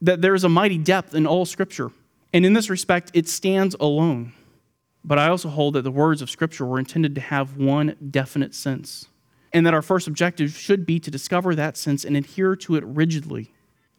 that 0.00 0.22
there 0.22 0.34
is 0.34 0.44
a 0.44 0.48
mighty 0.48 0.78
depth 0.78 1.14
in 1.14 1.26
all 1.26 1.44
Scripture 1.44 1.90
and 2.32 2.44
in 2.44 2.52
this 2.52 2.70
respect, 2.70 3.10
it 3.14 3.28
stands 3.28 3.74
alone. 3.80 4.32
But 5.04 5.18
I 5.18 5.28
also 5.28 5.48
hold 5.48 5.74
that 5.74 5.82
the 5.82 5.90
words 5.90 6.20
of 6.20 6.30
Scripture 6.30 6.66
were 6.66 6.78
intended 6.78 7.14
to 7.14 7.20
have 7.20 7.56
one 7.56 7.96
definite 8.10 8.54
sense, 8.54 9.06
and 9.52 9.64
that 9.64 9.74
our 9.74 9.82
first 9.82 10.08
objective 10.08 10.50
should 10.50 10.84
be 10.84 10.98
to 11.00 11.10
discover 11.10 11.54
that 11.54 11.76
sense 11.76 12.04
and 12.04 12.16
adhere 12.16 12.56
to 12.56 12.74
it 12.74 12.84
rigidly. 12.84 13.52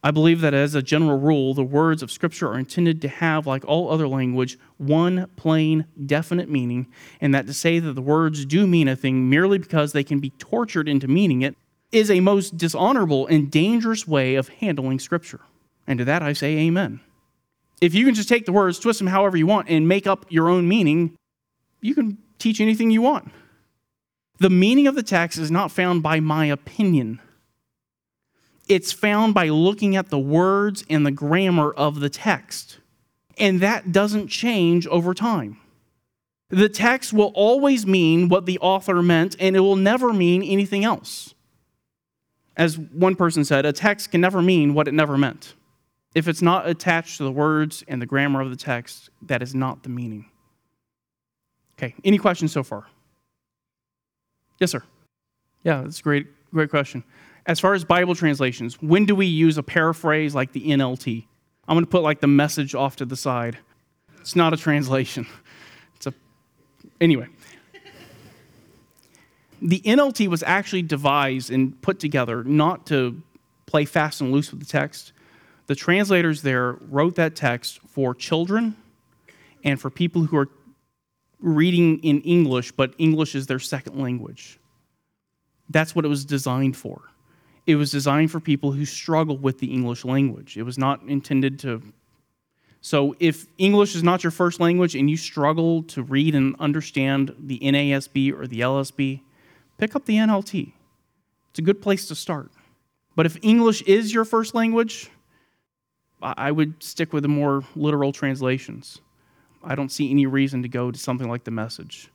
I 0.04 0.12
believe 0.12 0.42
that 0.42 0.54
as 0.54 0.74
a 0.74 0.82
general 0.82 1.18
rule, 1.18 1.54
the 1.54 1.64
words 1.64 2.02
of 2.02 2.12
Scripture 2.12 2.48
are 2.48 2.58
intended 2.58 3.02
to 3.02 3.08
have, 3.08 3.46
like 3.46 3.64
all 3.64 3.90
other 3.90 4.06
language, 4.06 4.58
one 4.76 5.28
plain, 5.34 5.86
definite 6.06 6.48
meaning, 6.48 6.86
and 7.20 7.34
that 7.34 7.46
to 7.46 7.54
say 7.54 7.78
that 7.80 7.94
the 7.94 8.02
words 8.02 8.44
do 8.44 8.66
mean 8.66 8.86
a 8.86 8.94
thing 8.94 9.28
merely 9.28 9.58
because 9.58 9.92
they 9.92 10.04
can 10.04 10.20
be 10.20 10.30
tortured 10.30 10.88
into 10.88 11.08
meaning 11.08 11.42
it 11.42 11.56
is 11.90 12.10
a 12.10 12.20
most 12.20 12.56
dishonorable 12.56 13.26
and 13.26 13.50
dangerous 13.50 14.06
way 14.06 14.34
of 14.34 14.48
handling 14.48 14.98
Scripture. 14.98 15.40
And 15.86 15.98
to 15.98 16.04
that 16.04 16.22
I 16.22 16.34
say, 16.34 16.58
Amen 16.58 17.00
if 17.80 17.94
you 17.94 18.04
can 18.04 18.14
just 18.14 18.28
take 18.28 18.46
the 18.46 18.52
words, 18.52 18.78
twist 18.78 18.98
them 18.98 19.08
however 19.08 19.36
you 19.36 19.46
want, 19.46 19.68
and 19.68 19.86
make 19.86 20.06
up 20.06 20.26
your 20.28 20.48
own 20.48 20.68
meaning, 20.68 21.16
you 21.80 21.94
can 21.94 22.18
teach 22.38 22.60
anything 22.60 22.90
you 22.90 23.02
want. 23.02 23.30
The 24.38 24.50
meaning 24.50 24.86
of 24.86 24.94
the 24.94 25.02
text 25.02 25.38
is 25.38 25.50
not 25.50 25.70
found 25.70 26.02
by 26.02 26.20
my 26.20 26.46
opinion. 26.46 27.20
It's 28.68 28.92
found 28.92 29.34
by 29.34 29.48
looking 29.48 29.96
at 29.96 30.10
the 30.10 30.18
words 30.18 30.84
and 30.88 31.04
the 31.04 31.10
grammar 31.10 31.72
of 31.72 32.00
the 32.00 32.10
text. 32.10 32.78
And 33.38 33.60
that 33.60 33.92
doesn't 33.92 34.28
change 34.28 34.86
over 34.88 35.14
time. 35.14 35.58
The 36.50 36.68
text 36.68 37.12
will 37.12 37.32
always 37.34 37.86
mean 37.86 38.28
what 38.28 38.46
the 38.46 38.58
author 38.58 39.02
meant, 39.02 39.36
and 39.38 39.54
it 39.54 39.60
will 39.60 39.76
never 39.76 40.12
mean 40.12 40.42
anything 40.42 40.84
else. 40.84 41.34
As 42.56 42.78
one 42.78 43.16
person 43.16 43.44
said, 43.44 43.66
a 43.66 43.72
text 43.72 44.10
can 44.10 44.20
never 44.20 44.42
mean 44.42 44.74
what 44.74 44.88
it 44.88 44.94
never 44.94 45.16
meant. 45.18 45.54
If 46.14 46.26
it's 46.26 46.42
not 46.42 46.68
attached 46.68 47.18
to 47.18 47.24
the 47.24 47.32
words 47.32 47.84
and 47.86 48.00
the 48.00 48.06
grammar 48.06 48.40
of 48.40 48.50
the 48.50 48.56
text, 48.56 49.10
that 49.22 49.42
is 49.42 49.54
not 49.54 49.82
the 49.82 49.88
meaning. 49.88 50.26
Okay, 51.78 51.94
any 52.04 52.18
questions 52.18 52.52
so 52.52 52.62
far? 52.62 52.86
Yes, 54.58 54.70
sir. 54.70 54.82
Yeah, 55.62 55.82
that's 55.82 56.00
a 56.00 56.02
great, 56.02 56.26
great 56.52 56.70
question. 56.70 57.04
As 57.46 57.60
far 57.60 57.74
as 57.74 57.84
Bible 57.84 58.14
translations, 58.14 58.80
when 58.82 59.06
do 59.06 59.14
we 59.14 59.26
use 59.26 59.58
a 59.58 59.62
paraphrase 59.62 60.34
like 60.34 60.52
the 60.52 60.68
NLT? 60.68 61.26
I'm 61.66 61.76
going 61.76 61.84
to 61.84 61.90
put 61.90 62.02
like 62.02 62.20
the 62.20 62.26
message 62.26 62.74
off 62.74 62.96
to 62.96 63.04
the 63.04 63.16
side. 63.16 63.58
It's 64.20 64.36
not 64.36 64.52
a 64.52 64.56
translation. 64.56 65.26
It's 65.96 66.06
a 66.06 66.14
anyway. 67.00 67.26
The 69.60 69.80
NLT 69.80 70.28
was 70.28 70.44
actually 70.44 70.82
devised 70.82 71.50
and 71.50 71.80
put 71.82 71.98
together 71.98 72.44
not 72.44 72.86
to 72.86 73.20
play 73.66 73.84
fast 73.84 74.20
and 74.20 74.30
loose 74.30 74.52
with 74.52 74.60
the 74.60 74.66
text, 74.66 75.12
the 75.68 75.74
translators 75.74 76.42
there 76.42 76.78
wrote 76.90 77.14
that 77.16 77.36
text 77.36 77.78
for 77.86 78.14
children 78.14 78.74
and 79.62 79.78
for 79.78 79.90
people 79.90 80.22
who 80.24 80.36
are 80.38 80.48
reading 81.40 81.98
in 82.02 82.22
English, 82.22 82.72
but 82.72 82.94
English 82.96 83.34
is 83.34 83.46
their 83.46 83.58
second 83.58 84.00
language. 84.00 84.58
That's 85.68 85.94
what 85.94 86.06
it 86.06 86.08
was 86.08 86.24
designed 86.24 86.76
for. 86.76 87.02
It 87.66 87.76
was 87.76 87.90
designed 87.90 88.30
for 88.30 88.40
people 88.40 88.72
who 88.72 88.86
struggle 88.86 89.36
with 89.36 89.58
the 89.58 89.70
English 89.70 90.06
language. 90.06 90.56
It 90.56 90.62
was 90.62 90.78
not 90.78 91.02
intended 91.02 91.58
to. 91.60 91.82
So, 92.80 93.14
if 93.20 93.46
English 93.58 93.94
is 93.94 94.02
not 94.02 94.24
your 94.24 94.30
first 94.30 94.60
language 94.60 94.94
and 94.94 95.10
you 95.10 95.18
struggle 95.18 95.82
to 95.82 96.02
read 96.02 96.34
and 96.34 96.56
understand 96.58 97.34
the 97.38 97.58
NASB 97.58 98.32
or 98.32 98.46
the 98.46 98.60
LSB, 98.60 99.20
pick 99.76 99.94
up 99.94 100.06
the 100.06 100.16
NLT. 100.16 100.72
It's 101.50 101.58
a 101.58 101.62
good 101.62 101.82
place 101.82 102.08
to 102.08 102.14
start. 102.14 102.50
But 103.14 103.26
if 103.26 103.36
English 103.42 103.82
is 103.82 104.14
your 104.14 104.24
first 104.24 104.54
language, 104.54 105.10
I 106.20 106.50
would 106.50 106.82
stick 106.82 107.12
with 107.12 107.22
the 107.22 107.28
more 107.28 107.62
literal 107.76 108.12
translations. 108.12 109.00
I 109.62 109.74
don't 109.74 109.90
see 109.90 110.10
any 110.10 110.26
reason 110.26 110.62
to 110.62 110.68
go 110.68 110.90
to 110.90 110.98
something 110.98 111.28
like 111.28 111.44
the 111.44 111.50
message. 111.50 112.10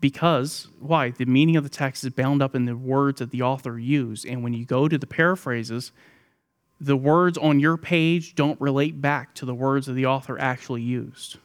Because, 0.00 0.68
why? 0.80 1.10
The 1.10 1.26
meaning 1.26 1.56
of 1.56 1.64
the 1.64 1.70
text 1.70 2.04
is 2.04 2.10
bound 2.10 2.40
up 2.40 2.54
in 2.54 2.64
the 2.64 2.76
words 2.76 3.18
that 3.18 3.30
the 3.30 3.42
author 3.42 3.78
used. 3.78 4.24
And 4.24 4.42
when 4.42 4.54
you 4.54 4.64
go 4.64 4.88
to 4.88 4.96
the 4.96 5.06
paraphrases, 5.06 5.92
the 6.80 6.96
words 6.96 7.36
on 7.36 7.60
your 7.60 7.76
page 7.76 8.34
don't 8.34 8.60
relate 8.60 9.00
back 9.00 9.34
to 9.34 9.44
the 9.44 9.54
words 9.54 9.86
that 9.86 9.92
the 9.92 10.06
author 10.06 10.38
actually 10.38 10.82
used. 10.82 11.36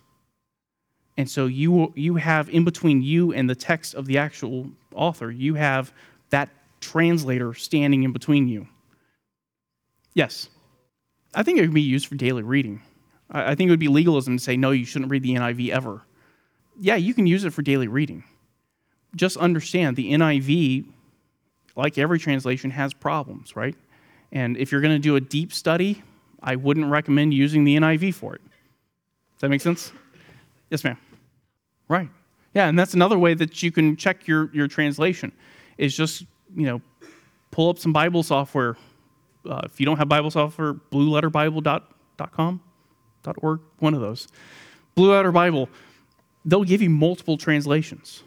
And 1.17 1.29
so 1.29 1.47
you, 1.47 1.91
you 1.95 2.15
have, 2.15 2.49
in 2.49 2.63
between 2.63 3.01
you 3.01 3.33
and 3.33 3.49
the 3.49 3.55
text 3.55 3.95
of 3.95 4.05
the 4.05 4.17
actual 4.19 4.69
author, 4.93 5.29
you 5.29 5.55
have 5.55 5.91
that 6.29 6.49
translator 6.79 7.53
standing 7.53 8.03
in 8.03 8.13
between 8.13 8.47
you. 8.47 8.67
Yes? 10.13 10.49
I 11.37 11.43
think 11.43 11.59
it 11.59 11.61
could 11.61 11.73
be 11.73 11.81
used 11.83 12.07
for 12.07 12.15
daily 12.15 12.41
reading. 12.41 12.81
I 13.29 13.53
think 13.53 13.67
it 13.67 13.71
would 13.71 13.79
be 13.79 13.89
legalism 13.89 14.37
to 14.37 14.43
say, 14.43 14.57
no, 14.57 14.71
you 14.71 14.85
shouldn't 14.85 15.11
read 15.11 15.21
the 15.21 15.35
NIV 15.35 15.69
ever. 15.69 16.01
Yeah, 16.79 16.95
you 16.95 17.13
can 17.13 17.27
use 17.27 17.43
it 17.43 17.53
for 17.53 17.61
daily 17.61 17.87
reading. 17.87 18.23
Just 19.15 19.37
understand 19.37 19.95
the 19.97 20.13
NIV, 20.13 20.85
like 21.75 21.99
every 21.99 22.17
translation, 22.17 22.71
has 22.71 22.91
problems, 22.91 23.55
right? 23.55 23.75
And 24.31 24.57
if 24.57 24.71
you're 24.71 24.81
going 24.81 24.95
to 24.95 24.99
do 24.99 25.15
a 25.15 25.21
deep 25.21 25.53
study, 25.53 26.01
I 26.41 26.55
wouldn't 26.55 26.87
recommend 26.87 27.35
using 27.35 27.65
the 27.65 27.77
NIV 27.77 28.15
for 28.15 28.33
it. 28.33 28.41
Does 28.41 29.41
that 29.41 29.49
make 29.49 29.61
sense? 29.61 29.91
Yes, 30.71 30.83
ma'am. 30.83 30.97
Right. 31.87 32.09
Yeah, 32.55 32.67
and 32.67 32.79
that's 32.79 32.95
another 32.95 33.19
way 33.19 33.35
that 33.35 33.61
you 33.61 33.71
can 33.71 33.95
check 33.95 34.25
your, 34.25 34.49
your 34.55 34.67
translation 34.67 35.31
is 35.77 35.95
just, 35.95 36.25
you 36.55 36.65
know, 36.65 36.81
pull 37.51 37.69
up 37.69 37.77
some 37.77 37.93
Bible 37.93 38.23
software, 38.23 38.75
uh, 39.47 39.61
if 39.65 39.79
you 39.79 39.85
don't 39.85 39.97
have 39.97 40.09
Bible 40.09 40.31
software, 40.31 40.73
blueletterbible.com, 40.73 42.61
.org, 43.37 43.59
one 43.79 43.93
of 43.93 44.01
those. 44.01 44.27
Blue 44.95 45.11
Letter 45.11 45.31
Bible, 45.31 45.69
they'll 46.45 46.63
give 46.63 46.81
you 46.81 46.89
multiple 46.89 47.37
translations. 47.37 48.23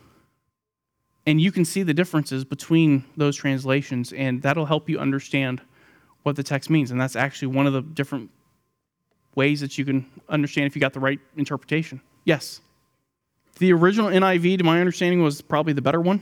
And 1.27 1.41
you 1.41 1.53
can 1.53 1.65
see 1.65 1.83
the 1.83 1.95
differences 1.95 2.45
between 2.45 3.05
those 3.17 3.37
translations, 3.37 4.13
and 4.13 4.43
that'll 4.43 4.67
help 4.67 4.89
you 4.89 4.99
understand 4.99 5.61
what 6.23 6.37
the 6.37 6.43
text 6.43 6.71
means. 6.71 6.91
And 6.91 7.01
that's 7.01 7.17
actually 7.17 7.49
one 7.49 7.67
of 7.67 7.73
the 7.73 7.83
different 7.83 8.31
ways 9.35 9.61
that 9.61 9.79
you 9.79 9.85
can 9.85 10.07
understand 10.29 10.67
if 10.67 10.75
you 10.75 10.81
got 10.81 10.93
the 10.93 11.01
right 11.01 11.21
interpretation. 11.37 12.01
Yes. 12.25 12.61
The 13.59 13.73
original 13.73 14.11
NIV, 14.11 14.59
to 14.59 14.65
my 14.65 14.81
understanding, 14.81 15.23
was 15.23 15.41
probably 15.41 15.73
the 15.73 15.83
better 15.83 16.01
one. 16.01 16.21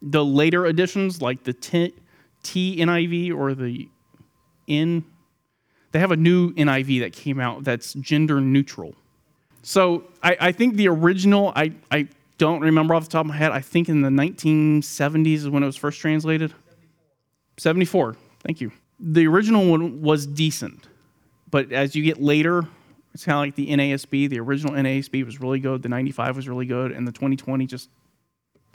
The 0.00 0.24
later 0.24 0.66
editions, 0.66 1.20
like 1.20 1.44
the 1.44 1.52
T, 1.52 1.92
NIV 2.44 3.34
or 3.34 3.54
the 3.54 3.88
in 4.68 5.04
they 5.92 5.98
have 5.98 6.12
a 6.12 6.16
new 6.16 6.52
NIV 6.52 7.00
that 7.00 7.12
came 7.12 7.40
out 7.40 7.64
that's 7.64 7.94
gender 7.94 8.40
neutral. 8.40 8.94
So 9.62 10.04
I, 10.22 10.36
I, 10.40 10.52
think 10.52 10.74
the 10.74 10.88
original, 10.88 11.52
I, 11.56 11.72
I 11.90 12.08
don't 12.36 12.60
remember 12.60 12.94
off 12.94 13.04
the 13.04 13.10
top 13.10 13.22
of 13.22 13.26
my 13.26 13.36
head, 13.36 13.52
I 13.52 13.60
think 13.60 13.88
in 13.88 14.02
the 14.02 14.08
1970s 14.10 15.34
is 15.34 15.48
when 15.48 15.62
it 15.62 15.66
was 15.66 15.76
first 15.76 16.00
translated. 16.00 16.54
74, 17.56 18.16
thank 18.40 18.60
you. 18.60 18.70
The 19.00 19.26
original 19.26 19.66
one 19.66 20.02
was 20.02 20.26
decent, 20.26 20.86
but 21.50 21.72
as 21.72 21.94
you 21.94 22.02
get 22.02 22.20
later, 22.20 22.64
it's 23.14 23.24
kind 23.24 23.36
of 23.36 23.40
like 23.40 23.54
the 23.56 23.68
NASB. 23.68 24.28
The 24.28 24.40
original 24.40 24.74
NASB 24.74 25.24
was 25.24 25.40
really 25.40 25.60
good, 25.60 25.82
the 25.82 25.88
95 25.88 26.36
was 26.36 26.48
really 26.48 26.66
good, 26.66 26.92
and 26.92 27.06
the 27.06 27.12
2020 27.12 27.66
just 27.66 27.88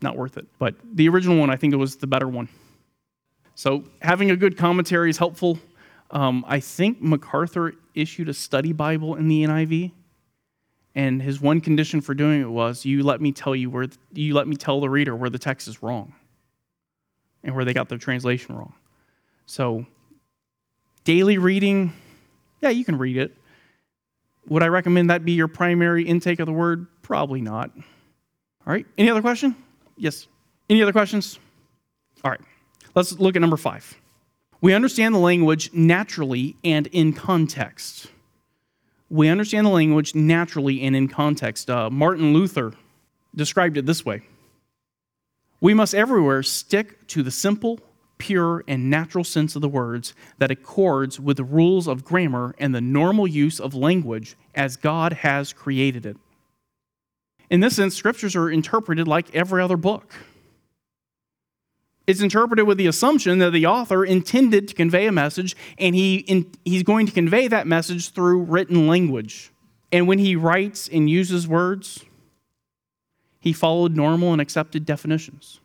not 0.02 0.18
worth 0.18 0.38
it. 0.38 0.46
But 0.60 0.76
the 0.94 1.08
original 1.10 1.38
one, 1.38 1.50
I 1.50 1.56
think 1.56 1.74
it 1.74 1.78
was 1.78 1.96
the 1.96 2.08
better 2.08 2.28
one. 2.28 2.50
So 3.56 3.84
having 4.02 4.32
a 4.32 4.36
good 4.36 4.58
commentary 4.58 5.10
is 5.10 5.18
helpful. 5.18 5.60
Um, 6.14 6.45
I 6.47 6.59
think 6.59 7.01
MacArthur 7.01 7.74
issued 7.95 8.30
a 8.30 8.34
study 8.34 8.72
Bible 8.72 9.16
in 9.16 9.28
the 9.28 9.43
NIV, 9.43 9.91
and 10.93 11.22
his 11.22 11.41
one 11.41 11.59
condition 11.59 12.01
for 12.01 12.14
doing 12.14 12.39
it 12.39 12.49
was, 12.49 12.86
"You 12.86 13.01
let 13.01 13.20
me 13.20 13.32
tell 13.32 13.55
you 13.55 13.70
where 13.72 13.88
you 14.14 14.36
let 14.36 14.47
me 14.47 14.55
tell 14.55 14.80
the 14.80 14.89
reader 14.89 15.16
where 15.16 15.32
the 15.32 15.39
text 15.39 15.68
is 15.68 15.82
wrong, 15.82 16.14
and 17.43 17.55
where 17.55 17.66
they 17.66 17.74
got 17.74 17.89
the 17.89 17.97
translation 17.97 18.55
wrong." 18.55 18.74
So, 19.47 19.88
daily 21.03 21.39
reading, 21.39 21.93
yeah, 22.61 22.70
you 22.70 22.86
can 22.86 22.97
read 22.97 23.18
it. 23.18 23.36
Would 24.47 24.61
I 24.61 24.68
recommend 24.68 25.09
that 25.09 25.26
be 25.26 25.32
your 25.32 25.47
primary 25.47 26.03
intake 26.03 26.39
of 26.39 26.45
the 26.45 26.53
word? 26.53 26.86
Probably 27.01 27.41
not. 27.41 27.72
All 27.76 28.74
right. 28.74 28.86
Any 28.97 29.09
other 29.09 29.22
question? 29.22 29.55
Yes. 29.97 30.28
Any 30.70 30.82
other 30.84 30.91
questions? 30.91 31.39
All 32.24 32.32
right. 32.32 32.41
Let's 32.93 33.14
look 33.20 33.36
at 33.36 33.41
number 33.41 33.57
five. 33.57 33.97
We 34.64 34.74
understand 34.74 35.14
the 35.14 35.20
language 35.20 35.74
naturally 35.74 36.55
and 36.64 36.88
in 36.88 37.11
context. 37.11 38.07
We 39.09 39.28
understand 39.28 39.68
the 39.68 39.72
language 39.72 40.16
naturally 40.16 40.84
and 40.84 40.95
in 40.95 41.09
context. 41.09 41.70
Uh, 41.70 41.89
Martin 41.89 42.32
Luther 42.32 42.72
described 43.36 43.76
it 43.76 43.86
this 43.86 44.05
way 44.05 44.22
We 45.59 45.74
must 45.74 45.93
everywhere 45.93 46.43
stick 46.43 47.05
to 47.07 47.24
the 47.24 47.30
simple, 47.30 47.82
pure, 48.18 48.64
and 48.66 48.89
natural 48.89 49.26
sense 49.26 49.57
of 49.57 49.61
the 49.61 49.68
words 49.68 50.14
that 50.38 50.49
accords 50.49 51.20
with 51.20 51.36
the 51.36 51.43
rules 51.43 51.86
of 51.86 52.05
grammar 52.05 52.55
and 52.57 52.74
the 52.74 52.80
normal 52.80 53.28
use 53.28 53.59
of 53.59 53.76
language 53.76 54.38
as 54.55 54.78
God 54.78 55.11
has 55.11 55.51
created 55.51 56.05
it. 56.05 56.16
In 57.49 57.59
this 57.59 57.76
sense, 57.76 57.95
scriptures 57.95 58.34
are 58.38 58.49
interpreted 58.49 59.09
like 59.09 59.36
every 59.36 59.61
other 59.61 59.76
book. 59.76 60.14
It's 62.06 62.22
interpreted 62.22 62.68
with 62.68 62.78
the 62.78 62.88
assumption 62.88 63.39
that 63.39 63.51
the 63.51 63.66
author 63.66 64.04
intended 64.04 64.68
to 64.68 64.74
convey 64.74 65.08
a 65.08 65.12
message 65.12 65.56
and 65.78 65.95
he 65.95 66.18
in, 66.18 66.51
he's 66.66 66.84
going 66.84 67.06
to 67.06 67.14
convey 67.14 67.47
that 67.47 67.66
message 67.66 68.12
through 68.12 68.43
written 68.43 68.88
language. 68.88 69.51
And 69.91 70.08
when 70.08 70.20
he 70.20 70.36
writes 70.36 70.89
and 70.91 71.10
uses 71.10 71.47
words, 71.47 72.04
he 73.39 73.54
followed 73.54 73.95
normal 73.95 74.34
and 74.34 74.41
accepted 74.41 74.86
definitions. 74.86 75.62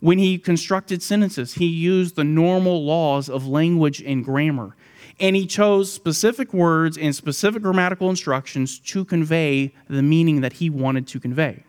When 0.00 0.18
he 0.18 0.36
constructed 0.36 1.00
sentences, 1.00 1.54
he 1.54 1.66
used 1.66 2.16
the 2.16 2.24
normal 2.24 2.84
laws 2.84 3.28
of 3.28 3.46
language 3.46 4.02
and 4.02 4.24
grammar. 4.24 4.74
And 5.20 5.36
he 5.36 5.46
chose 5.46 5.92
specific 5.92 6.52
words 6.52 6.98
and 6.98 7.14
specific 7.14 7.62
grammatical 7.62 8.10
instructions 8.10 8.80
to 8.80 9.04
convey 9.04 9.74
the 9.88 10.02
meaning 10.02 10.40
that 10.40 10.54
he 10.54 10.70
wanted 10.70 11.06
to 11.08 11.20
convey. 11.20 11.62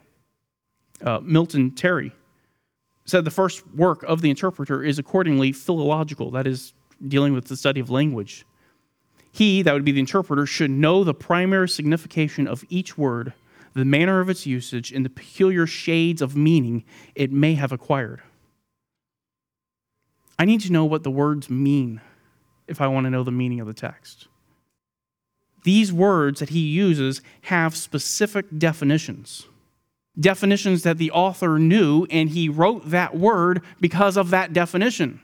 Uh, 1.04 1.20
Milton 1.20 1.72
Terry 1.72 2.14
said 3.06 3.26
the 3.26 3.32
first 3.32 3.68
work 3.76 4.04
of 4.04 4.22
the 4.22 4.30
interpreter 4.30 4.84
is 4.84 4.98
accordingly 4.98 5.52
philological, 5.52 6.32
that 6.32 6.48
is, 6.48 6.74
dealing 7.08 7.34
with 7.34 7.46
the 7.46 7.58
study 7.58 7.80
of 7.80 7.90
language. 7.90 8.46
He, 9.32 9.62
that 9.62 9.74
would 9.74 9.84
be 9.84 9.92
the 9.92 10.00
interpreter, 10.00 10.46
should 10.46 10.72
know 10.72 11.04
the 11.04 11.14
primary 11.14 11.68
signification 11.68 12.48
of 12.48 12.64
each 12.70 12.98
word, 12.98 13.34
the 13.74 13.84
manner 13.84 14.20
of 14.20 14.30
its 14.30 14.46
usage, 14.46 14.92
and 14.92 15.04
the 15.04 15.10
peculiar 15.10 15.66
shades 15.66 16.22
of 16.22 16.36
meaning 16.36 16.84
it 17.16 17.32
may 17.32 17.56
have 17.56 17.72
acquired. 17.72 18.22
I 20.38 20.46
need 20.46 20.62
to 20.62 20.72
know 20.72 20.86
what 20.86 21.04
the 21.04 21.12
words 21.12 21.50
mean 21.50 22.00
if 22.68 22.80
I 22.80 22.88
want 22.88 23.06
to 23.06 23.10
know 23.10 23.24
the 23.24 23.32
meaning 23.32 23.60
of 23.60 23.68
the 23.68 23.74
text. 23.74 24.28
These 25.64 25.92
words 25.92 26.40
that 26.40 26.50
he 26.50 26.60
uses 26.60 27.22
have 27.44 27.76
specific 27.76 28.46
definitions 28.58 29.48
definitions 30.20 30.84
that 30.84 30.98
the 30.98 31.12
author 31.12 31.58
knew, 31.58 32.06
and 32.10 32.30
he 32.30 32.48
wrote 32.50 32.90
that 32.90 33.18
word 33.18 33.62
because 33.82 34.16
of 34.16 34.30
that 34.30 34.54
definition. 34.54 35.20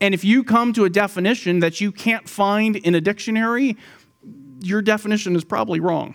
And 0.00 0.14
if 0.14 0.24
you 0.24 0.44
come 0.44 0.72
to 0.74 0.84
a 0.84 0.90
definition 0.90 1.58
that 1.58 1.80
you 1.80 1.92
can't 1.92 2.28
find 2.28 2.76
in 2.76 2.94
a 2.94 3.00
dictionary, 3.00 3.76
your 4.60 4.80
definition 4.80 5.36
is 5.36 5.44
probably 5.44 5.80
wrong. 5.80 6.14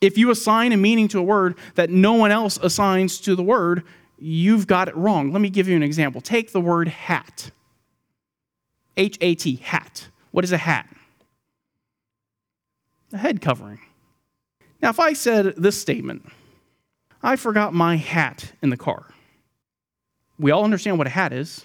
If 0.00 0.16
you 0.16 0.30
assign 0.30 0.72
a 0.72 0.76
meaning 0.76 1.08
to 1.08 1.18
a 1.18 1.22
word 1.22 1.56
that 1.74 1.90
no 1.90 2.14
one 2.14 2.30
else 2.30 2.58
assigns 2.62 3.20
to 3.20 3.34
the 3.34 3.42
word, 3.42 3.84
you've 4.18 4.66
got 4.66 4.88
it 4.88 4.96
wrong. 4.96 5.32
Let 5.32 5.40
me 5.40 5.50
give 5.50 5.66
you 5.66 5.76
an 5.76 5.82
example. 5.82 6.20
Take 6.20 6.52
the 6.52 6.60
word 6.60 6.88
hat. 6.88 7.50
H 8.96 9.18
A 9.20 9.34
T, 9.34 9.56
hat. 9.56 10.08
What 10.30 10.44
is 10.44 10.52
a 10.52 10.58
hat? 10.58 10.88
A 13.12 13.18
head 13.18 13.40
covering. 13.40 13.80
Now, 14.82 14.90
if 14.90 15.00
I 15.00 15.12
said 15.12 15.54
this 15.56 15.80
statement, 15.80 16.26
I 17.22 17.36
forgot 17.36 17.74
my 17.74 17.96
hat 17.96 18.52
in 18.62 18.70
the 18.70 18.76
car, 18.76 19.06
we 20.38 20.50
all 20.50 20.64
understand 20.64 20.98
what 20.98 21.06
a 21.06 21.10
hat 21.10 21.32
is. 21.32 21.64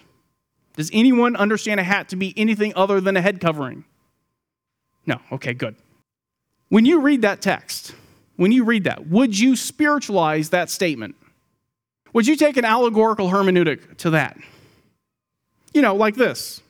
Does 0.75 0.89
anyone 0.91 1.35
understand 1.37 1.79
a 1.79 1.83
hat 1.83 2.09
to 2.09 2.17
be 2.17 2.33
anything 2.35 2.73
other 2.75 2.99
than 2.99 3.15
a 3.15 3.21
head 3.21 3.39
covering? 3.39 3.85
No. 5.05 5.19
Okay, 5.31 5.53
good. 5.53 5.75
When 6.67 6.85
you 6.85 6.99
read 6.99 7.21
that 7.21 7.41
text, 7.41 7.95
when 8.35 8.51
you 8.51 8.65
read 8.65 8.83
that, 8.83 9.07
would 9.07 9.37
you 9.37 9.55
spiritualize 9.55 10.49
that 10.49 10.69
statement? 10.69 11.15
Would 12.11 12.27
you 12.27 12.35
take 12.35 12.57
an 12.57 12.65
allegorical 12.65 13.29
hermeneutic 13.29 13.97
to 13.97 14.09
that? 14.11 14.37
You 15.73 15.81
know, 15.81 15.95
like 15.95 16.15
this. 16.15 16.61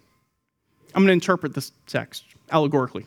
I'm 0.93 1.01
going 1.01 1.07
to 1.07 1.13
interpret 1.13 1.53
this 1.53 1.71
text 1.87 2.23
allegorically. 2.51 3.05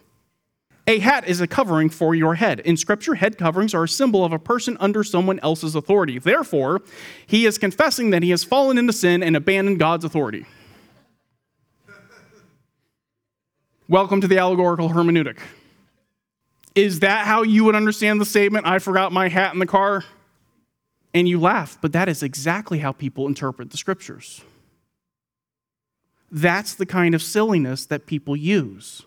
A 0.88 1.00
hat 1.00 1.28
is 1.28 1.42
a 1.42 1.46
covering 1.46 1.90
for 1.90 2.14
your 2.14 2.36
head. 2.36 2.60
In 2.60 2.78
Scripture, 2.78 3.14
head 3.14 3.36
coverings 3.36 3.74
are 3.74 3.84
a 3.84 3.88
symbol 3.88 4.24
of 4.24 4.32
a 4.32 4.38
person 4.38 4.78
under 4.80 5.04
someone 5.04 5.38
else's 5.40 5.74
authority. 5.74 6.18
Therefore, 6.18 6.80
he 7.26 7.44
is 7.44 7.58
confessing 7.58 8.08
that 8.08 8.22
he 8.22 8.30
has 8.30 8.42
fallen 8.42 8.78
into 8.78 8.94
sin 8.94 9.22
and 9.22 9.36
abandoned 9.36 9.78
God's 9.78 10.06
authority. 10.06 10.46
Welcome 13.86 14.22
to 14.22 14.26
the 14.26 14.38
allegorical 14.38 14.88
hermeneutic. 14.88 15.40
Is 16.74 17.00
that 17.00 17.26
how 17.26 17.42
you 17.42 17.64
would 17.64 17.74
understand 17.74 18.18
the 18.18 18.24
statement, 18.24 18.66
I 18.66 18.78
forgot 18.78 19.12
my 19.12 19.28
hat 19.28 19.52
in 19.52 19.58
the 19.58 19.66
car? 19.66 20.06
And 21.12 21.28
you 21.28 21.38
laugh, 21.38 21.76
but 21.82 21.92
that 21.92 22.08
is 22.08 22.22
exactly 22.22 22.78
how 22.78 22.92
people 22.92 23.26
interpret 23.26 23.72
the 23.72 23.76
scriptures. 23.76 24.40
That's 26.32 26.74
the 26.74 26.86
kind 26.86 27.14
of 27.14 27.22
silliness 27.22 27.84
that 27.84 28.06
people 28.06 28.34
use. 28.34 29.02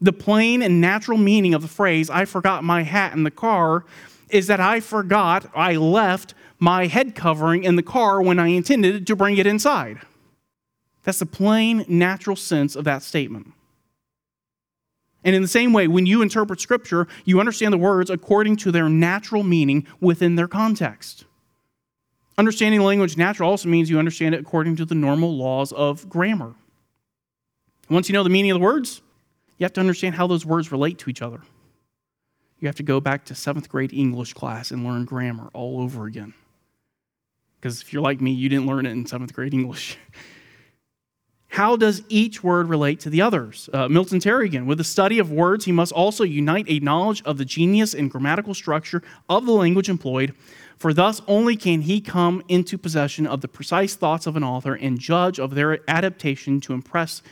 The 0.00 0.12
plain 0.12 0.62
and 0.62 0.80
natural 0.80 1.18
meaning 1.18 1.54
of 1.54 1.62
the 1.62 1.68
phrase, 1.68 2.08
I 2.08 2.24
forgot 2.24 2.62
my 2.62 2.82
hat 2.82 3.14
in 3.14 3.24
the 3.24 3.30
car, 3.30 3.84
is 4.30 4.46
that 4.46 4.60
I 4.60 4.80
forgot, 4.80 5.50
I 5.54 5.76
left 5.76 6.34
my 6.58 6.86
head 6.86 7.14
covering 7.14 7.64
in 7.64 7.76
the 7.76 7.82
car 7.82 8.20
when 8.22 8.38
I 8.38 8.48
intended 8.48 9.06
to 9.06 9.16
bring 9.16 9.38
it 9.38 9.46
inside. 9.46 10.00
That's 11.04 11.18
the 11.18 11.26
plain, 11.26 11.84
natural 11.88 12.36
sense 12.36 12.76
of 12.76 12.84
that 12.84 13.02
statement. 13.02 13.52
And 15.24 15.34
in 15.34 15.42
the 15.42 15.48
same 15.48 15.72
way, 15.72 15.88
when 15.88 16.06
you 16.06 16.22
interpret 16.22 16.60
Scripture, 16.60 17.08
you 17.24 17.40
understand 17.40 17.72
the 17.72 17.78
words 17.78 18.08
according 18.08 18.56
to 18.58 18.70
their 18.70 18.88
natural 18.88 19.42
meaning 19.42 19.86
within 20.00 20.36
their 20.36 20.48
context. 20.48 21.24
Understanding 22.36 22.82
language 22.82 23.16
natural 23.16 23.50
also 23.50 23.68
means 23.68 23.90
you 23.90 23.98
understand 23.98 24.34
it 24.34 24.40
according 24.40 24.76
to 24.76 24.84
the 24.84 24.94
normal 24.94 25.36
laws 25.36 25.72
of 25.72 26.08
grammar. 26.08 26.54
Once 27.90 28.08
you 28.08 28.12
know 28.12 28.22
the 28.22 28.30
meaning 28.30 28.52
of 28.52 28.60
the 28.60 28.64
words, 28.64 29.02
you 29.58 29.64
have 29.64 29.72
to 29.74 29.80
understand 29.80 30.14
how 30.14 30.26
those 30.26 30.46
words 30.46 30.72
relate 30.72 30.98
to 30.98 31.10
each 31.10 31.20
other. 31.20 31.40
You 32.60 32.66
have 32.66 32.76
to 32.76 32.82
go 32.82 33.00
back 33.00 33.24
to 33.26 33.34
seventh 33.34 33.68
grade 33.68 33.92
English 33.92 34.32
class 34.32 34.70
and 34.70 34.84
learn 34.84 35.04
grammar 35.04 35.50
all 35.52 35.80
over 35.80 36.06
again. 36.06 36.34
Because 37.60 37.82
if 37.82 37.92
you're 37.92 38.02
like 38.02 38.20
me, 38.20 38.32
you 38.32 38.48
didn't 38.48 38.66
learn 38.66 38.86
it 38.86 38.90
in 38.90 39.06
seventh 39.06 39.32
grade 39.32 39.54
English. 39.54 39.98
How 41.50 41.76
does 41.76 42.02
each 42.08 42.44
word 42.44 42.68
relate 42.68 43.00
to 43.00 43.10
the 43.10 43.22
others? 43.22 43.68
Uh, 43.72 43.88
Milton 43.88 44.20
Terry 44.20 44.46
again. 44.46 44.66
With 44.66 44.78
the 44.78 44.84
study 44.84 45.18
of 45.18 45.32
words, 45.32 45.64
he 45.64 45.72
must 45.72 45.92
also 45.92 46.22
unite 46.22 46.66
a 46.68 46.78
knowledge 46.78 47.22
of 47.22 47.38
the 47.38 47.44
genius 47.44 47.94
and 47.94 48.10
grammatical 48.10 48.54
structure 48.54 49.02
of 49.28 49.46
the 49.46 49.52
language 49.52 49.88
employed, 49.88 50.34
for 50.76 50.92
thus 50.92 51.22
only 51.26 51.56
can 51.56 51.80
he 51.80 52.00
come 52.00 52.44
into 52.48 52.76
possession 52.76 53.26
of 53.26 53.40
the 53.40 53.48
precise 53.48 53.96
thoughts 53.96 54.26
of 54.26 54.36
an 54.36 54.44
author 54.44 54.74
and 54.74 55.00
judge 55.00 55.40
of 55.40 55.54
their 55.54 55.80
adaptation 55.90 56.60
to 56.60 56.74
impress 56.74 57.22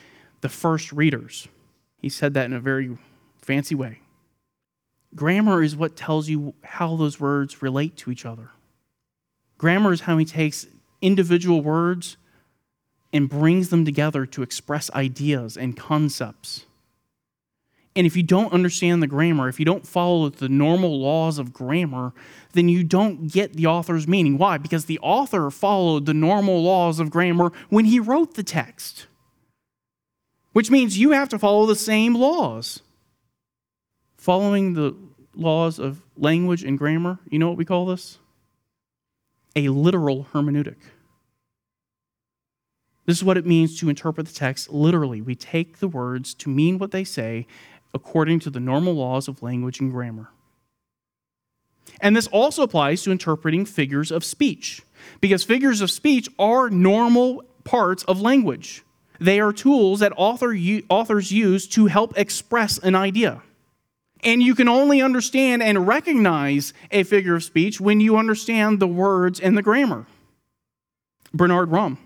the 0.40 0.48
first 0.48 0.92
readers. 0.92 1.46
He 1.98 2.08
said 2.08 2.34
that 2.34 2.46
in 2.46 2.52
a 2.52 2.60
very 2.60 2.96
fancy 3.38 3.74
way. 3.74 4.00
Grammar 5.14 5.62
is 5.62 5.74
what 5.74 5.96
tells 5.96 6.28
you 6.28 6.54
how 6.62 6.96
those 6.96 7.18
words 7.18 7.62
relate 7.62 7.96
to 7.98 8.10
each 8.10 8.26
other. 8.26 8.50
Grammar 9.58 9.92
is 9.92 10.02
how 10.02 10.18
he 10.18 10.24
takes 10.24 10.66
individual 11.00 11.62
words 11.62 12.16
and 13.12 13.28
brings 13.28 13.70
them 13.70 13.84
together 13.84 14.26
to 14.26 14.42
express 14.42 14.90
ideas 14.90 15.56
and 15.56 15.76
concepts. 15.76 16.66
And 17.94 18.06
if 18.06 18.14
you 18.14 18.22
don't 18.22 18.52
understand 18.52 19.02
the 19.02 19.06
grammar, 19.06 19.48
if 19.48 19.58
you 19.58 19.64
don't 19.64 19.86
follow 19.86 20.28
the 20.28 20.50
normal 20.50 21.00
laws 21.00 21.38
of 21.38 21.54
grammar, 21.54 22.12
then 22.52 22.68
you 22.68 22.84
don't 22.84 23.32
get 23.32 23.54
the 23.54 23.66
author's 23.66 24.06
meaning. 24.06 24.36
Why? 24.36 24.58
Because 24.58 24.84
the 24.84 24.98
author 24.98 25.50
followed 25.50 26.04
the 26.04 26.12
normal 26.12 26.62
laws 26.62 27.00
of 27.00 27.08
grammar 27.08 27.52
when 27.70 27.86
he 27.86 27.98
wrote 27.98 28.34
the 28.34 28.42
text 28.42 29.06
which 30.56 30.70
means 30.70 30.96
you 30.96 31.10
have 31.10 31.28
to 31.28 31.38
follow 31.38 31.66
the 31.66 31.76
same 31.76 32.14
laws. 32.14 32.80
Following 34.16 34.72
the 34.72 34.96
laws 35.34 35.78
of 35.78 36.00
language 36.16 36.64
and 36.64 36.78
grammar, 36.78 37.18
you 37.28 37.38
know 37.38 37.46
what 37.46 37.58
we 37.58 37.66
call 37.66 37.84
this? 37.84 38.16
A 39.54 39.68
literal 39.68 40.28
hermeneutic. 40.32 40.76
This 43.04 43.18
is 43.18 43.22
what 43.22 43.36
it 43.36 43.44
means 43.44 43.78
to 43.80 43.90
interpret 43.90 44.28
the 44.28 44.32
text 44.32 44.70
literally. 44.72 45.20
We 45.20 45.34
take 45.34 45.76
the 45.76 45.88
words 45.88 46.32
to 46.36 46.48
mean 46.48 46.78
what 46.78 46.90
they 46.90 47.04
say 47.04 47.46
according 47.92 48.40
to 48.40 48.48
the 48.48 48.58
normal 48.58 48.94
laws 48.94 49.28
of 49.28 49.42
language 49.42 49.78
and 49.78 49.92
grammar. 49.92 50.30
And 52.00 52.16
this 52.16 52.28
also 52.28 52.62
applies 52.62 53.02
to 53.02 53.10
interpreting 53.10 53.66
figures 53.66 54.10
of 54.10 54.24
speech, 54.24 54.80
because 55.20 55.44
figures 55.44 55.82
of 55.82 55.90
speech 55.90 56.30
are 56.38 56.70
normal 56.70 57.44
parts 57.64 58.04
of 58.04 58.22
language. 58.22 58.84
They 59.20 59.40
are 59.40 59.52
tools 59.52 60.00
that 60.00 60.12
author, 60.16 60.56
authors 60.88 61.32
use 61.32 61.66
to 61.68 61.86
help 61.86 62.16
express 62.18 62.78
an 62.78 62.94
idea. 62.94 63.42
And 64.22 64.42
you 64.42 64.54
can 64.54 64.68
only 64.68 65.02
understand 65.02 65.62
and 65.62 65.86
recognize 65.86 66.72
a 66.90 67.02
figure 67.02 67.36
of 67.36 67.44
speech 67.44 67.80
when 67.80 68.00
you 68.00 68.16
understand 68.16 68.80
the 68.80 68.86
words 68.86 69.40
and 69.40 69.56
the 69.56 69.62
grammar. 69.62 70.06
Bernard 71.32 71.70
Ramm. 71.70 71.98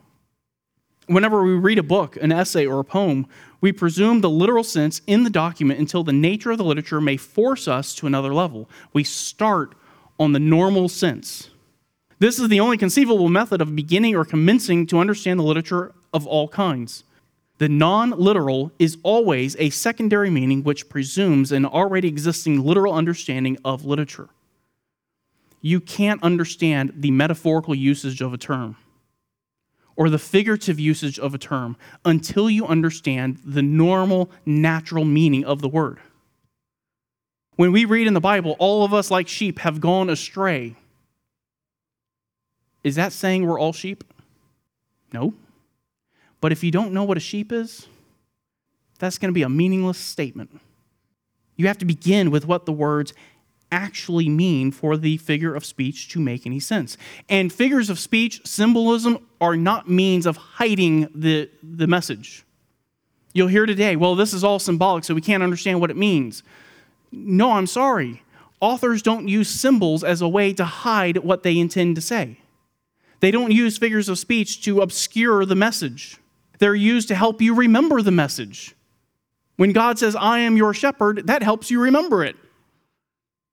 Whenever 1.06 1.42
we 1.42 1.52
read 1.52 1.78
a 1.78 1.82
book, 1.82 2.16
an 2.16 2.30
essay, 2.30 2.66
or 2.66 2.80
a 2.80 2.84
poem, 2.84 3.26
we 3.60 3.72
presume 3.72 4.20
the 4.20 4.30
literal 4.30 4.62
sense 4.62 5.02
in 5.06 5.24
the 5.24 5.30
document 5.30 5.80
until 5.80 6.04
the 6.04 6.12
nature 6.12 6.52
of 6.52 6.58
the 6.58 6.64
literature 6.64 7.00
may 7.00 7.16
force 7.16 7.66
us 7.66 7.94
to 7.96 8.06
another 8.06 8.32
level. 8.32 8.70
We 8.92 9.02
start 9.02 9.74
on 10.18 10.32
the 10.32 10.38
normal 10.38 10.88
sense. 10.88 11.50
This 12.20 12.38
is 12.38 12.48
the 12.48 12.60
only 12.60 12.76
conceivable 12.76 13.28
method 13.28 13.60
of 13.60 13.74
beginning 13.74 14.14
or 14.14 14.24
commencing 14.24 14.86
to 14.88 14.98
understand 14.98 15.40
the 15.40 15.44
literature 15.44 15.94
of 16.12 16.26
all 16.26 16.48
kinds. 16.48 17.04
The 17.58 17.68
non 17.68 18.10
literal 18.10 18.72
is 18.78 18.96
always 19.02 19.54
a 19.58 19.70
secondary 19.70 20.30
meaning 20.30 20.62
which 20.62 20.88
presumes 20.88 21.52
an 21.52 21.66
already 21.66 22.08
existing 22.08 22.64
literal 22.64 22.94
understanding 22.94 23.58
of 23.64 23.84
literature. 23.84 24.30
You 25.60 25.80
can't 25.80 26.22
understand 26.22 26.94
the 26.96 27.10
metaphorical 27.10 27.74
usage 27.74 28.22
of 28.22 28.32
a 28.32 28.38
term 28.38 28.76
or 29.94 30.08
the 30.08 30.18
figurative 30.18 30.80
usage 30.80 31.18
of 31.18 31.34
a 31.34 31.38
term 31.38 31.76
until 32.06 32.48
you 32.48 32.66
understand 32.66 33.38
the 33.44 33.60
normal, 33.60 34.30
natural 34.46 35.04
meaning 35.04 35.44
of 35.44 35.60
the 35.60 35.68
word. 35.68 35.98
When 37.56 37.72
we 37.72 37.84
read 37.84 38.06
in 38.06 38.14
the 38.14 38.20
Bible, 38.20 38.56
all 38.58 38.86
of 38.86 38.94
us 38.94 39.10
like 39.10 39.28
sheep 39.28 39.58
have 39.58 39.82
gone 39.82 40.08
astray. 40.08 40.76
Is 42.82 42.94
that 42.94 43.12
saying 43.12 43.46
we're 43.46 43.60
all 43.60 43.74
sheep? 43.74 44.02
No. 45.12 45.34
But 46.40 46.52
if 46.52 46.64
you 46.64 46.70
don't 46.70 46.92
know 46.92 47.04
what 47.04 47.16
a 47.16 47.20
sheep 47.20 47.52
is, 47.52 47.86
that's 48.98 49.18
going 49.18 49.30
to 49.30 49.34
be 49.34 49.42
a 49.42 49.48
meaningless 49.48 49.98
statement. 49.98 50.60
You 51.56 51.66
have 51.66 51.78
to 51.78 51.84
begin 51.84 52.30
with 52.30 52.46
what 52.46 52.66
the 52.66 52.72
words 52.72 53.12
actually 53.72 54.28
mean 54.28 54.72
for 54.72 54.96
the 54.96 55.16
figure 55.18 55.54
of 55.54 55.64
speech 55.64 56.08
to 56.08 56.20
make 56.20 56.46
any 56.46 56.60
sense. 56.60 56.96
And 57.28 57.52
figures 57.52 57.90
of 57.90 57.98
speech, 57.98 58.40
symbolism, 58.44 59.26
are 59.40 59.56
not 59.56 59.88
means 59.88 60.26
of 60.26 60.36
hiding 60.36 61.08
the, 61.14 61.50
the 61.62 61.86
message. 61.86 62.44
You'll 63.32 63.48
hear 63.48 63.66
today, 63.66 63.94
well, 63.96 64.16
this 64.16 64.32
is 64.32 64.42
all 64.42 64.58
symbolic, 64.58 65.04
so 65.04 65.14
we 65.14 65.20
can't 65.20 65.42
understand 65.42 65.80
what 65.80 65.90
it 65.90 65.96
means. 65.96 66.42
No, 67.12 67.52
I'm 67.52 67.66
sorry. 67.66 68.22
Authors 68.60 69.02
don't 69.02 69.28
use 69.28 69.48
symbols 69.48 70.02
as 70.02 70.20
a 70.20 70.28
way 70.28 70.52
to 70.54 70.64
hide 70.64 71.18
what 71.18 71.42
they 71.42 71.58
intend 71.58 71.94
to 71.96 72.02
say. 72.02 72.38
They 73.20 73.30
don't 73.30 73.52
use 73.52 73.78
figures 73.78 74.08
of 74.08 74.18
speech 74.18 74.62
to 74.64 74.80
obscure 74.80 75.44
the 75.44 75.54
message. 75.54 76.18
They're 76.60 76.74
used 76.74 77.08
to 77.08 77.14
help 77.14 77.42
you 77.42 77.54
remember 77.54 78.00
the 78.02 78.10
message. 78.10 78.76
When 79.56 79.72
God 79.72 79.98
says, 79.98 80.14
I 80.14 80.38
am 80.40 80.56
your 80.56 80.72
shepherd, 80.72 81.26
that 81.26 81.42
helps 81.42 81.70
you 81.70 81.80
remember 81.80 82.24
it. 82.24 82.36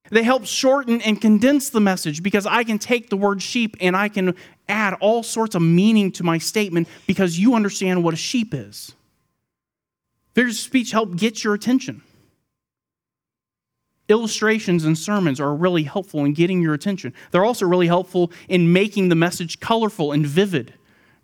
They 0.09 0.23
help 0.23 0.45
shorten 0.45 1.01
and 1.01 1.19
condense 1.19 1.69
the 1.69 1.81
message 1.81 2.23
because 2.23 2.45
I 2.45 2.63
can 2.63 2.79
take 2.79 3.09
the 3.09 3.17
word 3.17 3.41
sheep 3.41 3.75
and 3.81 3.95
I 3.95 4.07
can 4.07 4.35
add 4.69 4.93
all 5.01 5.23
sorts 5.23 5.55
of 5.55 5.61
meaning 5.61 6.11
to 6.13 6.23
my 6.23 6.37
statement 6.37 6.87
because 7.07 7.37
you 7.37 7.55
understand 7.55 8.03
what 8.03 8.13
a 8.13 8.17
sheep 8.17 8.53
is. 8.53 8.93
Figures 10.33 10.57
of 10.57 10.63
speech 10.63 10.91
help 10.91 11.17
get 11.17 11.43
your 11.43 11.53
attention. 11.53 12.03
Illustrations 14.07 14.85
and 14.85 14.97
sermons 14.97 15.41
are 15.41 15.53
really 15.53 15.83
helpful 15.83 16.23
in 16.23 16.33
getting 16.33 16.61
your 16.61 16.73
attention. 16.73 17.13
They're 17.31 17.43
also 17.43 17.65
really 17.65 17.87
helpful 17.87 18.31
in 18.47 18.71
making 18.71 19.09
the 19.09 19.15
message 19.15 19.59
colorful 19.59 20.13
and 20.13 20.25
vivid. 20.25 20.73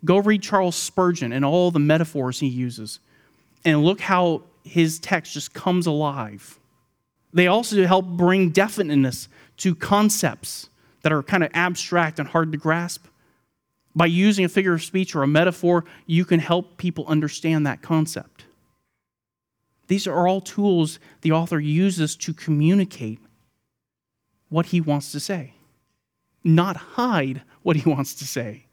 Go 0.04 0.18
read 0.18 0.42
Charles 0.42 0.76
Spurgeon 0.76 1.32
and 1.32 1.44
all 1.44 1.70
the 1.70 1.78
metaphors 1.78 2.40
he 2.40 2.46
uses, 2.46 3.00
and 3.64 3.82
look 3.82 4.00
how 4.00 4.42
his 4.64 4.98
text 4.98 5.32
just 5.32 5.54
comes 5.54 5.86
alive. 5.86 6.58
They 7.32 7.46
also 7.46 7.84
help 7.86 8.06
bring 8.06 8.50
definiteness 8.50 9.28
to 9.58 9.74
concepts 9.74 10.68
that 11.02 11.12
are 11.12 11.22
kind 11.22 11.44
of 11.44 11.50
abstract 11.54 12.18
and 12.18 12.28
hard 12.28 12.52
to 12.52 12.58
grasp. 12.58 13.06
By 13.96 14.06
using 14.06 14.44
a 14.44 14.48
figure 14.48 14.74
of 14.74 14.82
speech 14.82 15.14
or 15.14 15.22
a 15.22 15.28
metaphor, 15.28 15.84
you 16.06 16.24
can 16.24 16.40
help 16.40 16.76
people 16.78 17.06
understand 17.06 17.66
that 17.66 17.82
concept. 17.82 18.44
These 19.86 20.06
are 20.06 20.26
all 20.26 20.40
tools 20.40 20.98
the 21.20 21.32
author 21.32 21.60
uses 21.60 22.16
to 22.16 22.32
communicate 22.32 23.18
what 24.48 24.66
he 24.66 24.80
wants 24.80 25.12
to 25.12 25.20
say, 25.20 25.54
not 26.42 26.76
hide 26.76 27.42
what 27.62 27.76
he 27.76 27.88
wants 27.90 28.14
to 28.14 28.26
say. 28.26 28.66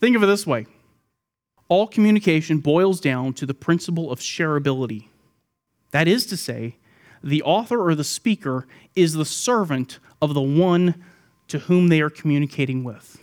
Think 0.00 0.16
of 0.16 0.22
it 0.22 0.26
this 0.26 0.46
way 0.46 0.66
all 1.68 1.86
communication 1.86 2.58
boils 2.58 2.98
down 3.00 3.34
to 3.34 3.46
the 3.46 3.54
principle 3.54 4.10
of 4.10 4.20
shareability. 4.20 5.08
That 5.90 6.08
is 6.08 6.26
to 6.26 6.36
say, 6.36 6.76
the 7.22 7.42
author 7.42 7.82
or 7.82 7.94
the 7.94 8.04
speaker 8.04 8.66
is 8.94 9.12
the 9.12 9.24
servant 9.24 9.98
of 10.22 10.34
the 10.34 10.40
one 10.40 10.94
to 11.48 11.60
whom 11.60 11.88
they 11.88 12.00
are 12.00 12.10
communicating 12.10 12.84
with. 12.84 13.22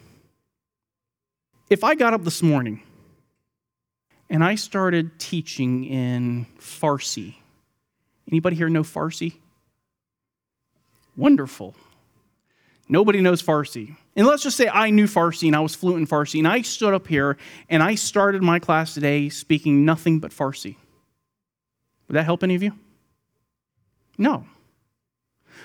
If 1.70 1.84
I 1.84 1.96
got 1.96 2.14
up 2.14 2.24
this 2.24 2.44
morning 2.44 2.84
and 4.30 4.44
I 4.44 4.56
started 4.56 5.20
teaching 5.20 5.86
in 5.86 6.46
Farsi. 6.60 7.36
Anybody 8.30 8.56
here 8.56 8.70
know 8.70 8.84
Farsi? 8.84 9.36
Wonderful. 11.16 11.76
Nobody 12.90 13.22
knows 13.22 13.42
Farsi. 13.42 13.96
And 14.16 14.26
let's 14.26 14.44
just 14.44 14.56
say 14.56 14.70
I 14.70 14.92
knew 14.92 15.08
Farsi 15.08 15.48
and 15.48 15.56
I 15.56 15.60
was 15.60 15.76
fluent 15.76 16.00
in 16.00 16.08
Farsi, 16.08 16.40
and 16.40 16.48
I 16.48 16.62
stood 16.62 16.94
up 16.94 17.08
here 17.08 17.38
and 17.70 17.84
I 17.84 17.96
started 17.96 18.42
my 18.42 18.60
class 18.60 18.94
today 18.94 19.30
speaking 19.30 19.84
nothing 19.84 20.20
but 20.20 20.32
Farsi. 20.32 20.78
Would 22.08 22.16
that 22.16 22.24
help 22.24 22.44
any 22.44 22.56
of 22.56 22.64
you? 22.64 22.72
No. 24.18 24.46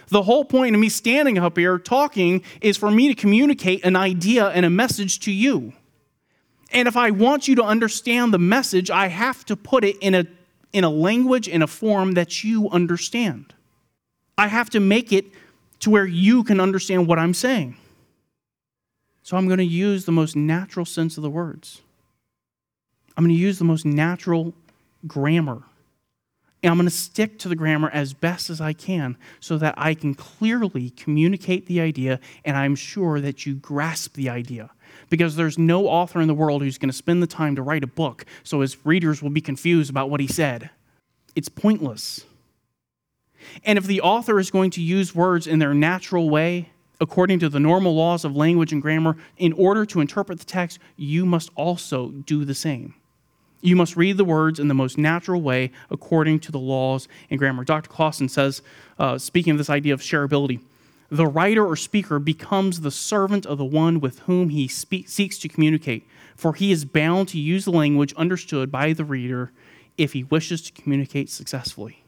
The 0.09 0.23
whole 0.23 0.45
point 0.45 0.75
of 0.75 0.81
me 0.81 0.89
standing 0.89 1.39
up 1.39 1.57
here 1.57 1.79
talking 1.79 2.43
is 2.61 2.77
for 2.77 2.91
me 2.91 3.09
to 3.09 3.15
communicate 3.15 3.85
an 3.85 3.95
idea 3.95 4.49
and 4.49 4.67
a 4.67 4.71
message 4.71 5.21
to 5.21 5.31
you. 5.31 5.73
And 6.73 6.89
if 6.89 6.97
I 6.97 7.11
want 7.11 7.47
you 7.47 7.55
to 7.57 7.65
understand 7.65 8.35
the 8.35 8.39
message, 8.39 8.91
I 8.91 9.07
have 9.09 9.45
to 9.47 9.57
put 9.57 9.85
it 9.85 9.97
in 9.99 10.15
a, 10.15 10.27
in 10.73 10.83
a 10.83 10.91
language, 10.91 11.47
in 11.47 11.63
a 11.63 11.67
form 11.67 12.13
that 12.13 12.43
you 12.43 12.69
understand. 12.71 13.55
I 14.37 14.49
have 14.49 14.71
to 14.71 14.81
make 14.81 15.13
it 15.13 15.27
to 15.81 15.91
where 15.91 16.07
you 16.07 16.43
can 16.43 16.61
understand 16.61 17.07
what 17.07 17.19
I'm 17.19 17.35
saying. 17.35 17.77
So 19.23 19.37
I'm 19.37 19.47
going 19.47 19.59
to 19.59 19.65
use 19.65 20.05
the 20.05 20.13
most 20.13 20.37
natural 20.37 20.87
sense 20.87 21.17
of 21.17 21.23
the 21.23 21.31
words. 21.31 21.83
I'm 23.17 23.25
going 23.25 23.37
to 23.37 23.41
use 23.41 23.59
the 23.59 23.65
most 23.65 23.85
natural 23.85 24.55
grammar. 25.07 25.63
And 26.63 26.71
I'm 26.71 26.77
going 26.77 26.89
to 26.89 26.95
stick 26.95 27.39
to 27.41 27.49
the 27.49 27.57
grammar 27.57 27.91
as 27.91 28.13
best 28.13 28.51
as 28.51 28.61
I 28.61 28.73
can 28.73 29.17
so 29.41 29.57
that 29.59 29.75
I 29.79 29.95
can 29.95 30.15
clearly 30.15 30.91
communicate 30.91 31.67
the 31.67 31.81
idea 31.81 32.21
and 32.45 32.57
I'm 32.57 32.75
sure 32.75 33.21
that 33.21 33.47
you 33.47 33.55
grasp 33.55 34.15
the 34.15 34.29
idea 34.29 34.71
because 35.09 35.37
there's 35.37 35.59
no 35.59 35.87
author 35.87 36.21
in 36.21 36.29
the 36.29 36.35
world 36.35 36.63
who's 36.63 36.77
going 36.77 36.91
to 36.91 36.97
spend 36.97 37.23
the 37.23 37.27
time 37.27 37.57
to 37.57 37.63
write 37.63 37.85
a 37.85 37.87
book 37.87 38.27
so 38.43 38.61
his 38.61 38.85
readers 38.85 39.23
will 39.23 39.31
be 39.31 39.41
confused 39.41 39.89
about 39.89 40.11
what 40.11 40.21
he 40.21 40.27
said. 40.27 40.71
It's 41.35 41.49
pointless. 41.49 42.27
And 43.65 43.79
if 43.79 43.85
the 43.85 44.03
author 44.03 44.39
is 44.39 44.51
going 44.51 44.71
to 44.73 44.83
use 44.83 45.15
words 45.15 45.47
in 45.47 45.61
their 45.61 45.73
natural 45.73 46.29
way, 46.29 46.71
according 47.01 47.39
to 47.41 47.49
the 47.49 47.61
normal 47.61 47.95
laws 47.95 48.25
of 48.25 48.37
language 48.37 48.73
and 48.73 48.83
grammar, 48.83 49.17
in 49.39 49.53
order 49.55 49.87
to 49.87 50.01
interpret 50.01 50.39
the 50.39 50.45
text, 50.45 50.79
you 50.97 51.25
must 51.25 51.51
also 51.55 52.11
do 52.11 52.45
the 52.45 52.55
same. 52.55 52.95
You 53.63 53.77
must 53.77 53.97
read 53.97 54.17
the 54.17 54.25
words 54.25 54.59
in 54.59 54.69
the 54.69 54.75
most 54.75 54.97
natural 54.97 55.41
way 55.41 55.71
according 55.91 56.41
to 56.41 56.53
the 56.53 56.59
laws 56.59 57.09
and 57.29 57.39
grammar. 57.39 57.65
Dr. 57.65 57.91
Clausen 57.91 58.29
says, 58.29 58.63
uh, 58.99 59.19
speaking 59.19 59.53
of 59.53 59.59
this 59.59 59.71
idea 59.71 59.93
of 59.93 60.01
shareability, 60.01 60.61
the 61.11 61.27
writer 61.27 61.67
or 61.67 61.77
speaker 61.77 62.19
becomes 62.19 62.81
the 62.81 62.91
servant 62.91 63.45
of 63.45 63.59
the 63.59 63.65
one 63.65 64.01
with 64.01 64.21
whom 64.21 64.51
he 64.51 64.69
speak, 64.69 65.09
seeks 65.09 65.39
to 65.39 65.49
communicate, 65.49 66.07
for 66.37 66.55
he 66.55 66.71
is 66.71 66.85
bound 66.85 67.29
to 67.29 67.39
use 67.39 67.65
the 67.65 67.73
language 67.73 68.15
understood 68.15 68.71
by 68.71 68.93
the 68.93 69.05
reader 69.05 69.53
if 69.99 70.13
he 70.13 70.25
wishes 70.25 70.63
to 70.63 70.73
communicate 70.73 71.29
successfully. 71.29 72.05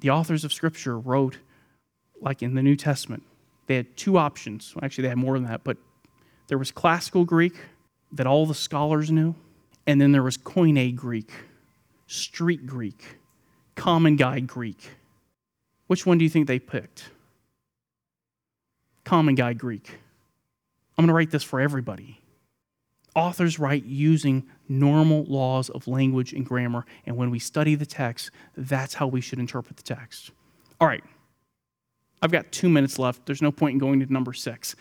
The 0.00 0.10
authors 0.10 0.44
of 0.44 0.52
Scripture 0.52 0.98
wrote, 0.98 1.38
like 2.20 2.42
in 2.42 2.54
the 2.54 2.62
New 2.62 2.76
Testament, 2.76 3.22
they 3.68 3.76
had 3.76 3.96
two 3.96 4.18
options. 4.18 4.74
Actually, 4.82 5.02
they 5.02 5.08
had 5.08 5.18
more 5.18 5.34
than 5.34 5.48
that, 5.48 5.62
but 5.62 5.76
there 6.48 6.58
was 6.58 6.72
classical 6.72 7.24
Greek 7.24 7.54
that 8.12 8.26
all 8.26 8.46
the 8.46 8.54
scholars 8.54 9.10
knew, 9.10 9.34
and 9.86 10.00
then 10.00 10.12
there 10.12 10.22
was 10.22 10.36
Koine 10.36 10.96
Greek, 10.96 11.30
street 12.06 12.66
Greek, 12.66 13.18
common 13.76 14.16
guy 14.16 14.40
Greek. 14.40 14.90
Which 15.86 16.04
one 16.04 16.18
do 16.18 16.24
you 16.24 16.30
think 16.30 16.48
they 16.48 16.58
picked? 16.58 17.10
common 19.08 19.34
guy 19.34 19.54
Greek. 19.54 19.88
I'm 20.96 21.04
going 21.04 21.08
to 21.08 21.14
write 21.14 21.30
this 21.30 21.42
for 21.42 21.60
everybody. 21.60 22.20
Authors 23.16 23.58
write 23.58 23.86
using 23.86 24.46
normal 24.68 25.24
laws 25.24 25.70
of 25.70 25.88
language 25.88 26.34
and 26.34 26.44
grammar, 26.44 26.84
and 27.06 27.16
when 27.16 27.30
we 27.30 27.38
study 27.38 27.74
the 27.74 27.86
text, 27.86 28.30
that's 28.54 28.94
how 28.94 29.06
we 29.06 29.22
should 29.22 29.38
interpret 29.38 29.78
the 29.78 29.82
text. 29.82 30.30
All 30.78 30.86
right, 30.86 31.02
I've 32.20 32.32
got 32.32 32.50
two 32.50 32.68
minutes 32.68 32.98
left. 32.98 33.26
There's 33.26 33.42
no 33.42 33.52
point 33.52 33.74
in 33.74 33.78
going 33.78 34.00
to 34.00 34.12
number 34.12 34.32
six. 34.32 34.74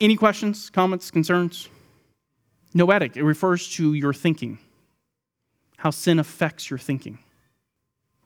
Any 0.00 0.16
questions, 0.16 0.70
comments, 0.70 1.10
concerns? 1.10 1.68
Noetic, 2.74 3.16
it 3.16 3.24
refers 3.24 3.68
to 3.74 3.94
your 3.94 4.14
thinking, 4.14 4.58
how 5.76 5.90
sin 5.90 6.18
affects 6.18 6.70
your 6.70 6.78
thinking. 6.78 7.18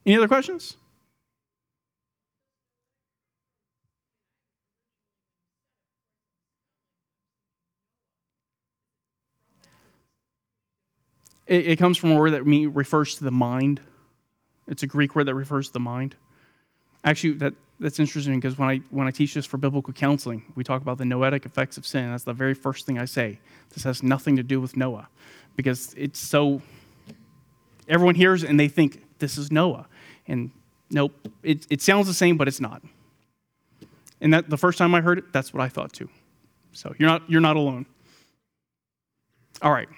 Any 0.05 0.17
other 0.17 0.29
questions? 0.29 0.77
It, 11.47 11.67
it 11.67 11.79
comes 11.79 11.97
from 11.97 12.13
a 12.13 12.17
word 12.17 12.31
that 12.31 12.43
refers 12.43 13.17
to 13.17 13.25
the 13.25 13.31
mind. 13.31 13.81
It's 14.69 14.83
a 14.83 14.87
Greek 14.87 15.15
word 15.15 15.25
that 15.25 15.35
refers 15.35 15.69
to 15.69 15.73
the 15.75 15.81
mind. 15.81 16.17
Actually, 17.05 17.35
that, 17.35 17.55
that's 17.79 17.99
interesting 17.99 18.37
because 18.37 18.59
when 18.59 18.69
I, 18.69 18.81
when 18.91 19.07
I 19.07 19.11
teach 19.11 19.35
this 19.35 19.45
for 19.45 19.59
biblical 19.59 19.93
counseling, 19.93 20.43
we 20.55 20.65
talk 20.65 20.81
about 20.81 20.99
the 20.99 21.05
noetic 21.05 21.45
effects 21.45 21.77
of 21.77 21.87
sin. 21.87 22.11
That's 22.11 22.25
the 22.25 22.33
very 22.33 22.55
first 22.55 22.87
thing 22.87 22.99
I 22.99 23.05
say. 23.05 23.39
This 23.75 23.85
has 23.85 24.03
nothing 24.03 24.37
to 24.37 24.43
do 24.43 24.61
with 24.61 24.77
Noah 24.77 25.09
because 25.57 25.95
it's 25.97 26.19
so, 26.19 26.63
everyone 27.89 28.15
hears 28.15 28.45
and 28.45 28.59
they 28.59 28.69
think 28.69 29.03
this 29.19 29.37
is 29.37 29.53
Noah. 29.53 29.87
And 30.27 30.51
nope, 30.91 31.13
it, 31.43 31.67
it 31.69 31.83
sounds 31.83 32.07
the 32.07 32.15
same, 32.15 32.37
but 32.37 32.49
it's 32.49 32.61
not. 32.61 32.83
And 34.21 34.33
that 34.33 34.49
the 34.49 34.57
first 34.57 34.79
time 34.79 34.95
I 34.95 35.03
heard 35.03 35.19
it, 35.19 35.33
that's 35.33 35.53
what 35.53 35.63
I 35.63 35.69
thought 35.69 35.93
too. 35.93 36.09
So 36.73 36.95
you're 36.99 37.09
not, 37.09 37.29
you're 37.29 37.43
not 37.43 37.57
alone. 37.57 37.85
All 39.61 39.73
right. 39.73 39.89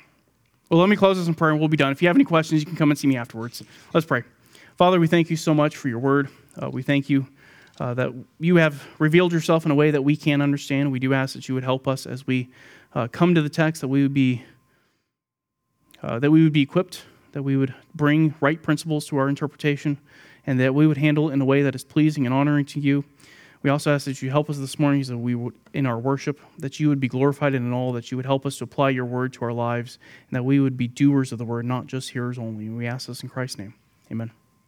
Well, 0.68 0.80
let 0.80 0.88
me 0.88 0.96
close 0.96 1.16
this 1.16 1.28
in 1.28 1.34
prayer 1.34 1.52
and 1.52 1.60
we'll 1.60 1.68
be 1.68 1.76
done. 1.76 1.92
If 1.92 2.02
you 2.02 2.08
have 2.08 2.16
any 2.16 2.24
questions, 2.24 2.60
you 2.60 2.66
can 2.66 2.76
come 2.76 2.90
and 2.90 2.98
see 2.98 3.06
me 3.06 3.16
afterwards. 3.16 3.62
Let's 3.94 4.06
pray. 4.06 4.24
Father, 4.76 5.00
we 5.00 5.06
thank 5.06 5.30
you 5.30 5.36
so 5.36 5.54
much 5.54 5.76
for 5.76 5.88
your 5.88 5.98
word. 5.98 6.28
Uh, 6.60 6.70
we 6.70 6.82
thank 6.82 7.08
you 7.08 7.26
uh, 7.80 7.94
that 7.94 8.12
you 8.40 8.56
have 8.56 8.86
revealed 8.98 9.32
yourself 9.32 9.64
in 9.64 9.70
a 9.70 9.74
way 9.74 9.90
that 9.90 10.02
we 10.02 10.16
can't 10.16 10.42
understand. 10.42 10.92
We 10.92 10.98
do 10.98 11.14
ask 11.14 11.34
that 11.34 11.48
you 11.48 11.54
would 11.54 11.64
help 11.64 11.86
us 11.86 12.06
as 12.06 12.26
we 12.26 12.48
uh, 12.94 13.08
come 13.08 13.34
to 13.34 13.42
the 13.42 13.48
text, 13.48 13.80
that 13.80 13.88
we 13.88 14.02
would 14.02 14.14
be 14.14 14.44
uh, 16.02 16.18
that 16.20 16.30
we 16.30 16.44
would 16.44 16.52
be 16.52 16.62
equipped, 16.62 17.04
that 17.32 17.42
we 17.42 17.56
would 17.56 17.74
bring 17.94 18.34
right 18.40 18.62
principles 18.62 19.06
to 19.06 19.16
our 19.16 19.28
interpretation, 19.28 19.98
and 20.46 20.60
that 20.60 20.74
we 20.74 20.86
would 20.86 20.96
handle 20.96 21.28
it 21.28 21.32
in 21.32 21.40
a 21.40 21.44
way 21.44 21.62
that 21.62 21.74
is 21.74 21.84
pleasing 21.84 22.24
and 22.24 22.34
honoring 22.34 22.64
to 22.64 22.80
you. 22.80 23.04
We 23.62 23.70
also 23.70 23.92
ask 23.92 24.04
that 24.04 24.22
you 24.22 24.30
help 24.30 24.48
us 24.48 24.58
this 24.58 24.78
morning, 24.78 25.02
that 25.02 25.18
we 25.18 25.34
would, 25.34 25.54
in 25.74 25.86
our 25.86 25.98
worship, 25.98 26.40
that 26.58 26.78
you 26.78 26.88
would 26.88 27.00
be 27.00 27.08
glorified 27.08 27.54
in 27.54 27.72
all, 27.72 27.92
that 27.94 28.12
you 28.12 28.16
would 28.16 28.26
help 28.26 28.46
us 28.46 28.58
to 28.58 28.64
apply 28.64 28.90
your 28.90 29.04
word 29.04 29.32
to 29.34 29.44
our 29.44 29.52
lives, 29.52 29.98
and 30.28 30.36
that 30.36 30.44
we 30.44 30.60
would 30.60 30.76
be 30.76 30.86
doers 30.86 31.32
of 31.32 31.38
the 31.38 31.44
word, 31.44 31.64
not 31.64 31.86
just 31.88 32.10
hearers 32.10 32.38
only. 32.38 32.68
We 32.68 32.86
ask 32.86 33.08
this 33.08 33.24
in 33.24 33.28
Christ's 33.28 33.58
name. 33.58 33.74
Amen. 34.12 34.30